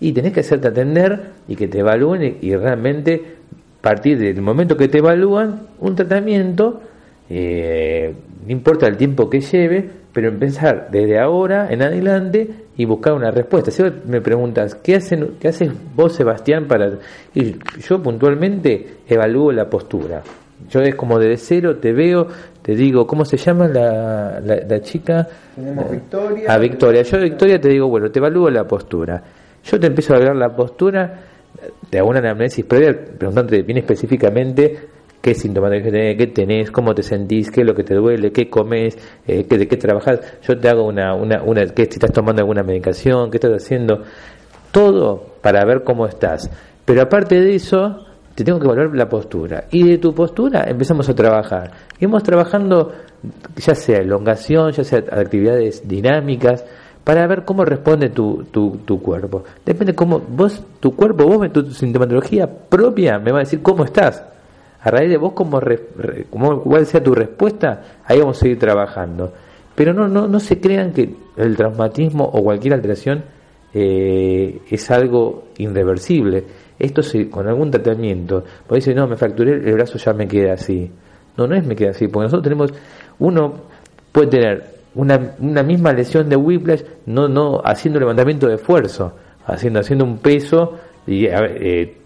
y 0.00 0.12
tenés 0.12 0.32
que 0.32 0.40
hacerte 0.40 0.68
atender 0.68 1.20
y 1.46 1.56
que 1.56 1.68
te 1.68 1.80
evalúen 1.80 2.38
y, 2.40 2.56
realmente 2.56 3.22
partir 3.80 4.18
del 4.18 4.42
momento 4.42 4.76
que 4.76 4.88
te 4.88 4.98
evalúan 4.98 5.68
un 5.78 5.94
tratamiento, 5.94 6.80
eh, 7.28 8.14
no 8.44 8.52
importa 8.52 8.86
el 8.86 8.96
tiempo 8.96 9.28
que 9.30 9.40
lleve, 9.40 9.88
pero 10.12 10.28
empezar 10.28 10.88
desde 10.90 11.18
ahora 11.18 11.68
en 11.70 11.82
adelante 11.82 12.48
y 12.76 12.84
buscar 12.84 13.12
una 13.12 13.30
respuesta. 13.30 13.70
Si 13.70 13.82
me 14.06 14.20
preguntas, 14.20 14.74
¿qué, 14.74 14.96
hacen, 14.96 15.36
qué 15.38 15.48
haces 15.48 15.70
vos, 15.94 16.14
Sebastián, 16.14 16.66
para...? 16.66 16.92
Y 17.34 17.56
yo 17.80 18.02
puntualmente 18.02 18.86
evalúo 19.06 19.52
la 19.52 19.68
postura. 19.68 20.22
Yo 20.68 20.80
es 20.80 20.94
como 20.94 21.18
desde 21.18 21.36
cero, 21.36 21.76
te 21.76 21.92
veo, 21.92 22.26
te 22.62 22.74
digo, 22.74 23.06
¿cómo 23.06 23.24
se 23.24 23.36
llama 23.36 23.66
la, 23.68 24.40
la, 24.40 24.80
chica? 24.82 25.26
Tenemos 25.54 25.90
Victoria. 25.90 26.52
A 26.52 26.58
Victoria. 26.58 27.02
Yo, 27.02 27.18
Victoria, 27.18 27.60
te 27.60 27.68
digo, 27.68 27.88
bueno, 27.88 28.10
te 28.10 28.18
evalúo 28.18 28.50
la 28.50 28.64
postura. 28.64 29.22
Yo 29.64 29.78
te 29.78 29.86
empiezo 29.86 30.14
a 30.14 30.18
ver 30.18 30.34
la 30.34 30.54
postura, 30.54 31.22
hago 31.92 32.08
una 32.08 32.20
anamnesis 32.20 32.64
previa, 32.64 32.92
preguntándote 33.18 33.62
bien 33.62 33.78
específicamente 33.78 34.88
qué 35.20 35.34
sintomatología 35.34 35.92
tenés, 35.92 36.16
qué 36.16 36.26
tenés, 36.28 36.70
cómo 36.70 36.94
te 36.94 37.02
sentís, 37.02 37.50
qué 37.50 37.60
es 37.60 37.66
lo 37.66 37.74
que 37.74 37.84
te 37.84 37.94
duele, 37.94 38.32
qué 38.32 38.48
comes, 38.48 38.96
eh, 39.26 39.44
qué, 39.48 39.58
de 39.58 39.68
qué 39.68 39.76
trabajas. 39.76 40.20
Yo 40.42 40.58
te 40.58 40.68
hago 40.68 40.86
una, 40.86 41.14
una, 41.14 41.42
una, 41.42 41.66
que 41.66 41.84
si 41.84 41.94
estás 41.94 42.12
tomando 42.12 42.40
alguna 42.40 42.62
medicación, 42.62 43.30
qué 43.30 43.36
estás 43.36 43.62
haciendo. 43.62 44.02
Todo 44.72 45.34
para 45.42 45.64
ver 45.64 45.82
cómo 45.84 46.06
estás. 46.06 46.50
Pero 46.84 47.02
aparte 47.02 47.38
de 47.40 47.54
eso, 47.54 48.06
te 48.34 48.44
tengo 48.44 48.58
que 48.58 48.66
evaluar 48.66 48.96
la 48.96 49.08
postura. 49.08 49.64
Y 49.70 49.86
de 49.86 49.98
tu 49.98 50.14
postura 50.14 50.64
empezamos 50.66 51.08
a 51.08 51.14
trabajar. 51.14 51.70
Y 51.98 52.06
vamos 52.06 52.22
trabajando, 52.22 52.92
ya 53.56 53.74
sea 53.74 53.98
elongación, 53.98 54.72
ya 54.72 54.84
sea 54.84 55.00
actividades 55.10 55.86
dinámicas, 55.86 56.64
para 57.10 57.26
ver 57.26 57.44
cómo 57.44 57.64
responde 57.64 58.10
tu, 58.10 58.44
tu, 58.52 58.82
tu 58.84 59.02
cuerpo. 59.02 59.42
Depende 59.66 59.96
cómo 59.96 60.20
vos, 60.20 60.62
tu 60.78 60.94
cuerpo, 60.94 61.24
vos, 61.24 61.52
tu 61.52 61.68
sintomatología 61.72 62.48
propia, 62.48 63.18
me 63.18 63.32
va 63.32 63.38
a 63.38 63.40
decir 63.40 63.60
cómo 63.62 63.82
estás. 63.82 64.24
A 64.80 64.90
raíz 64.92 65.10
de 65.10 65.16
vos, 65.16 65.32
cómo, 65.32 65.60
cuál 66.62 66.86
sea 66.86 67.02
tu 67.02 67.12
respuesta, 67.12 67.82
ahí 68.04 68.20
vamos 68.20 68.36
a 68.36 68.42
seguir 68.42 68.60
trabajando. 68.60 69.32
Pero 69.74 69.92
no, 69.92 70.06
no, 70.06 70.28
no 70.28 70.38
se 70.38 70.60
crean 70.60 70.92
que 70.92 71.12
el 71.36 71.56
traumatismo 71.56 72.22
o 72.22 72.44
cualquier 72.44 72.74
alteración 72.74 73.24
eh, 73.74 74.60
es 74.70 74.88
algo 74.92 75.48
irreversible. 75.58 76.44
Esto 76.78 77.02
se, 77.02 77.28
con 77.28 77.48
algún 77.48 77.72
tratamiento, 77.72 78.44
vos 78.68 78.76
dices, 78.76 78.94
no, 78.94 79.08
me 79.08 79.16
fracturé 79.16 79.54
el 79.54 79.72
brazo, 79.72 79.98
ya 79.98 80.12
me 80.12 80.28
queda 80.28 80.52
así. 80.52 80.88
No, 81.36 81.48
no 81.48 81.56
es 81.56 81.66
me 81.66 81.74
queda 81.74 81.90
así, 81.90 82.06
porque 82.06 82.26
nosotros 82.26 82.44
tenemos, 82.44 82.72
uno 83.18 83.54
puede 84.12 84.28
tener 84.28 84.79
una, 84.94 85.34
una 85.40 85.62
misma 85.62 85.92
lesión 85.92 86.28
de 86.28 86.36
whiplash, 86.36 86.82
no, 87.06 87.28
no 87.28 87.60
haciendo 87.64 88.00
levantamiento 88.00 88.48
de 88.48 88.56
esfuerzo, 88.56 89.14
haciendo, 89.46 89.80
haciendo 89.80 90.04
un 90.04 90.18
peso 90.18 90.78
y 91.06 91.26
eh, 91.26 91.96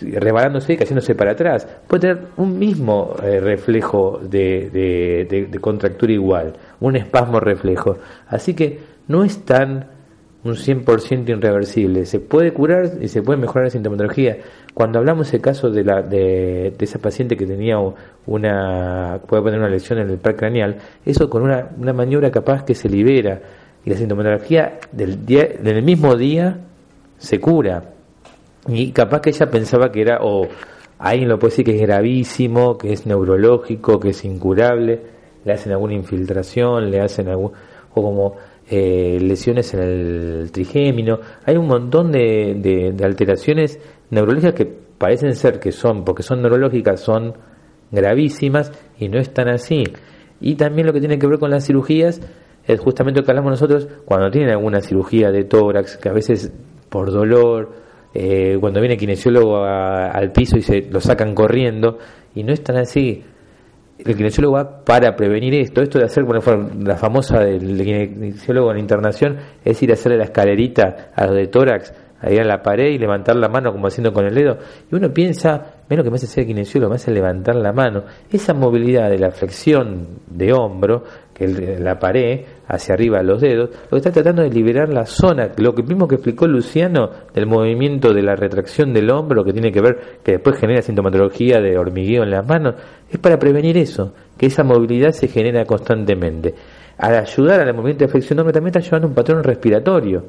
rebalándose 0.00 0.74
y 0.74 0.76
cayéndose 0.76 1.14
para 1.14 1.32
atrás. 1.32 1.66
Puede 1.86 2.00
tener 2.00 2.26
un 2.36 2.58
mismo 2.58 3.14
eh, 3.22 3.40
reflejo 3.40 4.20
de, 4.22 4.70
de, 4.70 5.48
de, 5.50 5.58
contractura 5.58 6.12
igual, 6.12 6.54
un 6.80 6.96
espasmo 6.96 7.40
reflejo. 7.40 7.98
Así 8.28 8.54
que 8.54 8.80
no 9.08 9.24
es 9.24 9.44
tan 9.44 9.86
un 10.42 10.54
100% 10.54 11.28
irreversible. 11.28 12.06
Se 12.06 12.18
puede 12.18 12.52
curar 12.52 12.92
y 13.00 13.08
se 13.08 13.22
puede 13.22 13.38
mejorar 13.38 13.64
la 13.64 13.70
sintomatología. 13.70 14.38
Cuando 14.72 14.98
hablamos 14.98 15.30
del 15.30 15.40
caso 15.40 15.70
de, 15.70 15.84
la, 15.84 16.02
de, 16.02 16.74
esa 16.78 16.98
paciente 16.98 17.36
que 17.36 17.46
tenía 17.46 17.76
una, 18.26 19.20
puede 19.26 19.42
poner 19.42 19.58
una 19.58 19.68
lesión 19.68 19.98
en 19.98 20.08
el 20.08 20.18
par 20.18 20.36
craneal, 20.36 20.78
eso 21.04 21.28
con 21.28 21.42
una, 21.42 21.68
una 21.76 21.92
maniobra 21.92 22.30
capaz 22.30 22.64
que 22.64 22.74
se 22.74 22.88
libera 22.88 23.40
y 23.84 23.90
la 23.90 23.96
sintomatología 23.96 24.78
del, 24.92 25.24
día, 25.26 25.46
del 25.60 25.82
mismo 25.82 26.16
día 26.16 26.58
se 27.18 27.38
cura. 27.38 27.82
Y 28.66 28.92
capaz 28.92 29.20
que 29.20 29.30
ella 29.30 29.50
pensaba 29.50 29.90
que 29.90 30.02
era, 30.02 30.18
o 30.22 30.46
alguien 30.98 31.28
lo 31.28 31.38
puede 31.38 31.50
decir 31.50 31.64
que 31.64 31.74
es 31.74 31.82
gravísimo, 31.82 32.78
que 32.78 32.92
es 32.92 33.06
neurológico, 33.06 33.98
que 34.00 34.10
es 34.10 34.24
incurable, 34.24 35.00
le 35.44 35.52
hacen 35.52 35.72
alguna 35.72 35.94
infiltración, 35.94 36.90
le 36.90 37.00
hacen 37.00 37.28
algún, 37.28 37.52
o 37.94 38.02
como 38.02 38.36
eh, 38.68 39.18
lesiones 39.20 39.74
en 39.74 39.80
el 39.80 40.52
trigémino, 40.52 41.18
hay 41.44 41.56
un 41.56 41.66
montón 41.66 42.12
de, 42.12 42.54
de, 42.94 43.04
alteraciones 43.04 43.80
neurológicas 44.10 44.54
que 44.54 44.66
parecen 44.66 45.34
ser 45.34 45.58
que 45.58 45.72
son, 45.72 46.04
porque 46.04 46.22
son 46.22 46.42
neurológicas, 46.42 47.00
son 47.00 47.34
gravísimas 47.90 48.72
y 48.98 49.08
no 49.08 49.18
están 49.18 49.48
así. 49.48 49.84
Y 50.40 50.54
también 50.54 50.86
lo 50.86 50.92
que 50.92 51.00
tiene 51.00 51.18
que 51.18 51.26
ver 51.26 51.38
con 51.38 51.50
las 51.50 51.66
cirugías 51.66 52.20
es 52.64 52.80
justamente 52.80 53.20
lo 53.20 53.26
que 53.26 53.32
hablamos 53.32 53.50
nosotros 53.50 53.88
cuando 54.04 54.30
tienen 54.30 54.50
alguna 54.50 54.80
cirugía 54.80 55.30
de 55.30 55.44
tórax, 55.44 55.96
que 55.96 56.08
a 56.08 56.12
veces 56.12 56.52
por 56.88 57.10
dolor, 57.10 57.72
eh, 58.14 58.56
cuando 58.60 58.80
viene 58.80 58.94
el 58.94 59.00
kinesiólogo 59.00 59.64
al 59.64 60.32
piso 60.32 60.56
y 60.56 60.62
se 60.62 60.82
lo 60.82 61.00
sacan 61.00 61.34
corriendo, 61.34 61.98
y 62.34 62.44
no 62.44 62.52
están 62.52 62.76
así 62.76 63.24
el 64.04 64.16
kinesiólogo 64.16 64.54
va 64.56 64.84
para 64.84 65.14
prevenir 65.14 65.54
esto. 65.54 65.82
Esto 65.82 65.98
de 65.98 66.04
hacer, 66.04 66.24
bueno, 66.24 66.40
la 66.82 66.96
famosa 66.96 67.40
del 67.40 67.76
kinesiólogo 67.82 68.72
en 68.72 68.78
internación 68.78 69.36
es 69.64 69.82
ir 69.82 69.90
a 69.90 69.94
hacerle 69.94 70.18
la 70.18 70.24
escalerita 70.24 71.10
a 71.14 71.26
los 71.26 71.36
de 71.36 71.46
tórax, 71.46 71.92
a 72.20 72.30
ir 72.30 72.40
a 72.40 72.44
la 72.44 72.62
pared 72.62 72.90
y 72.90 72.98
levantar 72.98 73.36
la 73.36 73.48
mano 73.48 73.72
como 73.72 73.86
haciendo 73.86 74.12
con 74.12 74.26
el 74.26 74.34
dedo. 74.34 74.58
Y 74.90 74.94
uno 74.94 75.12
piensa, 75.12 75.82
menos 75.88 76.04
que 76.04 76.10
me 76.10 76.16
hace 76.16 76.26
ser 76.26 76.46
kinesiólogo, 76.46 76.90
me 76.90 76.96
hace 76.96 77.10
levantar 77.10 77.56
la 77.56 77.72
mano. 77.72 78.04
Esa 78.30 78.54
movilidad 78.54 79.10
de 79.10 79.18
la 79.18 79.30
flexión 79.30 80.20
de 80.26 80.52
hombro, 80.52 81.04
que 81.32 81.46
la 81.48 81.98
pared, 81.98 82.40
hacia 82.70 82.94
arriba 82.94 83.22
los 83.22 83.40
dedos, 83.40 83.70
lo 83.70 83.90
que 83.90 83.96
está 83.96 84.12
tratando 84.12 84.42
de 84.42 84.50
liberar 84.50 84.88
la 84.88 85.06
zona, 85.06 85.50
lo 85.56 85.74
que 85.74 85.82
mismo 85.82 86.06
que 86.06 86.16
explicó 86.16 86.46
Luciano 86.46 87.10
del 87.34 87.46
movimiento 87.46 88.14
de 88.14 88.22
la 88.22 88.36
retracción 88.36 88.92
del 88.94 89.10
hombro, 89.10 89.44
que 89.44 89.52
tiene 89.52 89.72
que 89.72 89.80
ver, 89.80 89.98
que 90.22 90.32
después 90.32 90.56
genera 90.56 90.82
sintomatología 90.82 91.60
de 91.60 91.76
hormigueo 91.76 92.22
en 92.22 92.30
las 92.30 92.46
manos, 92.46 92.74
es 93.10 93.18
para 93.18 93.38
prevenir 93.38 93.76
eso, 93.76 94.14
que 94.38 94.46
esa 94.46 94.62
movilidad 94.64 95.12
se 95.12 95.28
genera 95.28 95.64
constantemente. 95.64 96.54
Al 96.98 97.14
ayudar 97.14 97.60
al 97.60 97.74
movimiento 97.74 98.04
de 98.04 98.10
flexión 98.10 98.38
hombro 98.38 98.52
también 98.52 98.76
está 98.76 98.80
ayudando 98.80 99.08
un 99.08 99.14
patrón 99.14 99.42
respiratorio 99.42 100.24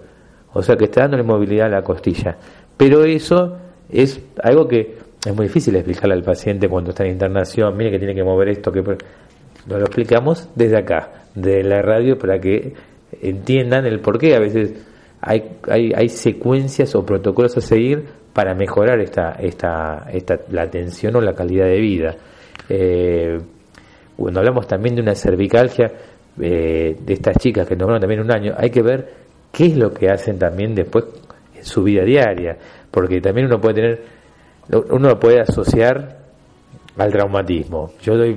o 0.54 0.62
sea 0.62 0.76
que 0.76 0.86
está 0.86 1.02
dándole 1.02 1.24
movilidad 1.24 1.68
a 1.68 1.70
la 1.70 1.84
costilla. 1.84 2.38
Pero 2.78 3.04
eso 3.04 3.58
es 3.90 4.22
algo 4.44 4.68
que 4.68 4.98
es 5.26 5.36
muy 5.36 5.48
difícil 5.48 5.76
explicarle 5.76 6.16
al 6.16 6.24
paciente 6.24 6.68
cuando 6.68 6.92
está 6.92 7.04
en 7.06 7.12
internación, 7.12 7.76
mire 7.78 7.92
que 7.92 8.00
tiene 8.00 8.16
que 8.16 8.24
mover 8.24 8.50
esto, 8.50 8.72
que 8.72 8.84
lo 9.68 9.80
explicamos 9.80 10.50
desde 10.56 10.78
acá, 10.78 11.26
de 11.36 11.64
la 11.64 11.82
radio, 11.82 12.18
para 12.18 12.40
que 12.40 12.74
entiendan 13.22 13.86
el 13.86 14.00
por 14.00 14.18
qué 14.18 14.36
a 14.36 14.40
veces 14.40 14.74
hay, 15.22 15.58
hay, 15.70 15.92
hay 15.96 16.10
secuencias 16.10 16.96
o 16.96 17.06
protocolos 17.06 17.56
a 17.58 17.62
seguir 17.62 18.06
para 18.34 18.56
mejorar 18.56 19.00
esta, 19.00 19.34
esta, 19.34 20.08
esta, 20.12 20.40
la 20.50 20.64
atención 20.64 21.16
o 21.16 21.22
la 21.22 21.34
calidad 21.34 21.66
de 21.66 21.80
vida. 21.80 22.16
Eh, 22.70 23.38
cuando 24.16 24.40
hablamos 24.40 24.68
también 24.68 24.96
de 24.96 25.02
una 25.02 25.16
cervicalgia 25.16 25.92
eh, 26.40 26.96
de 27.00 27.14
estas 27.14 27.38
chicas 27.38 27.68
que 27.68 27.76
nombraron 27.76 28.02
también 28.02 28.22
un 28.22 28.32
año, 28.32 28.54
hay 28.58 28.70
que 28.70 28.82
ver 28.82 29.10
qué 29.52 29.68
es 29.68 29.78
lo 29.78 29.92
que 29.92 30.10
hacen 30.10 30.40
también 30.40 30.74
después 30.74 31.06
en 31.56 31.66
su 31.66 31.84
vida 31.84 32.04
diaria, 32.04 32.58
porque 32.90 33.20
también 33.20 33.48
uno 33.48 33.60
puede 33.60 33.76
tener, 33.76 34.02
uno 34.90 35.20
puede 35.20 35.42
asociar 35.42 36.21
al 37.02 37.12
traumatismo. 37.12 37.92
Yo 38.02 38.18
doy, 38.18 38.36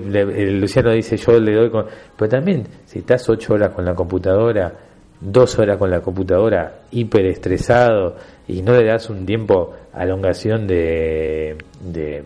Luciano 0.58 0.92
dice, 0.92 1.16
yo 1.16 1.38
le 1.38 1.54
doy 1.54 1.70
con, 1.70 1.86
pero 2.16 2.28
también 2.28 2.64
si 2.86 3.00
estás 3.00 3.28
ocho 3.28 3.54
horas 3.54 3.70
con 3.74 3.84
la 3.84 3.94
computadora 3.94 4.72
dos 5.20 5.58
horas 5.58 5.78
con 5.78 5.90
la 5.90 6.00
computadora 6.00 6.80
hiperestresado 6.90 8.16
y 8.46 8.62
no 8.62 8.72
le 8.72 8.84
das 8.84 9.08
un 9.08 9.24
tiempo 9.24 9.72
a 9.92 10.04
elongación 10.04 10.66
de, 10.66 11.56
de, 11.80 12.24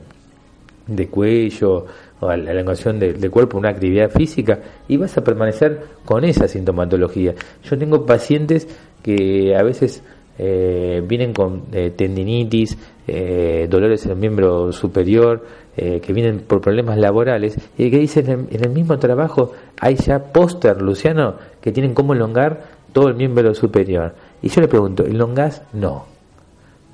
de 0.87 1.09
cuello 1.09 1.87
o 2.21 2.29
a 2.29 2.37
la 2.37 2.51
elongación 2.51 2.99
de, 2.99 3.31
cuerpo, 3.31 3.59
una 3.59 3.71
actividad 3.71 4.11
física, 4.11 4.59
y 4.89 4.97
vas 4.97 5.17
a 5.17 5.23
permanecer 5.23 5.81
con 6.05 6.25
esa 6.25 6.49
sintomatología. 6.49 7.35
Yo 7.63 7.79
tengo 7.79 8.05
pacientes 8.05 8.67
que 9.05 9.55
a 9.57 9.63
veces 9.63 10.03
eh, 10.41 11.03
vienen 11.05 11.33
con 11.33 11.65
eh, 11.73 11.91
tendinitis, 11.97 12.79
eh, 13.09 13.67
dolores 13.69 14.05
en 14.07 14.13
el 14.13 14.19
miembro 14.19 14.73
superior, 14.73 15.45
que 15.79 16.13
vienen 16.13 16.41
por 16.41 16.61
problemas 16.61 16.99
laborales, 16.99 17.57
y 17.79 17.89
que 17.89 17.99
dicen 18.01 18.49
en, 18.51 18.65
el 18.65 18.71
mismo 18.71 18.99
trabajo 18.99 19.53
hay 19.81 19.95
ya 19.95 20.19
póster, 20.33 20.83
Luciano, 20.83 21.37
que 21.61 21.71
tienen 21.71 21.95
cómo 21.95 22.15
elongar 22.15 22.65
todo 22.93 23.07
el 23.07 23.15
miembro 23.15 23.55
superior. 23.55 24.13
Y 24.43 24.49
yo 24.49 24.61
le 24.61 24.67
pregunto, 24.67 25.05
¿elongás? 25.05 25.63
No. 25.73 26.07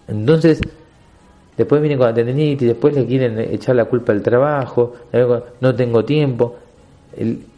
Entonces, 0.06 0.60
después 1.56 1.80
vienen 1.80 1.96
con 1.96 2.08
la 2.08 2.14
tendinitis, 2.14 2.68
después 2.68 2.94
le 2.94 3.06
quieren 3.06 3.38
echar 3.38 3.74
la 3.74 3.86
culpa 3.86 4.12
al 4.12 4.20
trabajo, 4.20 4.92
no 5.62 5.74
tengo 5.74 6.04
tiempo. 6.04 6.56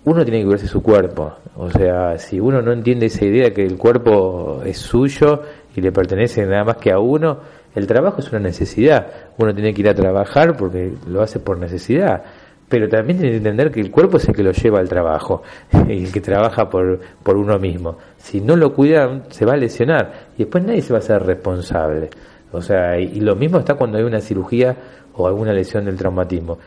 Uno 0.04 0.24
tiene 0.24 0.42
que 0.42 0.46
verse 0.46 0.68
su 0.68 0.80
cuerpo. 0.80 1.32
O 1.56 1.70
sea, 1.70 2.18
si 2.18 2.38
uno 2.38 2.62
no 2.62 2.70
entiende 2.72 3.06
esa 3.06 3.24
idea 3.24 3.52
que 3.52 3.64
el 3.64 3.76
cuerpo 3.76 4.62
es 4.64 4.76
suyo 4.78 5.42
y 5.76 5.82
le 5.82 5.92
pertenece 5.92 6.44
nada 6.46 6.64
más 6.64 6.76
que 6.78 6.90
a 6.90 6.98
uno, 6.98 7.38
el 7.74 7.86
trabajo 7.86 8.20
es 8.20 8.30
una 8.32 8.40
necesidad. 8.40 9.06
Uno 9.36 9.54
tiene 9.54 9.74
que 9.74 9.82
ir 9.82 9.88
a 9.90 9.94
trabajar 9.94 10.56
porque 10.56 10.94
lo 11.06 11.20
hace 11.20 11.38
por 11.38 11.58
necesidad. 11.58 12.22
Pero 12.68 12.88
también 12.88 13.18
tiene 13.18 13.32
que 13.32 13.36
entender 13.36 13.70
que 13.70 13.80
el 13.80 13.90
cuerpo 13.90 14.16
es 14.16 14.26
el 14.26 14.34
que 14.34 14.42
lo 14.42 14.50
lleva 14.52 14.80
al 14.80 14.88
trabajo 14.88 15.42
y 15.88 16.04
el 16.04 16.12
que 16.12 16.22
trabaja 16.22 16.68
por, 16.68 16.98
por 17.22 17.36
uno 17.36 17.58
mismo. 17.58 17.98
Si 18.16 18.40
no 18.40 18.56
lo 18.56 18.72
cuida, 18.72 19.24
se 19.28 19.44
va 19.44 19.52
a 19.52 19.56
lesionar 19.56 20.30
y 20.36 20.44
después 20.44 20.64
nadie 20.64 20.80
se 20.80 20.94
va 20.94 20.98
a 20.98 21.02
hacer 21.02 21.22
responsable. 21.22 22.08
O 22.52 22.62
sea, 22.62 22.98
y, 22.98 23.20
lo 23.20 23.36
mismo 23.36 23.58
está 23.58 23.74
cuando 23.74 23.98
hay 23.98 24.04
una 24.04 24.20
cirugía 24.20 24.74
o 25.14 25.26
alguna 25.26 25.52
lesión 25.52 25.84
del 25.84 25.96
traumatismo. 25.96 26.58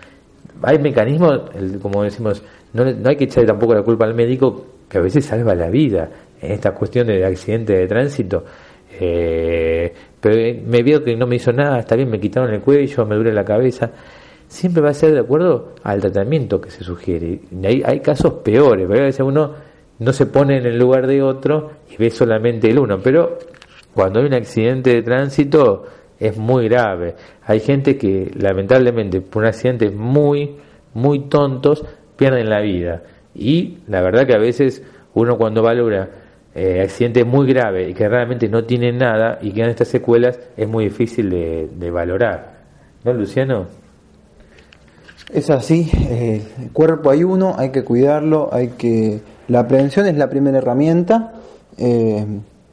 Hay 0.61 0.77
mecanismos, 0.77 1.49
como 1.81 2.03
decimos, 2.03 2.43
no, 2.73 2.85
no 2.85 3.09
hay 3.09 3.15
que 3.15 3.23
echarle 3.23 3.47
tampoco 3.47 3.73
la 3.73 3.81
culpa 3.81 4.05
al 4.05 4.13
médico 4.13 4.65
que 4.87 4.99
a 4.99 5.01
veces 5.01 5.25
salva 5.25 5.55
la 5.55 5.69
vida 5.69 6.09
en 6.41 6.51
esta 6.51 6.71
cuestión 6.71 7.07
de 7.07 7.25
accidente 7.25 7.73
de 7.73 7.87
tránsito 7.87 8.43
eh, 8.99 9.93
pero 10.19 10.35
me 10.65 10.83
veo 10.83 11.03
que 11.03 11.15
no 11.15 11.25
me 11.27 11.37
hizo 11.37 11.53
nada, 11.53 11.79
está 11.79 11.95
bien, 11.95 12.09
me 12.09 12.19
quitaron 12.19 12.53
el 12.53 12.61
cuello, 12.61 13.05
me 13.05 13.15
duele 13.15 13.33
la 13.33 13.45
cabeza. 13.45 13.91
Siempre 14.47 14.81
va 14.81 14.89
a 14.89 14.93
ser 14.93 15.13
de 15.13 15.19
acuerdo 15.19 15.75
al 15.83 16.01
tratamiento 16.01 16.59
que 16.59 16.71
se 16.71 16.83
sugiere. 16.83 17.39
Hay, 17.63 17.81
hay 17.85 17.99
casos 18.01 18.33
peores, 18.43 18.85
a 18.89 18.93
veces 18.93 19.21
uno 19.21 19.53
no 19.99 20.13
se 20.13 20.25
pone 20.25 20.57
en 20.57 20.65
el 20.65 20.77
lugar 20.77 21.07
de 21.07 21.21
otro 21.21 21.71
y 21.89 21.97
ve 21.97 22.09
solamente 22.09 22.69
el 22.69 22.79
uno, 22.79 22.99
pero 22.99 23.37
cuando 23.93 24.19
hay 24.19 24.25
un 24.25 24.33
accidente 24.33 24.93
de 24.93 25.01
tránsito 25.01 25.85
es 26.19 26.37
muy 26.37 26.67
grave. 26.67 27.15
Hay 27.45 27.59
gente 27.59 27.97
que 27.97 28.31
lamentablemente 28.35 29.21
por 29.21 29.43
un 29.43 29.47
accidente 29.49 29.89
muy, 29.89 30.57
muy 30.93 31.27
tontos 31.29 31.85
pierden 32.15 32.49
la 32.49 32.61
vida. 32.61 33.03
Y 33.33 33.79
la 33.87 34.01
verdad 34.01 34.27
que 34.27 34.35
a 34.35 34.39
veces 34.39 34.83
uno 35.13 35.37
cuando 35.37 35.63
valora 35.63 36.09
eh, 36.55 36.81
accidente 36.81 37.23
muy 37.23 37.47
grave 37.47 37.89
y 37.89 37.93
que 37.93 38.09
realmente 38.09 38.49
no 38.49 38.63
tienen 38.63 38.97
nada 38.97 39.37
y 39.41 39.51
quedan 39.51 39.69
estas 39.69 39.87
secuelas, 39.87 40.39
es 40.57 40.67
muy 40.67 40.85
difícil 40.85 41.29
de, 41.29 41.91
valorar. 41.91 42.59
¿No, 43.03 43.13
Luciano? 43.13 43.67
Es 45.31 45.49
así, 45.51 45.91
eh, 45.93 46.41
el 46.59 46.71
cuerpo 46.71 47.11
hay 47.11 47.23
uno, 47.23 47.55
hay 47.57 47.69
que 47.69 47.83
cuidarlo, 47.83 48.49
hay 48.51 48.69
que... 48.69 49.21
La 49.47 49.67
prevención 49.67 50.07
es 50.07 50.17
la 50.17 50.29
primera 50.29 50.57
herramienta, 50.57 51.33
eh, 51.77 52.25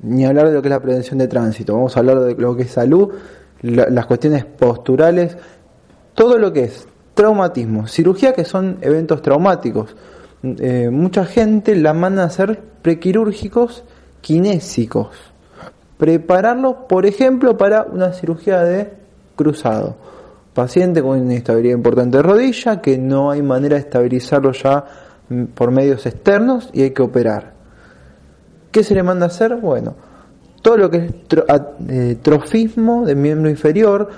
ni 0.02 0.24
hablar 0.24 0.48
de 0.48 0.54
lo 0.54 0.62
que 0.62 0.68
es 0.68 0.74
la 0.74 0.80
prevención 0.80 1.18
de 1.18 1.28
tránsito, 1.28 1.74
vamos 1.74 1.96
a 1.96 2.00
hablar 2.00 2.20
de 2.20 2.34
lo 2.34 2.56
que 2.56 2.62
es 2.62 2.70
salud, 2.70 3.12
las 3.60 4.06
cuestiones 4.06 4.44
posturales, 4.44 5.36
todo 6.14 6.38
lo 6.38 6.52
que 6.52 6.64
es 6.64 6.88
traumatismo, 7.14 7.86
cirugía 7.86 8.32
que 8.32 8.44
son 8.44 8.78
eventos 8.80 9.22
traumáticos, 9.22 9.94
eh, 10.42 10.90
mucha 10.90 11.24
gente 11.24 11.74
la 11.74 11.92
manda 11.92 12.22
a 12.22 12.26
hacer 12.26 12.60
prequirúrgicos 12.82 13.84
kinésicos. 14.20 15.08
Prepararlo, 15.98 16.86
por 16.88 17.06
ejemplo, 17.06 17.56
para 17.56 17.84
una 17.84 18.12
cirugía 18.12 18.62
de 18.62 18.92
cruzado. 19.34 19.96
Paciente 20.54 21.02
con 21.02 21.18
inestabilidad 21.18 21.76
importante 21.76 22.18
de 22.18 22.22
rodilla, 22.22 22.80
que 22.80 22.98
no 22.98 23.30
hay 23.30 23.42
manera 23.42 23.76
de 23.76 23.82
estabilizarlo 23.82 24.52
ya 24.52 24.84
mm, 25.28 25.44
por 25.46 25.70
medios 25.70 26.06
externos 26.06 26.70
y 26.72 26.82
hay 26.82 26.90
que 26.90 27.02
operar. 27.02 27.54
¿Qué 28.70 28.82
se 28.82 28.94
le 28.94 29.02
manda 29.02 29.26
a 29.26 29.28
hacer? 29.28 29.56
Bueno, 29.56 29.94
todo 30.62 30.76
lo 30.76 30.90
que 30.90 30.98
es 30.98 31.12
eh, 31.88 32.16
trofismo 32.22 33.06
de 33.06 33.14
miembro 33.14 33.48
inferior, 33.48 34.08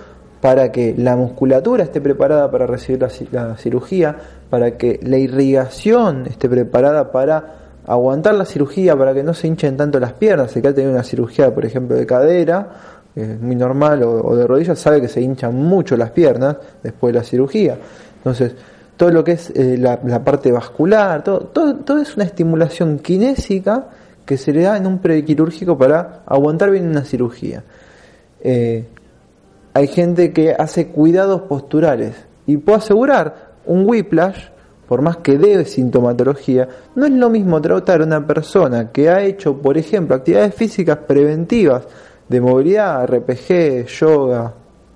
para 0.40 0.70
que 0.70 0.94
la 0.96 1.16
musculatura 1.16 1.84
esté 1.84 2.00
preparada 2.00 2.50
para 2.50 2.66
recibir 2.66 3.04
la, 3.32 3.56
cirugía, 3.56 4.16
para 4.50 4.76
que 4.76 4.98
la 5.02 5.18
irrigación 5.18 6.26
esté 6.26 6.48
preparada 6.48 7.12
para 7.12 7.58
aguantar 7.86 8.34
la 8.34 8.44
cirugía, 8.44 8.96
para 8.96 9.14
que 9.14 9.22
no 9.22 9.34
se 9.34 9.46
hinchen 9.46 9.76
tanto 9.76 9.98
las 9.98 10.12
piernas. 10.12 10.52
Si 10.52 10.60
que 10.60 10.68
ha 10.68 10.74
tenido 10.74 10.92
una 10.92 11.02
cirugía, 11.02 11.54
por 11.54 11.64
ejemplo, 11.64 11.96
de 11.96 12.06
cadera, 12.06 12.68
es 13.14 13.40
muy 13.40 13.56
normal, 13.56 14.02
o, 14.02 14.36
de 14.36 14.46
rodillas, 14.46 14.78
sabe 14.78 15.00
que 15.00 15.08
se 15.08 15.20
hinchan 15.20 15.54
mucho 15.54 15.96
las 15.96 16.10
piernas 16.10 16.56
después 16.82 17.12
de 17.12 17.18
la 17.18 17.24
cirugía. 17.24 17.76
Entonces, 18.16 18.54
todo 18.96 19.10
lo 19.10 19.24
que 19.24 19.32
es 19.32 19.50
eh, 19.50 19.76
la, 19.78 20.24
parte 20.24 20.52
vascular, 20.52 21.24
todo, 21.24 21.40
todo, 21.46 21.98
es 21.98 22.16
una 22.16 22.24
estimulación 22.24 22.98
kinésica 22.98 23.86
que 24.24 24.36
se 24.36 24.52
le 24.52 24.62
da 24.62 24.76
en 24.76 24.86
un 24.86 24.98
prequirúrgico 24.98 25.78
para 25.78 26.22
aguantar 26.26 26.70
bien 26.70 26.88
una 26.88 27.04
cirugía. 27.04 27.64
Eh, 28.40 28.84
hay 29.72 29.86
gente 29.86 30.32
que 30.32 30.52
hace 30.52 30.88
cuidados 30.88 31.42
posturales 31.42 32.14
y 32.46 32.56
puedo 32.58 32.78
asegurar, 32.78 33.47
un 33.68 33.86
whiplash, 33.86 34.48
por 34.88 35.02
más 35.02 35.18
que 35.18 35.38
dé 35.38 35.64
sintomatología, 35.64 36.68
no 36.94 37.06
es 37.06 37.12
lo 37.12 37.30
mismo 37.30 37.60
tratar 37.60 38.00
a 38.00 38.04
una 38.04 38.26
persona 38.26 38.90
que 38.90 39.10
ha 39.10 39.22
hecho, 39.22 39.56
por 39.58 39.76
ejemplo, 39.76 40.16
actividades 40.16 40.54
físicas 40.54 40.98
preventivas 41.06 41.84
de 42.28 42.40
movilidad, 42.40 43.06
RPG, 43.06 43.86
yoga, 43.86 44.54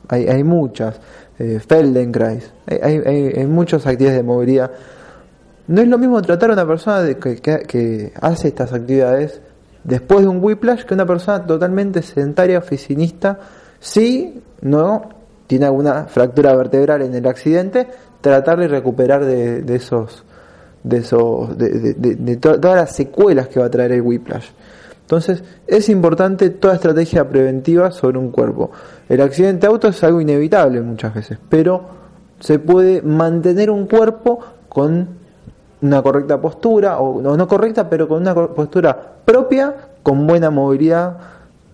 hay, 0.09 0.45
muchas, 0.45 1.01
eh, 1.39 1.61
Feldenkrais, 1.67 2.53
hay, 2.67 3.47
muchas 3.47 3.87
actividades 3.87 4.19
de 4.19 4.25
movilidad. 4.25 4.71
No 5.69 5.81
es 5.81 5.89
lo 5.89 5.97
mismo 5.97 6.21
tratar 6.21 6.51
a 6.51 6.55
una 6.55 6.67
persona 6.67 7.15
que, 7.15 7.41
que 7.41 8.13
hace 8.21 8.49
estas 8.49 8.73
actividades 8.73 9.41
después 9.85 10.21
de 10.21 10.29
un 10.29 10.43
whiplash 10.43 10.85
que 10.85 10.95
una 10.95 11.07
persona 11.07 11.45
totalmente 11.45 12.03
sedentaria, 12.03 12.59
oficinista, 12.59 13.39
sí 13.81 14.43
no 14.61 15.09
tiene 15.47 15.67
alguna 15.67 16.05
fractura 16.05 16.55
vertebral 16.55 17.03
en 17.03 17.15
el 17.15 17.27
accidente, 17.27 17.87
tratar 18.23 18.59
de 18.59 18.69
recuperar 18.69 19.25
de, 19.25 19.75
esos, 19.75 20.25
de 20.83 20.99
esos, 20.99 21.59
de, 21.59 22.37
todas 22.37 22.77
las 22.77 22.97
secuelas 22.97 23.49
que 23.49 23.61
va 23.61 23.67
a 23.67 23.71
traer 23.71 23.93
el 23.93 24.01
whiplash. 24.01 24.49
Entonces, 25.03 25.45
es 25.67 25.91
importante 25.91 26.49
toda 26.49 26.75
estrategia 26.75 27.29
preventiva 27.29 27.91
sobre 27.91 28.17
un 28.17 28.31
cuerpo. 28.31 28.71
El 29.09 29.21
accidente 29.21 29.67
auto 29.67 29.89
es 29.89 30.03
algo 30.05 30.23
inevitable 30.23 30.81
muchas 30.81 31.13
veces, 31.13 31.39
pero 31.51 31.83
se 32.41 32.59
puede 32.59 33.03
mantener 33.03 33.71
un 33.71 33.87
cuerpo 33.87 34.39
con 34.71 35.09
una 35.83 36.01
correcta 36.01 36.41
postura, 36.41 37.01
o 37.01 37.21
no 37.21 37.49
correcta, 37.49 37.91
pero 37.91 38.09
con 38.09 38.23
una 38.23 38.35
postura 38.35 38.97
propia, 39.25 39.75
con 40.03 40.27
buena 40.27 40.49
movilidad, 40.49 41.19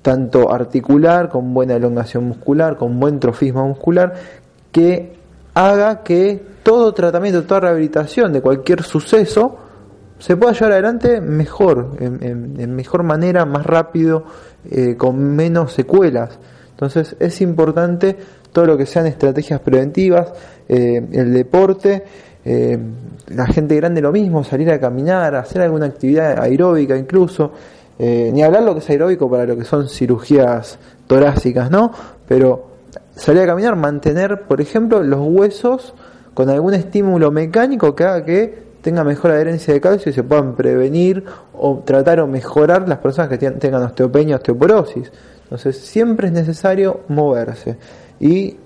tanto 0.00 0.50
articular, 0.50 1.28
con 1.28 1.52
buena 1.52 1.76
elongación 1.76 2.24
muscular, 2.24 2.76
con 2.78 2.98
buen 2.98 3.20
trofismo 3.20 3.68
muscular, 3.68 4.14
que 4.72 5.17
haga 5.58 6.04
que 6.04 6.40
todo 6.62 6.94
tratamiento, 6.94 7.42
toda 7.42 7.60
rehabilitación 7.60 8.32
de 8.32 8.40
cualquier 8.40 8.84
suceso 8.84 9.58
se 10.18 10.36
pueda 10.36 10.52
llevar 10.52 10.72
adelante 10.72 11.20
mejor, 11.20 11.96
en, 11.98 12.74
mejor 12.76 13.02
manera, 13.02 13.44
más 13.44 13.66
rápido, 13.66 14.24
eh, 14.70 14.94
con 14.96 15.18
menos 15.18 15.72
secuelas. 15.72 16.38
Entonces 16.70 17.16
es 17.18 17.40
importante 17.40 18.16
todo 18.52 18.66
lo 18.66 18.76
que 18.76 18.86
sean 18.86 19.06
estrategias 19.06 19.60
preventivas, 19.60 20.32
eh, 20.68 21.04
el 21.12 21.32
deporte, 21.32 22.04
eh, 22.44 22.78
la 23.28 23.46
gente 23.46 23.74
grande 23.74 24.00
lo 24.00 24.12
mismo, 24.12 24.44
salir 24.44 24.70
a 24.70 24.78
caminar, 24.78 25.34
hacer 25.34 25.62
alguna 25.62 25.86
actividad 25.86 26.40
aeróbica 26.40 26.96
incluso, 26.96 27.52
ni 27.98 28.44
hablar 28.44 28.62
lo 28.62 28.74
que 28.74 28.78
es 28.78 28.90
aeróbico 28.90 29.28
para 29.28 29.44
lo 29.44 29.56
que 29.56 29.64
son 29.64 29.88
cirugías 29.88 30.78
torácicas, 31.08 31.68
¿no? 31.68 31.90
Pero 32.28 32.77
salir 33.18 33.42
a 33.42 33.46
caminar, 33.46 33.76
mantener, 33.76 34.42
por 34.42 34.60
ejemplo, 34.60 35.02
los 35.02 35.20
huesos 35.20 35.94
con 36.34 36.48
algún 36.48 36.74
estímulo 36.74 37.30
mecánico 37.30 37.94
que 37.94 38.04
haga 38.04 38.24
que 38.24 38.68
tenga 38.80 39.02
mejor 39.02 39.32
adherencia 39.32 39.74
de 39.74 39.80
calcio 39.80 40.10
y 40.10 40.12
se 40.14 40.22
puedan 40.22 40.54
prevenir 40.54 41.24
o 41.52 41.82
tratar 41.84 42.20
o 42.20 42.26
mejorar 42.26 42.88
las 42.88 42.98
personas 42.98 43.28
que 43.28 43.36
tengan 43.36 43.82
osteopenia, 43.82 44.36
osteoporosis. 44.36 45.10
Entonces, 45.42 45.78
siempre 45.78 46.28
es 46.28 46.32
necesario 46.32 47.00
moverse 47.08 47.76
y 48.20 48.56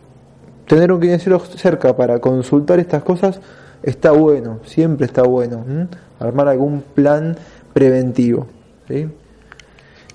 tener 0.67 0.93
un 0.93 1.01
kinesiólogo 1.01 1.47
cerca 1.47 1.97
para 1.97 2.19
consultar 2.19 2.79
estas 2.79 3.03
cosas 3.03 3.41
está 3.83 4.13
bueno, 4.13 4.61
siempre 4.65 5.07
está 5.07 5.23
bueno. 5.23 5.65
Armar 6.21 6.49
algún 6.49 6.83
plan 6.83 7.37
preventivo. 7.73 8.47
¿sí? 8.87 9.09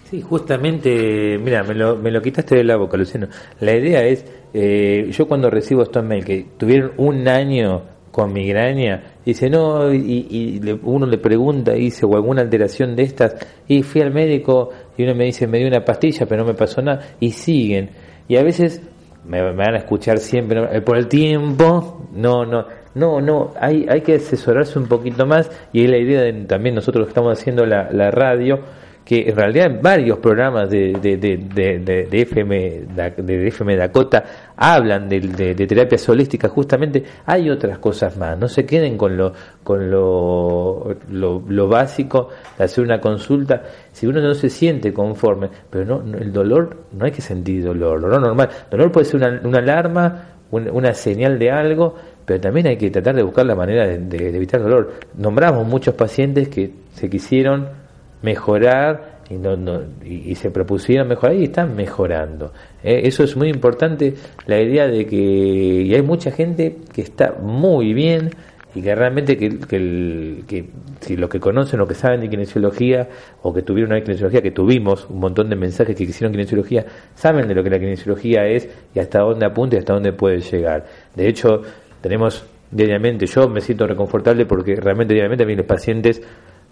Sí, 0.09 0.21
justamente, 0.21 1.37
mira, 1.37 1.63
me 1.63 1.73
lo, 1.73 1.97
me 1.97 2.11
lo 2.11 2.21
quitaste 2.21 2.55
de 2.55 2.63
la 2.63 2.77
boca, 2.77 2.95
Luciano. 2.95 3.27
La 3.59 3.75
idea 3.75 4.05
es, 4.05 4.23
eh, 4.53 5.09
yo 5.11 5.27
cuando 5.27 5.49
recibo 5.49 5.83
estos 5.83 6.01
mails 6.01 6.25
que 6.25 6.45
tuvieron 6.57 6.93
un 6.95 7.27
año 7.27 7.81
con 8.09 8.31
migraña, 8.31 9.03
dice, 9.25 9.49
no, 9.49 9.93
y, 9.93 10.61
uno 10.83 11.05
le 11.05 11.17
pregunta, 11.17 11.73
dice, 11.73 12.05
o 12.05 12.15
alguna 12.15 12.41
alteración 12.41 12.95
de 12.95 13.03
estas, 13.03 13.35
y 13.67 13.83
fui 13.83 13.99
al 13.99 14.13
médico 14.13 14.69
y 14.97 15.03
uno 15.03 15.13
me 15.13 15.25
dice, 15.25 15.45
me 15.45 15.57
dio 15.57 15.67
una 15.67 15.83
pastilla, 15.83 16.25
pero 16.25 16.43
no 16.43 16.47
me 16.47 16.53
pasó 16.53 16.81
nada, 16.81 17.01
y 17.19 17.31
siguen. 17.31 17.89
Y 18.29 18.37
a 18.37 18.43
veces 18.43 18.81
me, 19.25 19.41
van 19.41 19.75
a 19.75 19.79
escuchar 19.79 20.19
siempre, 20.19 20.77
eh, 20.77 20.79
por 20.79 20.97
el 20.97 21.09
tiempo, 21.09 22.07
no, 22.13 22.45
no, 22.45 22.65
no, 22.95 23.19
no, 23.19 23.53
hay, 23.59 23.85
hay 23.89 23.99
que 23.99 24.15
asesorarse 24.15 24.79
un 24.79 24.87
poquito 24.87 25.25
más, 25.25 25.51
y 25.73 25.83
es 25.83 25.89
la 25.89 25.97
idea 25.97 26.21
de 26.21 26.31
también 26.45 26.75
nosotros 26.75 27.07
que 27.07 27.09
estamos 27.09 27.37
haciendo 27.37 27.65
la 27.65 28.09
radio, 28.09 28.61
que 29.07 29.29
en 29.29 29.37
realidad 29.37 29.67
en 29.67 29.81
varios 29.81 30.19
programas 30.19 30.69
de, 30.69 30.91
de, 31.01 31.15
de, 31.15 31.37
de, 31.79 32.21
FM, 32.21 32.87
de 33.15 33.47
FM 33.47 33.77
Dakota 33.77 34.21
hablan 34.57 35.07
de, 35.07 35.55
terapias 35.55 36.09
holísticas, 36.09 36.51
justamente 36.51 37.05
hay 37.25 37.49
otras 37.49 37.79
cosas 37.79 38.17
más, 38.17 38.37
no 38.37 38.49
se 38.49 38.65
queden 38.65 38.97
con 38.97 39.15
lo, 39.15 39.31
con 39.63 39.89
lo, 39.89 40.93
lo, 41.09 41.67
básico 41.69 42.27
de 42.57 42.65
hacer 42.65 42.83
una 42.83 42.99
consulta, 42.99 43.63
si 43.93 44.07
uno 44.07 44.19
no 44.19 44.33
se 44.33 44.49
siente 44.49 44.91
conforme, 44.91 45.47
pero 45.69 45.85
no, 45.85 46.17
el 46.17 46.33
dolor, 46.33 46.75
no 46.91 47.05
hay 47.05 47.11
que 47.11 47.21
sentir 47.21 47.63
dolor, 47.63 48.01
dolor 48.01 48.19
normal, 48.19 48.49
dolor 48.69 48.91
puede 48.91 49.05
ser 49.05 49.21
una, 49.21 49.39
una 49.41 49.59
alarma, 49.59 50.25
una 50.51 50.93
señal 50.93 51.39
de 51.39 51.49
algo, 51.49 51.95
pero 52.25 52.41
también 52.41 52.67
hay 52.67 52.75
que 52.75 52.89
tratar 52.89 53.15
de 53.15 53.23
buscar 53.23 53.45
la 53.45 53.55
manera 53.55 53.87
de, 53.87 54.35
evitar 54.35 54.61
dolor. 54.61 54.95
Nombramos 55.15 55.65
muchos 55.65 55.95
pacientes 55.95 56.49
que 56.49 56.73
se 56.93 57.09
quisieron 57.09 57.86
mejorar 58.21 59.17
y, 59.29 60.31
y, 60.31 60.35
se 60.35 60.51
propusieron 60.51 61.07
mejorar 61.07 61.35
y 61.35 61.45
están 61.45 61.75
mejorando. 61.75 62.53
¿eh? 62.83 63.01
eso 63.03 63.23
es 63.23 63.35
muy 63.35 63.49
importante, 63.49 64.13
la 64.45 64.59
idea 64.61 64.87
de 64.87 65.05
que 65.05 65.15
y 65.15 65.93
hay 65.93 66.01
mucha 66.01 66.31
gente 66.31 66.77
que 66.93 67.01
está 67.01 67.33
muy 67.33 67.93
bien 67.93 68.29
y 68.73 68.81
que 68.81 68.93
realmente 68.93 69.37
que, 69.37 69.59
que, 69.59 70.43
que 70.47 70.69
si 71.01 71.17
los 71.17 71.29
que 71.29 71.39
conocen 71.39 71.81
o 71.81 71.87
que 71.87 71.95
saben 71.95 72.21
de 72.21 72.29
kinesiología 72.29 73.09
o 73.41 73.53
que 73.53 73.63
tuvieron 73.63 73.91
una 73.91 74.01
kinesiología, 74.01 74.41
que 74.41 74.51
tuvimos 74.51 75.09
un 75.09 75.19
montón 75.19 75.49
de 75.49 75.55
mensajes 75.55 75.95
que 75.95 76.03
hicieron 76.03 76.31
kinesiología, 76.31 76.85
saben 77.15 77.47
de 77.47 77.55
lo 77.55 77.63
que 77.63 77.69
la 77.69 77.79
kinesiología 77.79 78.45
es 78.45 78.69
y 78.93 78.99
hasta 78.99 79.19
dónde 79.19 79.45
apunta 79.45 79.75
y 79.75 79.79
hasta 79.79 79.93
dónde 79.93 80.13
puede 80.13 80.41
llegar. 80.41 80.85
De 81.15 81.27
hecho, 81.27 81.61
tenemos 82.01 82.45
diariamente, 82.69 83.25
yo 83.25 83.49
me 83.49 83.61
siento 83.61 83.87
reconfortable 83.87 84.45
porque 84.45 84.75
realmente 84.75 85.13
diariamente 85.13 85.43
a 85.43 85.67
pacientes 85.67 86.21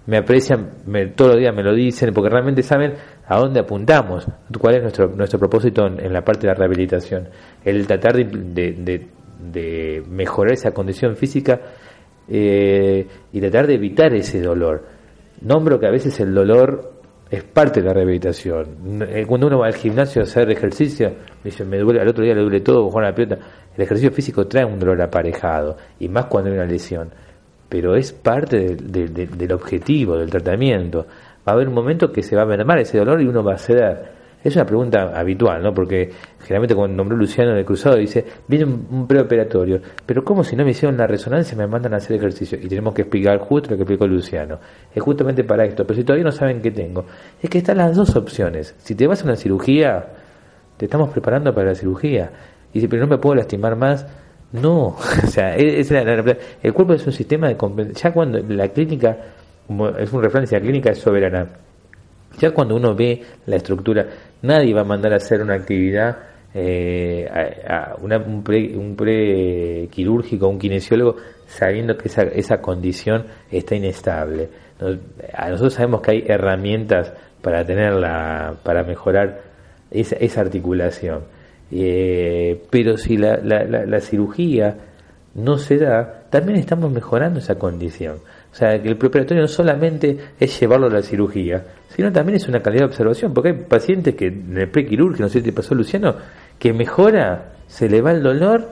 me 0.08 0.18
aprecian, 0.18 0.70
me, 0.86 1.08
todos 1.08 1.32
los 1.32 1.40
días 1.40 1.56
me 1.56 1.64
lo 1.64 1.74
dicen, 1.74 2.14
porque 2.14 2.30
realmente 2.30 2.62
saben 2.62 2.94
a 3.28 3.38
dónde 3.38 3.60
apuntamos, 3.60 4.28
cuál 4.60 4.76
es 4.76 4.82
nuestro, 4.82 5.08
nuestro 5.08 5.40
propósito 5.40 5.88
en, 5.88 6.14
la 6.14 6.24
parte 6.24 6.42
de 6.42 6.48
la 6.48 6.54
rehabilitación. 6.54 7.30
El 7.64 7.88
tratar 7.88 8.16
de, 8.16 9.08
de, 9.40 10.04
mejorar 10.08 10.54
esa 10.54 10.72
condición 10.72 11.16
física 11.16 11.60
eh, 12.28 13.08
y 13.32 13.40
tratar 13.40 13.68
de 13.68 13.76
evitar 13.76 14.14
ese 14.14 14.42
dolor. 14.42 14.86
Nombro 15.42 15.80
que 15.80 15.88
a 15.88 15.92
veces 15.92 16.20
el 16.20 16.34
dolor 16.34 16.94
es 17.30 17.44
parte 17.44 17.82
de 17.82 17.88
la 17.88 17.94
rehabilitación. 17.94 19.02
Eh, 19.10 19.26
cuando 19.28 19.48
uno 19.48 19.60
va 19.60 19.68
al 19.68 19.76
gimnasio 19.76 20.22
a 20.22 20.26
hacer 20.26 20.50
ejercicio, 20.52 21.14
dice, 21.44 21.66
me 21.66 21.80
duele, 21.80 22.00
al 22.02 22.08
otro 22.08 22.24
día 22.24 22.36
le 22.36 22.42
duele 22.42 22.62
todo, 22.62 22.88
jugar 22.90 23.06
la 23.06 23.16
pelota. 23.16 23.40
El 23.76 23.82
ejercicio 23.82 24.12
físico 24.12 24.46
trae 24.48 24.66
un 24.66 24.80
dolor 24.80 25.02
aparejado, 25.02 25.78
y 26.00 26.08
más 26.08 26.28
cuando 26.28 26.52
hay 26.52 26.58
una 26.58 26.66
lesión 26.66 27.10
pero 27.70 27.96
es 27.96 28.14
parte 28.14 28.76
del 28.76 29.52
objetivo, 29.52 30.18
del 30.18 30.30
tratamiento. 30.30 31.06
Va 31.48 31.52
a 31.52 31.56
haber 31.56 31.68
un 31.68 31.76
momento 31.76 32.12
que 32.12 32.24
se 32.24 32.36
va 32.36 32.44
a 32.44 32.46
mermar 32.46 32.80
ese 32.80 32.98
dolor 32.98 33.22
y 33.22 33.28
uno 33.28 33.44
va 33.44 33.54
a 33.54 33.58
ceder. 33.58 34.16
Es 34.44 34.56
una 34.56 34.66
pregunta 34.66 35.12
habitual, 35.16 35.64
¿no? 35.64 35.74
Porque 35.74 36.12
generalmente 36.40 36.76
cuando 36.76 36.96
nombró 36.96 37.18
Luciano 37.18 37.52
en 37.52 37.58
el 37.58 37.66
cruzado 37.66 37.96
dice, 37.96 38.24
viene 38.48 38.66
un, 38.66 39.08
preoperatorio, 39.08 39.82
pero 40.06 40.24
¿cómo 40.24 40.44
si 40.44 40.56
no 40.56 40.64
me 40.64 40.70
hicieron 40.70 40.96
la 40.98 41.08
resonancia 41.08 41.58
me 41.58 41.66
mandan 41.66 41.96
a 41.96 41.98
hacer 41.98 42.18
ejercicio? 42.18 42.56
Y 42.62 42.68
tenemos 42.68 42.94
que 42.94 43.02
explicar 43.02 43.40
justo 43.40 43.72
lo 43.72 43.76
que 43.76 43.82
explicó 43.82 44.06
Luciano. 44.06 44.60
Es 44.94 45.02
justamente 45.02 45.44
para 45.44 45.66
esto, 45.66 45.84
pero 45.84 45.98
si 45.98 46.04
todavía 46.04 46.26
no 46.26 46.32
saben 46.32 46.62
qué 46.62 46.70
tengo, 46.70 47.06
es 47.42 47.50
que 47.50 47.58
están 47.58 47.78
las 47.78 47.96
dos 47.96 48.16
opciones. 48.16 48.76
Si 48.78 48.94
te 48.94 49.08
vas 49.08 49.24
a 49.24 49.26
una 49.26 49.36
cirugía, 49.36 50.10
te 50.78 50.86
estamos 50.86 51.10
preparando 51.10 51.52
para 51.52 51.70
la 51.70 51.76
cirugía. 51.76 52.32
Y 52.72 52.82
si 52.82 52.88
pero 52.88 53.02
no 53.02 53.10
me 53.10 53.18
puedo 53.18 53.34
lastimar 53.34 53.76
más, 53.76 54.06
no, 54.62 54.88
o 55.24 55.28
sea, 55.28 55.56
es 55.56 55.92
el 55.92 56.74
cuerpo 56.74 56.94
es 56.94 57.06
un 57.06 57.14
sistema 57.14 57.48
de 57.48 57.58
compensación. 57.58 58.02
Ya 58.02 58.14
cuando 58.14 58.40
la 58.40 58.68
clínica, 58.70 59.18
es 60.00 60.14
una 60.14 60.22
referencia, 60.24 60.60
la 60.60 60.64
clínica 60.64 60.92
es 60.92 61.00
soberana. 61.00 61.48
Ya 62.40 62.52
cuando 62.52 62.76
uno 62.76 62.96
ve 62.96 63.22
la 63.46 63.56
estructura, 63.56 64.06
nadie 64.42 64.74
va 64.74 64.82
a 64.82 64.86
mandar 64.86 65.14
a 65.14 65.18
hacer 65.18 65.42
una 65.42 65.56
actividad, 65.56 66.18
eh, 66.54 67.30
a, 67.68 67.96
un, 68.02 68.44
pre, 68.44 68.78
un 68.78 68.96
prequirúrgico, 68.96 70.48
un 70.48 70.60
kinesiólogo, 70.60 71.16
sabiendo 71.48 71.98
que 71.98 72.08
esa, 72.08 72.24
esa 72.24 72.62
condición 72.62 73.26
está 73.52 73.76
inestable. 73.76 74.50
nosotros 74.80 75.74
sabemos 75.74 76.02
que 76.02 76.12
hay 76.12 76.24
herramientas 76.28 77.14
para 77.42 77.66
tenerla, 77.66 78.56
para 78.64 78.84
mejorar 78.84 79.42
esa, 79.92 80.16
esa 80.18 80.42
articulación 80.42 81.35
eh, 81.72 82.64
pero 82.70 82.98
si 82.98 83.18
la, 83.18 83.38
la, 83.38 84.00
cirugía 84.00 84.76
no 85.36 85.58
se 85.58 85.78
da, 85.78 86.26
también 86.30 86.60
estamos 86.60 86.92
mejorando 86.92 87.40
esa 87.40 87.56
condición. 87.56 88.18
O 88.52 88.56
sea, 88.56 88.82
que 88.82 88.88
el 88.88 88.98
preoperatorio 88.98 89.42
no 89.42 89.48
solamente 89.48 90.18
es 90.40 90.60
llevarlo 90.60 90.88
a 90.88 90.90
la 90.90 91.02
cirugía, 91.02 91.64
sino 91.90 92.12
también 92.12 92.38
es 92.38 92.48
una 92.48 92.62
calidad 92.62 92.84
de 92.84 92.88
observación, 92.88 93.34
porque 93.34 93.50
hay 93.50 93.56
pacientes 93.56 94.16
que 94.16 94.28
en 94.28 94.58
el 94.58 94.70
prequirúrgico, 94.70 95.24
no 95.24 95.30
sé 95.30 95.40
si 95.40 95.46
te 95.46 95.52
pasó 95.52 95.76
Luciano, 95.76 96.16
que 96.58 96.72
mejora, 96.72 97.54
se 97.68 97.90
le 97.90 98.02
va 98.02 98.12
el 98.12 98.24
dolor 98.24 98.70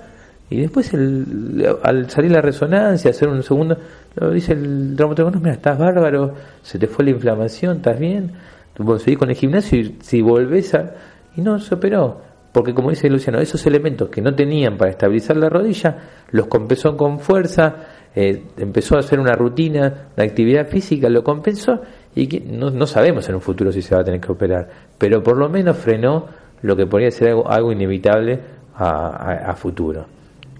y 0.49 0.61
después 0.61 0.93
al 0.93 2.09
salir 2.09 2.31
la 2.31 2.41
resonancia, 2.41 3.09
hacer 3.09 3.27
un 3.27 3.43
segundo, 3.43 3.77
lo 4.15 4.31
dice 4.31 4.53
el 4.53 4.93
traumatólogo, 4.95 5.35
no, 5.35 5.41
mira, 5.41 5.53
estás 5.53 5.77
bárbaro, 5.77 6.35
se 6.61 6.77
te 6.77 6.87
fue 6.87 7.05
la 7.05 7.11
inflamación, 7.11 7.77
estás 7.77 7.99
bien, 7.99 8.31
tú 8.73 8.99
seguís 8.99 9.17
con 9.17 9.29
el 9.29 9.35
gimnasio 9.35 9.79
y 9.79 9.97
si 10.01 10.21
volvés 10.21 10.75
a... 10.75 10.91
y 11.35 11.41
no 11.41 11.59
se 11.59 11.75
operó 11.75 12.32
porque 12.53 12.73
como 12.73 12.91
dice 12.91 13.09
Luciano, 13.09 13.39
esos 13.39 13.65
elementos 13.65 14.09
que 14.09 14.21
no 14.21 14.33
tenían 14.33 14.77
para 14.77 14.91
estabilizar 14.91 15.35
la 15.35 15.49
rodilla, 15.49 15.97
los 16.29 16.45
compensó 16.45 16.95
con 16.95 17.19
fuerza, 17.19 17.75
eh, 18.15 18.43
empezó 18.57 18.95
a 18.95 18.99
hacer 18.99 19.19
una 19.19 19.33
rutina, 19.33 20.11
una 20.15 20.23
actividad 20.23 20.67
física, 20.67 21.09
lo 21.09 21.23
compensó 21.23 21.81
y 22.15 22.27
no, 22.45 22.85
sabemos 22.85 23.27
en 23.27 23.35
un 23.35 23.41
futuro 23.41 23.71
si 23.71 23.81
se 23.81 23.95
va 23.95 24.01
a 24.01 24.03
tener 24.03 24.21
que 24.21 24.31
operar, 24.31 24.69
pero 24.99 25.23
por 25.23 25.35
lo 25.35 25.49
menos 25.49 25.77
frenó 25.77 26.27
lo 26.61 26.75
que 26.75 26.85
podría 26.85 27.09
ser 27.09 27.35
algo, 27.47 27.71
inevitable 27.71 28.39
a, 28.75 29.49
a, 29.49 29.55
futuro. 29.55 30.05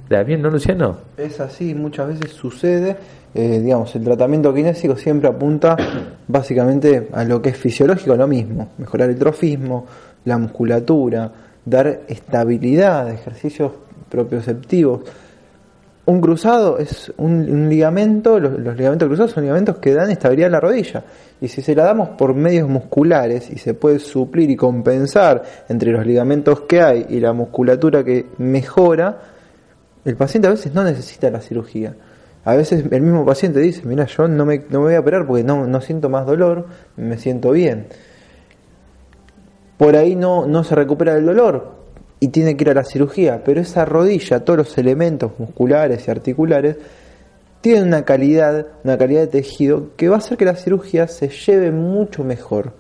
¿Está 0.04 0.24
bien, 0.24 0.42
no, 0.42 0.50
Luciano? 0.50 0.98
Es 1.16 1.40
así, 1.40 1.76
muchas 1.76 2.08
veces 2.08 2.32
sucede. 2.32 2.98
Eh, 3.36 3.60
digamos, 3.60 3.96
el 3.96 4.04
tratamiento 4.04 4.54
kinésico 4.54 4.96
siempre 4.96 5.30
apunta 5.30 5.78
básicamente 6.28 7.10
a 7.14 7.24
lo 7.24 7.42
que 7.42 7.50
es 7.50 7.58
fisiológico, 7.58 8.16
lo 8.16 8.28
mismo, 8.28 8.70
mejorar 8.80 9.10
el 9.10 9.18
trofismo, 9.18 9.86
la 10.26 10.38
musculatura, 10.38 11.32
dar 11.66 12.02
estabilidad, 12.08 13.10
ejercicios 13.12 13.72
propioceptivos. 14.10 15.02
Un 16.06 16.20
cruzado 16.20 16.78
es 16.80 17.14
un, 17.16 17.70
ligamento, 17.70 18.38
los, 18.38 18.76
ligamentos 18.76 19.08
cruzados 19.08 19.32
son 19.32 19.44
ligamentos 19.44 19.78
que 19.78 19.94
dan 19.94 20.12
estabilidad 20.12 20.50
a 20.50 20.52
la 20.52 20.60
rodilla. 20.60 21.04
Y 21.40 21.48
si 21.48 21.62
se 21.62 21.74
la 21.74 21.86
damos 21.86 22.10
por 22.10 22.34
medios 22.34 22.68
musculares 22.68 23.50
y 23.50 23.58
se 23.58 23.74
puede 23.74 24.00
suplir 24.00 24.50
y 24.50 24.58
compensar 24.58 25.44
entre 25.70 25.92
los 25.92 26.06
ligamentos 26.06 26.62
que 26.62 26.82
hay 26.82 27.06
y 27.10 27.22
la 27.22 27.32
musculatura 27.32 28.04
que 28.04 28.28
mejora, 28.38 29.20
el 30.04 30.18
paciente 30.18 30.50
a 30.50 30.52
veces 30.52 30.74
no 30.74 30.84
necesita 30.84 31.32
la 31.32 31.40
cirugía. 31.40 31.96
A 32.44 32.56
veces 32.56 32.84
el 32.92 33.02
mismo 33.02 33.26
paciente 33.26 33.62
dice, 33.62 33.84
mira, 33.86 34.06
yo 34.06 34.28
no 34.28 34.46
me, 34.46 34.58
no 34.70 34.80
me 34.80 34.88
voy 34.88 34.96
a 34.96 35.00
operar 35.00 35.26
porque 35.26 35.46
no, 35.46 35.66
no 35.66 35.80
siento 35.80 36.10
más 36.10 36.26
dolor, 36.26 36.68
me 36.98 37.18
siento 37.18 37.52
bien 37.52 37.88
por 39.84 39.98
ahí 39.98 40.16
no, 40.16 40.48
no 40.48 40.64
se 40.64 40.76
recupera 40.76 41.18
el 41.18 41.26
dolor 41.26 41.74
y 42.22 42.30
tiene 42.30 42.56
que 42.56 42.64
ir 42.64 42.70
a 42.70 42.74
la 42.74 42.86
cirugía, 42.86 43.44
pero 43.44 43.60
esa 43.60 43.84
rodilla, 43.84 44.46
todos 44.46 44.60
los 44.60 44.78
elementos 44.78 45.34
musculares 45.38 46.08
y 46.08 46.10
articulares, 46.10 46.78
tienen 47.60 47.88
una 47.88 48.06
calidad, 48.06 48.68
una 48.86 48.98
calidad 48.98 49.20
de 49.24 49.28
tejido 49.28 49.90
que 49.98 50.08
va 50.08 50.16
a 50.16 50.20
hacer 50.20 50.38
que 50.38 50.46
la 50.46 50.56
cirugía 50.56 51.10
se 51.10 51.28
lleve 51.28 51.72
mucho 51.72 52.24
mejor. 52.24 52.72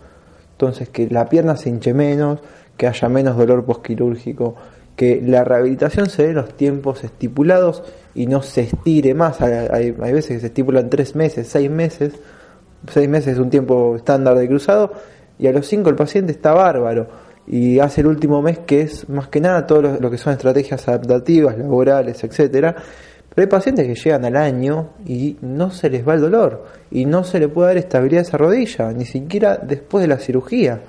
Entonces, 0.51 0.87
que 0.87 1.09
la 1.09 1.27
pierna 1.27 1.57
se 1.57 1.67
hinche 1.67 1.93
menos, 1.93 2.39
que 2.77 2.87
haya 2.87 3.09
menos 3.09 3.35
dolor 3.35 3.65
posquirúrgico, 3.65 4.55
que 4.95 5.21
la 5.21 5.43
rehabilitación 5.43 6.09
se 6.09 6.23
dé 6.23 6.29
en 6.29 6.35
los 6.35 6.55
tiempos 6.55 7.03
estipulados 7.03 7.83
y 8.15 8.27
no 8.27 8.41
se 8.41 8.61
estire 8.61 9.13
más. 9.13 9.41
Hay 9.41 9.91
veces 9.91 10.27
que 10.27 10.39
se 10.39 10.47
estipulan 10.47 10.89
tres 10.89 11.17
meses, 11.17 11.49
seis 11.49 11.69
meses. 11.69 12.13
Seis 12.89 13.09
meses 13.09 13.33
es 13.33 13.39
un 13.39 13.49
tiempo 13.49 13.97
estándar 13.97 14.37
de 14.37 14.47
cruzado 14.47 14.93
y 15.39 15.47
a 15.47 15.51
los 15.51 15.67
5 15.67 15.89
el 15.89 15.95
paciente 15.95 16.31
está 16.31 16.53
bárbaro 16.53 17.07
y 17.47 17.79
hace 17.79 18.01
el 18.01 18.07
último 18.07 18.41
mes 18.41 18.59
que 18.59 18.81
es 18.81 19.09
más 19.09 19.27
que 19.27 19.41
nada 19.41 19.67
todo 19.67 19.81
lo, 19.81 20.11
que 20.11 20.17
son 20.17 20.33
estrategias 20.33 20.87
adaptativas, 20.87 21.57
laborales, 21.57 22.23
etcétera. 22.23 22.75
Pero 23.29 23.45
hay 23.45 23.49
pacientes 23.49 23.87
que 23.87 23.95
llegan 23.95 24.25
al 24.25 24.35
año 24.35 24.91
y 25.05 25.37
no 25.41 25.71
se 25.71 25.89
les 25.89 26.07
va 26.07 26.13
el 26.13 26.21
dolor 26.21 26.65
y 26.91 27.05
no 27.05 27.23
se 27.23 27.39
le 27.39 27.49
puede 27.49 27.69
dar 27.69 27.77
estabilidad 27.77 28.19
a 28.19 28.27
esa 28.27 28.37
rodilla, 28.37 28.91
ni 28.93 29.05
siquiera 29.05 29.57
después 29.57 30.03
de 30.03 30.07
la 30.07 30.19
cirugía. 30.19 30.81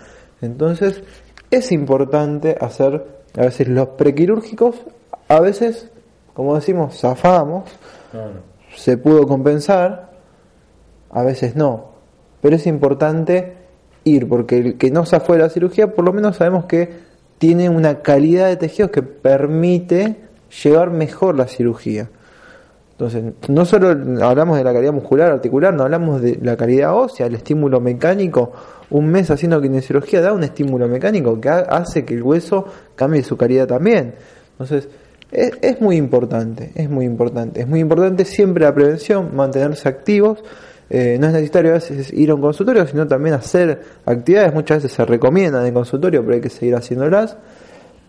Entonces, 0.42 1.02
es 1.50 1.72
importante 1.72 2.56
hacer 2.60 3.02
a 3.36 3.40
veces 3.40 3.68
los 3.68 3.88
prequirúrgicos, 3.88 4.76
a 5.28 5.40
veces, 5.40 5.90
como 6.34 6.54
decimos, 6.54 7.00
zafamos, 7.00 7.70
se 8.76 8.98
pudo 8.98 9.26
compensar, 9.26 10.10
a 11.10 11.22
veces 11.22 11.56
no. 11.56 11.94
Pero 12.40 12.56
es 12.56 12.66
importante 12.66 13.63
ir, 14.04 14.28
porque 14.28 14.58
el 14.58 14.74
que 14.76 14.90
no 14.90 15.04
zafó 15.06 15.32
de 15.32 15.40
la 15.40 15.48
cirugía, 15.48 15.92
por 15.94 16.04
lo 16.04 16.12
menos 16.12 16.36
sabemos 16.36 16.66
que 16.66 16.90
tiene 17.38 17.68
una 17.68 18.00
calidad 18.02 18.48
de 18.48 18.56
tejidos 18.56 18.90
que 18.90 19.02
permite 19.02 20.16
llevar 20.62 20.90
mejor 20.90 21.36
la 21.36 21.46
cirugía. 21.46 22.08
Entonces, 22.92 23.24
no 23.48 23.64
solo 23.64 23.88
hablamos 24.24 24.56
de 24.56 24.62
la 24.62 24.72
calidad 24.72 24.92
muscular, 24.92 25.32
articular, 25.32 25.74
no 25.74 25.82
hablamos 25.82 26.22
de 26.22 26.38
la 26.40 26.56
calidad 26.56 26.94
ósea, 26.94 27.26
el 27.26 27.34
estímulo 27.34 27.80
mecánico. 27.80 28.52
Un 28.90 29.08
mes 29.08 29.30
haciendo 29.32 29.60
kinesiología 29.60 30.20
da 30.20 30.32
un 30.32 30.44
estímulo 30.44 30.86
mecánico 30.86 31.40
que 31.40 31.48
hace 31.48 32.04
que 32.04 32.14
el 32.14 32.22
hueso 32.22 32.66
cambie 32.94 33.24
su 33.24 33.36
calidad 33.36 33.66
también. 33.66 34.14
Entonces, 34.52 34.88
es, 35.32 35.80
muy 35.80 35.96
importante, 35.96 36.70
es 36.76 36.88
muy 36.88 37.04
importante. 37.04 37.62
Es 37.62 37.66
muy 37.66 37.80
importante 37.80 38.24
siempre 38.24 38.64
la 38.64 38.72
prevención, 38.72 39.34
mantenerse 39.34 39.88
activos. 39.88 40.44
Eh, 40.90 41.16
no 41.18 41.28
es 41.28 41.32
necesario 41.32 41.70
a 41.70 41.74
veces 41.74 42.12
ir 42.12 42.30
a 42.30 42.34
un 42.34 42.40
consultorio, 42.40 42.86
sino 42.86 43.06
también 43.06 43.34
hacer 43.34 43.80
actividades. 44.04 44.52
Muchas 44.52 44.82
veces 44.82 44.92
se 44.92 45.04
recomiendan 45.04 45.64
en 45.66 45.74
consultorio, 45.74 46.22
pero 46.22 46.34
hay 46.34 46.40
que 46.40 46.50
seguir 46.50 46.74
haciéndolas 46.74 47.36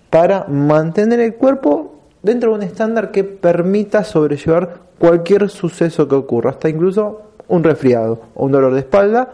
para 0.10 0.46
mantener 0.46 1.20
el 1.20 1.36
cuerpo 1.36 1.96
dentro 2.22 2.52
de 2.52 2.56
un 2.58 2.64
estándar 2.64 3.12
que 3.12 3.24
permita 3.24 4.04
sobrellevar 4.04 4.80
cualquier 4.98 5.50
suceso 5.50 6.08
que 6.08 6.16
ocurra, 6.16 6.52
hasta 6.52 6.70
incluso 6.70 7.22
un 7.48 7.64
resfriado, 7.64 8.22
un 8.36 8.52
dolor 8.52 8.74
de 8.74 8.80
espalda, 8.80 9.30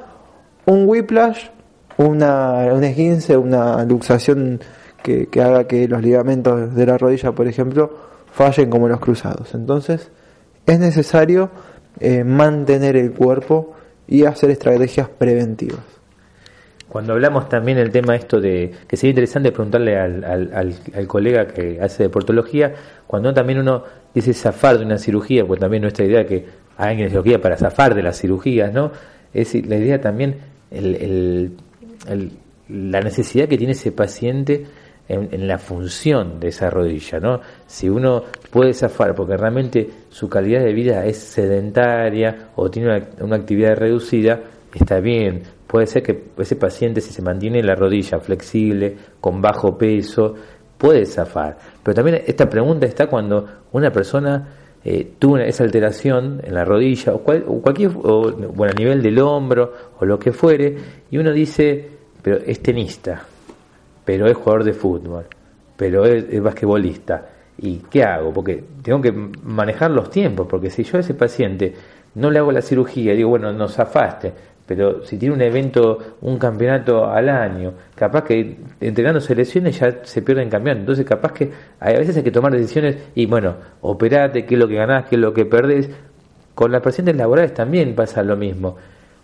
un 0.66 0.88
whiplash, 0.88 1.48
una, 1.98 2.74
un 2.74 2.84
esguince, 2.84 3.38
una 3.38 3.84
luxación 3.86 4.60
que, 5.02 5.28
que 5.28 5.42
haga 5.42 5.66
que 5.66 5.88
los 5.88 6.02
ligamentos 6.02 6.76
de 6.76 6.86
la 6.86 6.98
rodilla, 6.98 7.32
por 7.32 7.48
ejemplo, 7.48 7.92
fallen 8.32 8.70
como 8.70 8.88
los 8.88 9.00
cruzados. 9.00 9.54
Entonces, 9.54 10.10
es 10.66 10.80
necesario 10.80 11.50
eh, 12.02 12.24
mantener 12.24 12.98
el 12.98 13.12
cuerpo 13.12 13.76
y 14.08 14.26
hacer 14.26 14.50
estrategias 14.50 15.08
preventivas. 15.08 15.80
Cuando 16.90 17.14
hablamos 17.14 17.48
también 17.48 17.78
del 17.78 17.92
tema 17.92 18.16
esto 18.16 18.42
de 18.42 18.72
que 18.88 18.98
sería 18.98 19.12
interesante 19.12 19.52
preguntarle 19.52 19.98
al, 19.98 20.24
al, 20.24 20.76
al, 20.94 21.08
colega 21.08 21.48
que 21.48 21.80
hace 21.80 22.04
deportología, 22.04 22.74
cuando 23.08 23.34
también 23.34 23.60
uno 23.60 23.84
dice 24.14 24.34
zafar 24.34 24.80
de 24.80 24.86
una 24.86 24.98
cirugía, 24.98 25.46
pues 25.46 25.60
también 25.60 25.84
nuestra 25.84 26.04
idea 26.04 26.26
que 26.26 26.44
hay 26.76 27.08
cirugía 27.08 27.40
para 27.40 27.56
zafar 27.56 27.94
de 27.94 28.02
las 28.02 28.20
cirugías, 28.20 28.74
¿no? 28.74 28.92
Es 29.32 29.54
la 29.54 29.78
idea 29.78 30.02
también, 30.02 30.38
el, 30.72 31.54
el, 32.08 32.32
la 32.68 33.00
necesidad 33.00 33.48
que 33.48 33.58
tiene 33.58 33.74
ese 33.74 33.92
paciente 33.92 34.66
en, 35.14 35.48
la 35.48 35.58
función 35.58 36.40
de 36.40 36.50
esa 36.50 36.70
rodilla, 36.70 37.20
¿no? 37.20 37.42
Si 37.68 37.90
uno 37.90 38.24
puede 38.50 38.74
zafar 38.74 39.14
porque 39.16 39.38
realmente 39.38 39.90
su 40.10 40.30
calidad 40.30 40.64
de 40.64 40.74
vida 40.74 41.06
es 41.06 41.18
sedentaria 41.18 42.50
o 42.56 42.70
tiene 42.70 42.90
una, 42.90 43.08
una 43.22 43.36
actividad 43.36 43.76
reducida, 43.76 44.40
está 44.74 45.00
bien, 45.00 45.44
Puede 45.72 45.88
ser 45.88 46.04
que 46.04 46.22
ese 46.38 46.58
paciente, 46.58 47.00
si 47.00 47.14
se 47.14 47.22
mantiene 47.22 47.64
la 47.64 47.76
rodilla 47.76 48.20
flexible, 48.20 48.94
con 49.22 49.42
bajo 49.42 49.78
peso, 49.78 50.36
puede 50.78 51.06
zafar. 51.06 51.58
Pero 51.82 51.96
también 51.96 52.24
esta 52.28 52.50
pregunta 52.50 52.86
está 52.86 53.08
cuando 53.08 53.48
una 53.72 53.90
persona 53.90 54.50
eh, 54.84 55.14
tuvo 55.18 55.38
esa 55.38 55.64
alteración 55.64 56.42
en 56.44 56.56
la 56.56 56.66
rodilla 56.66 57.14
o, 57.14 57.20
cualquier, 57.20 57.92
o, 58.04 58.34
bueno, 58.54 58.74
a 58.76 58.78
nivel 58.78 59.02
del 59.02 59.18
hombro 59.20 59.72
o 59.98 60.04
lo 60.04 60.20
que 60.20 60.34
fuere, 60.34 60.76
y 61.10 61.18
uno 61.18 61.32
dice, 61.32 61.88
pero 62.22 62.40
es 62.46 62.62
tenista, 62.62 63.24
pero 64.06 64.28
es 64.28 64.36
jugador 64.36 64.64
de 64.64 64.74
fútbol, 64.74 65.26
pero 65.78 66.06
es, 66.06 66.42
basquetbolista. 66.42 67.28
¿Y 67.58 67.78
qué 67.90 68.04
hago? 68.04 68.34
Porque 68.34 68.64
tengo 68.82 69.02
que 69.02 69.12
manejar 69.12 69.92
los 69.92 70.10
tiempos, 70.10 70.48
porque 70.50 70.70
si 70.70 70.84
yo 70.84 70.98
a 70.98 71.02
ese 71.02 71.14
paciente 71.14 71.74
no 72.16 72.32
le 72.32 72.40
hago 72.40 72.52
la 72.52 72.62
cirugía, 72.62 73.14
digo, 73.14 73.30
bueno, 73.30 73.52
no 73.54 73.68
zafaste, 73.68 74.34
pero 74.66 75.04
si 75.04 75.18
tiene 75.18 75.36
un 75.36 75.42
evento, 75.42 76.16
un 76.22 76.38
campeonato 76.38 77.06
al 77.06 77.28
año, 77.28 77.74
capaz 77.94 78.24
que 78.24 78.58
entregando 78.80 79.20
selecciones 79.20 79.78
ya 79.78 80.04
se 80.04 80.22
pierden 80.22 80.50
campeonatos. 80.50 80.82
Entonces, 80.82 81.06
capaz 81.06 81.34
que 81.34 81.52
a 81.80 81.92
veces 81.92 82.16
hay 82.16 82.24
que 82.24 82.32
tomar 82.32 82.54
decisiones 82.54 82.96
y, 83.14 83.26
bueno, 83.26 83.56
operate, 83.82 84.46
qué 84.46 84.56
es 84.56 84.60
lo 84.60 84.70
que 84.70 84.76
ganás, 84.76 85.10
qué 85.10 85.16
es 85.16 85.22
lo 85.22 85.34
que 85.34 85.46
perdés. 85.46 85.90
Con 86.56 86.72
las 86.72 86.82
pacientes 86.82 87.16
laborales 87.18 87.54
también 87.54 87.96
pasa 87.96 88.24
lo 88.24 88.38
mismo. 88.38 88.78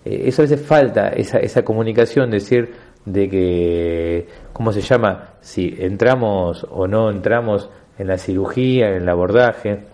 Eh, 0.03 0.23
eso 0.25 0.41
a 0.41 0.43
veces 0.43 0.61
falta, 0.61 1.09
esa, 1.09 1.37
esa 1.37 1.63
comunicación, 1.63 2.29
decir 2.29 2.73
de 3.07 3.29
que, 3.29 4.27
¿cómo 4.51 4.73
se 4.73 4.81
llama? 4.81 5.29
Si 5.39 5.73
entramos 5.79 6.67
o 6.69 6.87
no 6.87 7.09
entramos 7.09 7.69
en 7.97 8.07
la 8.07 8.17
cirugía, 8.17 8.89
en 8.89 9.03
el 9.03 9.09
abordaje. 9.09 9.85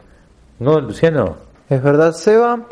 ¿No, 0.59 0.79
Luciano? 0.79 1.35
Es 1.69 1.81
verdad, 1.81 2.13
Seba. 2.13 2.65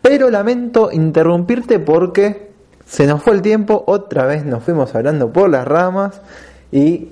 Pero 0.00 0.30
lamento 0.30 0.90
interrumpirte 0.92 1.80
porque 1.80 2.52
se 2.86 3.08
nos 3.08 3.22
fue 3.22 3.34
el 3.34 3.42
tiempo, 3.42 3.82
otra 3.86 4.24
vez 4.24 4.44
nos 4.44 4.62
fuimos 4.62 4.94
hablando 4.94 5.32
por 5.32 5.50
las 5.50 5.66
ramas 5.66 6.22
y 6.70 7.08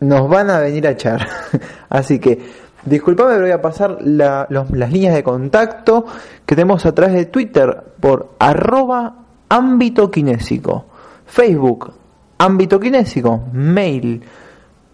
nos 0.00 0.30
van 0.30 0.48
a 0.48 0.60
venir 0.60 0.86
a 0.86 0.92
echar. 0.92 1.28
Así 1.90 2.18
que 2.18 2.38
disculpame, 2.86 3.34
pero 3.34 3.42
voy 3.42 3.50
a 3.50 3.60
pasar 3.60 3.98
las 4.00 4.90
líneas 4.90 5.14
de 5.14 5.22
contacto 5.22 6.06
que 6.46 6.56
tenemos 6.56 6.86
a 6.86 6.94
través 6.94 7.14
de 7.14 7.26
Twitter 7.26 7.84
por 8.00 8.30
arroba 8.38 9.14
ámbito 9.50 10.10
kinésico, 10.10 10.86
Facebook 11.26 11.97
ámbito 12.38 12.80
kinésico, 12.80 13.44
mail 13.52 14.22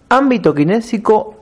ámbito 0.09 0.55
kinésico. 0.55 1.39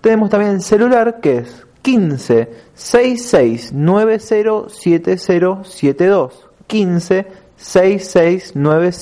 Tenemos 0.00 0.30
también 0.30 0.52
el 0.52 0.62
celular 0.62 1.20
que 1.20 1.38
es 1.38 1.66
15 1.82 2.48
66 2.74 3.72
90 3.72 4.68
7072 4.68 6.48
15 6.66 7.26
66 7.56 8.56
90 8.56 8.92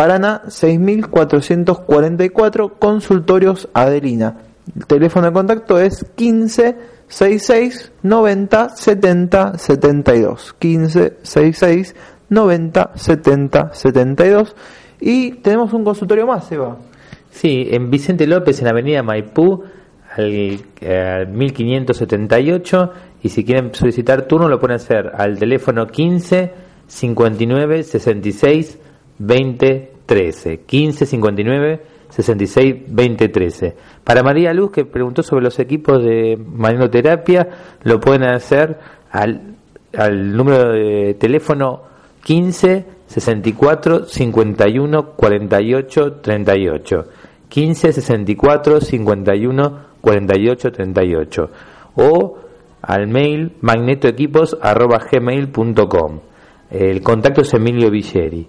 Paraná 0.00 0.48
6444, 0.48 2.78
Consultorios 2.78 3.68
Adelina. 3.74 4.34
El 4.74 4.86
teléfono 4.86 5.26
de 5.26 5.32
contacto 5.34 5.78
es 5.78 6.06
15 6.14 6.74
66 7.06 7.92
90 8.02 8.76
70 8.76 9.58
72. 9.58 10.54
15 10.58 11.18
66 11.22 11.94
90 12.30 12.92
70 12.94 13.74
72. 13.74 14.56
Y 15.00 15.32
tenemos 15.32 15.74
un 15.74 15.84
consultorio 15.84 16.26
más, 16.26 16.50
Eva. 16.50 16.78
Sí, 17.30 17.68
en 17.70 17.90
Vicente 17.90 18.26
López, 18.26 18.60
en 18.60 18.68
avenida 18.68 19.02
Maipú, 19.02 19.64
al, 20.16 20.58
al 20.82 21.28
1578. 21.28 22.92
Y 23.22 23.28
si 23.28 23.44
quieren 23.44 23.74
solicitar 23.74 24.26
turno, 24.26 24.48
lo 24.48 24.58
pueden 24.58 24.76
hacer 24.76 25.12
al 25.14 25.38
teléfono 25.38 25.86
15 25.86 26.52
59 26.86 27.82
66 27.84 28.78
2013, 29.18 30.60
15 30.60 31.06
59 31.06 31.80
66 32.08 32.74
2013. 32.88 33.76
Para 34.02 34.22
María 34.22 34.52
Luz, 34.52 34.72
que 34.72 34.84
preguntó 34.84 35.22
sobre 35.22 35.44
los 35.44 35.58
equipos 35.58 36.02
de 36.02 36.36
magnetoterapia, 36.36 37.48
lo 37.84 38.00
pueden 38.00 38.24
hacer 38.24 38.78
al, 39.10 39.56
al 39.96 40.36
número 40.36 40.72
de 40.72 41.14
teléfono 41.14 41.82
15 42.24 42.84
64 43.06 44.06
51 44.06 45.12
48 45.12 46.12
38. 46.14 47.04
15 47.50 47.92
64 47.92 48.80
51 48.80 49.80
48 50.00 50.72
38 50.72 51.50
o 51.96 52.38
al 52.80 53.08
mail 53.08 53.58
magnetoequipos@gmail.com. 53.60 56.20
El 56.70 57.02
contacto 57.02 57.42
es 57.42 57.52
Emilio 57.52 57.90
Villeri. 57.90 58.48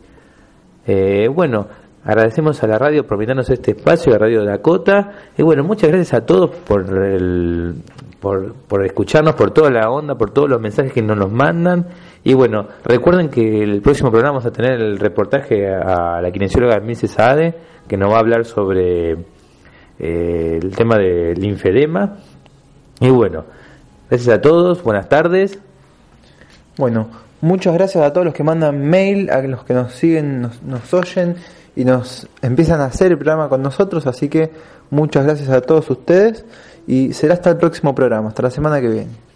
Eh, 0.87 1.27
bueno, 1.27 1.67
agradecemos 2.03 2.63
a 2.63 2.67
la 2.67 2.77
radio 2.77 3.05
por 3.05 3.17
brindarnos 3.17 3.49
este 3.49 3.71
espacio, 3.71 4.13
a 4.13 4.19
Radio 4.19 4.45
Dakota. 4.45 5.11
Y 5.37 5.43
bueno, 5.43 5.63
muchas 5.63 5.89
gracias 5.89 6.13
a 6.13 6.25
todos 6.25 6.55
por, 6.55 6.81
el, 7.05 7.75
por, 8.19 8.53
por 8.53 8.85
escucharnos, 8.85 9.35
por 9.35 9.51
toda 9.51 9.69
la 9.71 9.89
onda, 9.89 10.15
por 10.15 10.31
todos 10.31 10.49
los 10.49 10.61
mensajes 10.61 10.93
que 10.93 11.01
nos 11.01 11.17
los 11.17 11.29
mandan. 11.31 11.87
Y 12.23 12.35
bueno, 12.35 12.67
recuerden 12.85 13.29
que 13.29 13.63
el 13.63 13.81
próximo 13.81 14.11
programa 14.11 14.37
vamos 14.37 14.45
a 14.45 14.51
tener 14.51 14.79
el 14.79 14.99
reportaje 14.99 15.67
a 15.67 16.21
la 16.21 16.31
kinesióloga 16.31 16.79
Milce 16.79 17.07
Saade, 17.07 17.55
que 17.87 17.97
nos 17.97 18.11
va 18.11 18.17
a 18.17 18.19
hablar 18.19 18.45
sobre 18.45 19.11
eh, 19.99 20.59
el 20.61 20.75
tema 20.75 20.97
del 20.97 21.39
linfedema. 21.39 22.17
Y 22.99 23.09
bueno, 23.09 23.45
gracias 24.09 24.35
a 24.35 24.41
todos, 24.41 24.83
buenas 24.83 25.09
tardes. 25.09 25.59
Bueno, 26.77 27.07
muchas 27.41 27.73
gracias 27.73 28.03
a 28.03 28.13
todos 28.13 28.25
los 28.25 28.33
que 28.33 28.43
mandan 28.43 28.81
mail, 28.89 29.29
a 29.29 29.41
los 29.41 29.63
que 29.63 29.73
nos 29.73 29.93
siguen, 29.93 30.41
nos, 30.41 30.61
nos 30.63 30.93
oyen 30.93 31.35
y 31.75 31.85
nos 31.85 32.27
empiezan 32.41 32.81
a 32.81 32.85
hacer 32.85 33.11
el 33.11 33.17
programa 33.17 33.49
con 33.49 33.61
nosotros, 33.61 34.07
así 34.07 34.29
que 34.29 34.51
muchas 34.89 35.25
gracias 35.25 35.49
a 35.49 35.61
todos 35.61 35.89
ustedes 35.89 36.45
y 36.87 37.13
será 37.13 37.33
hasta 37.33 37.49
el 37.49 37.57
próximo 37.57 37.95
programa, 37.95 38.29
hasta 38.29 38.43
la 38.43 38.51
semana 38.51 38.81
que 38.81 38.87
viene. 38.87 39.30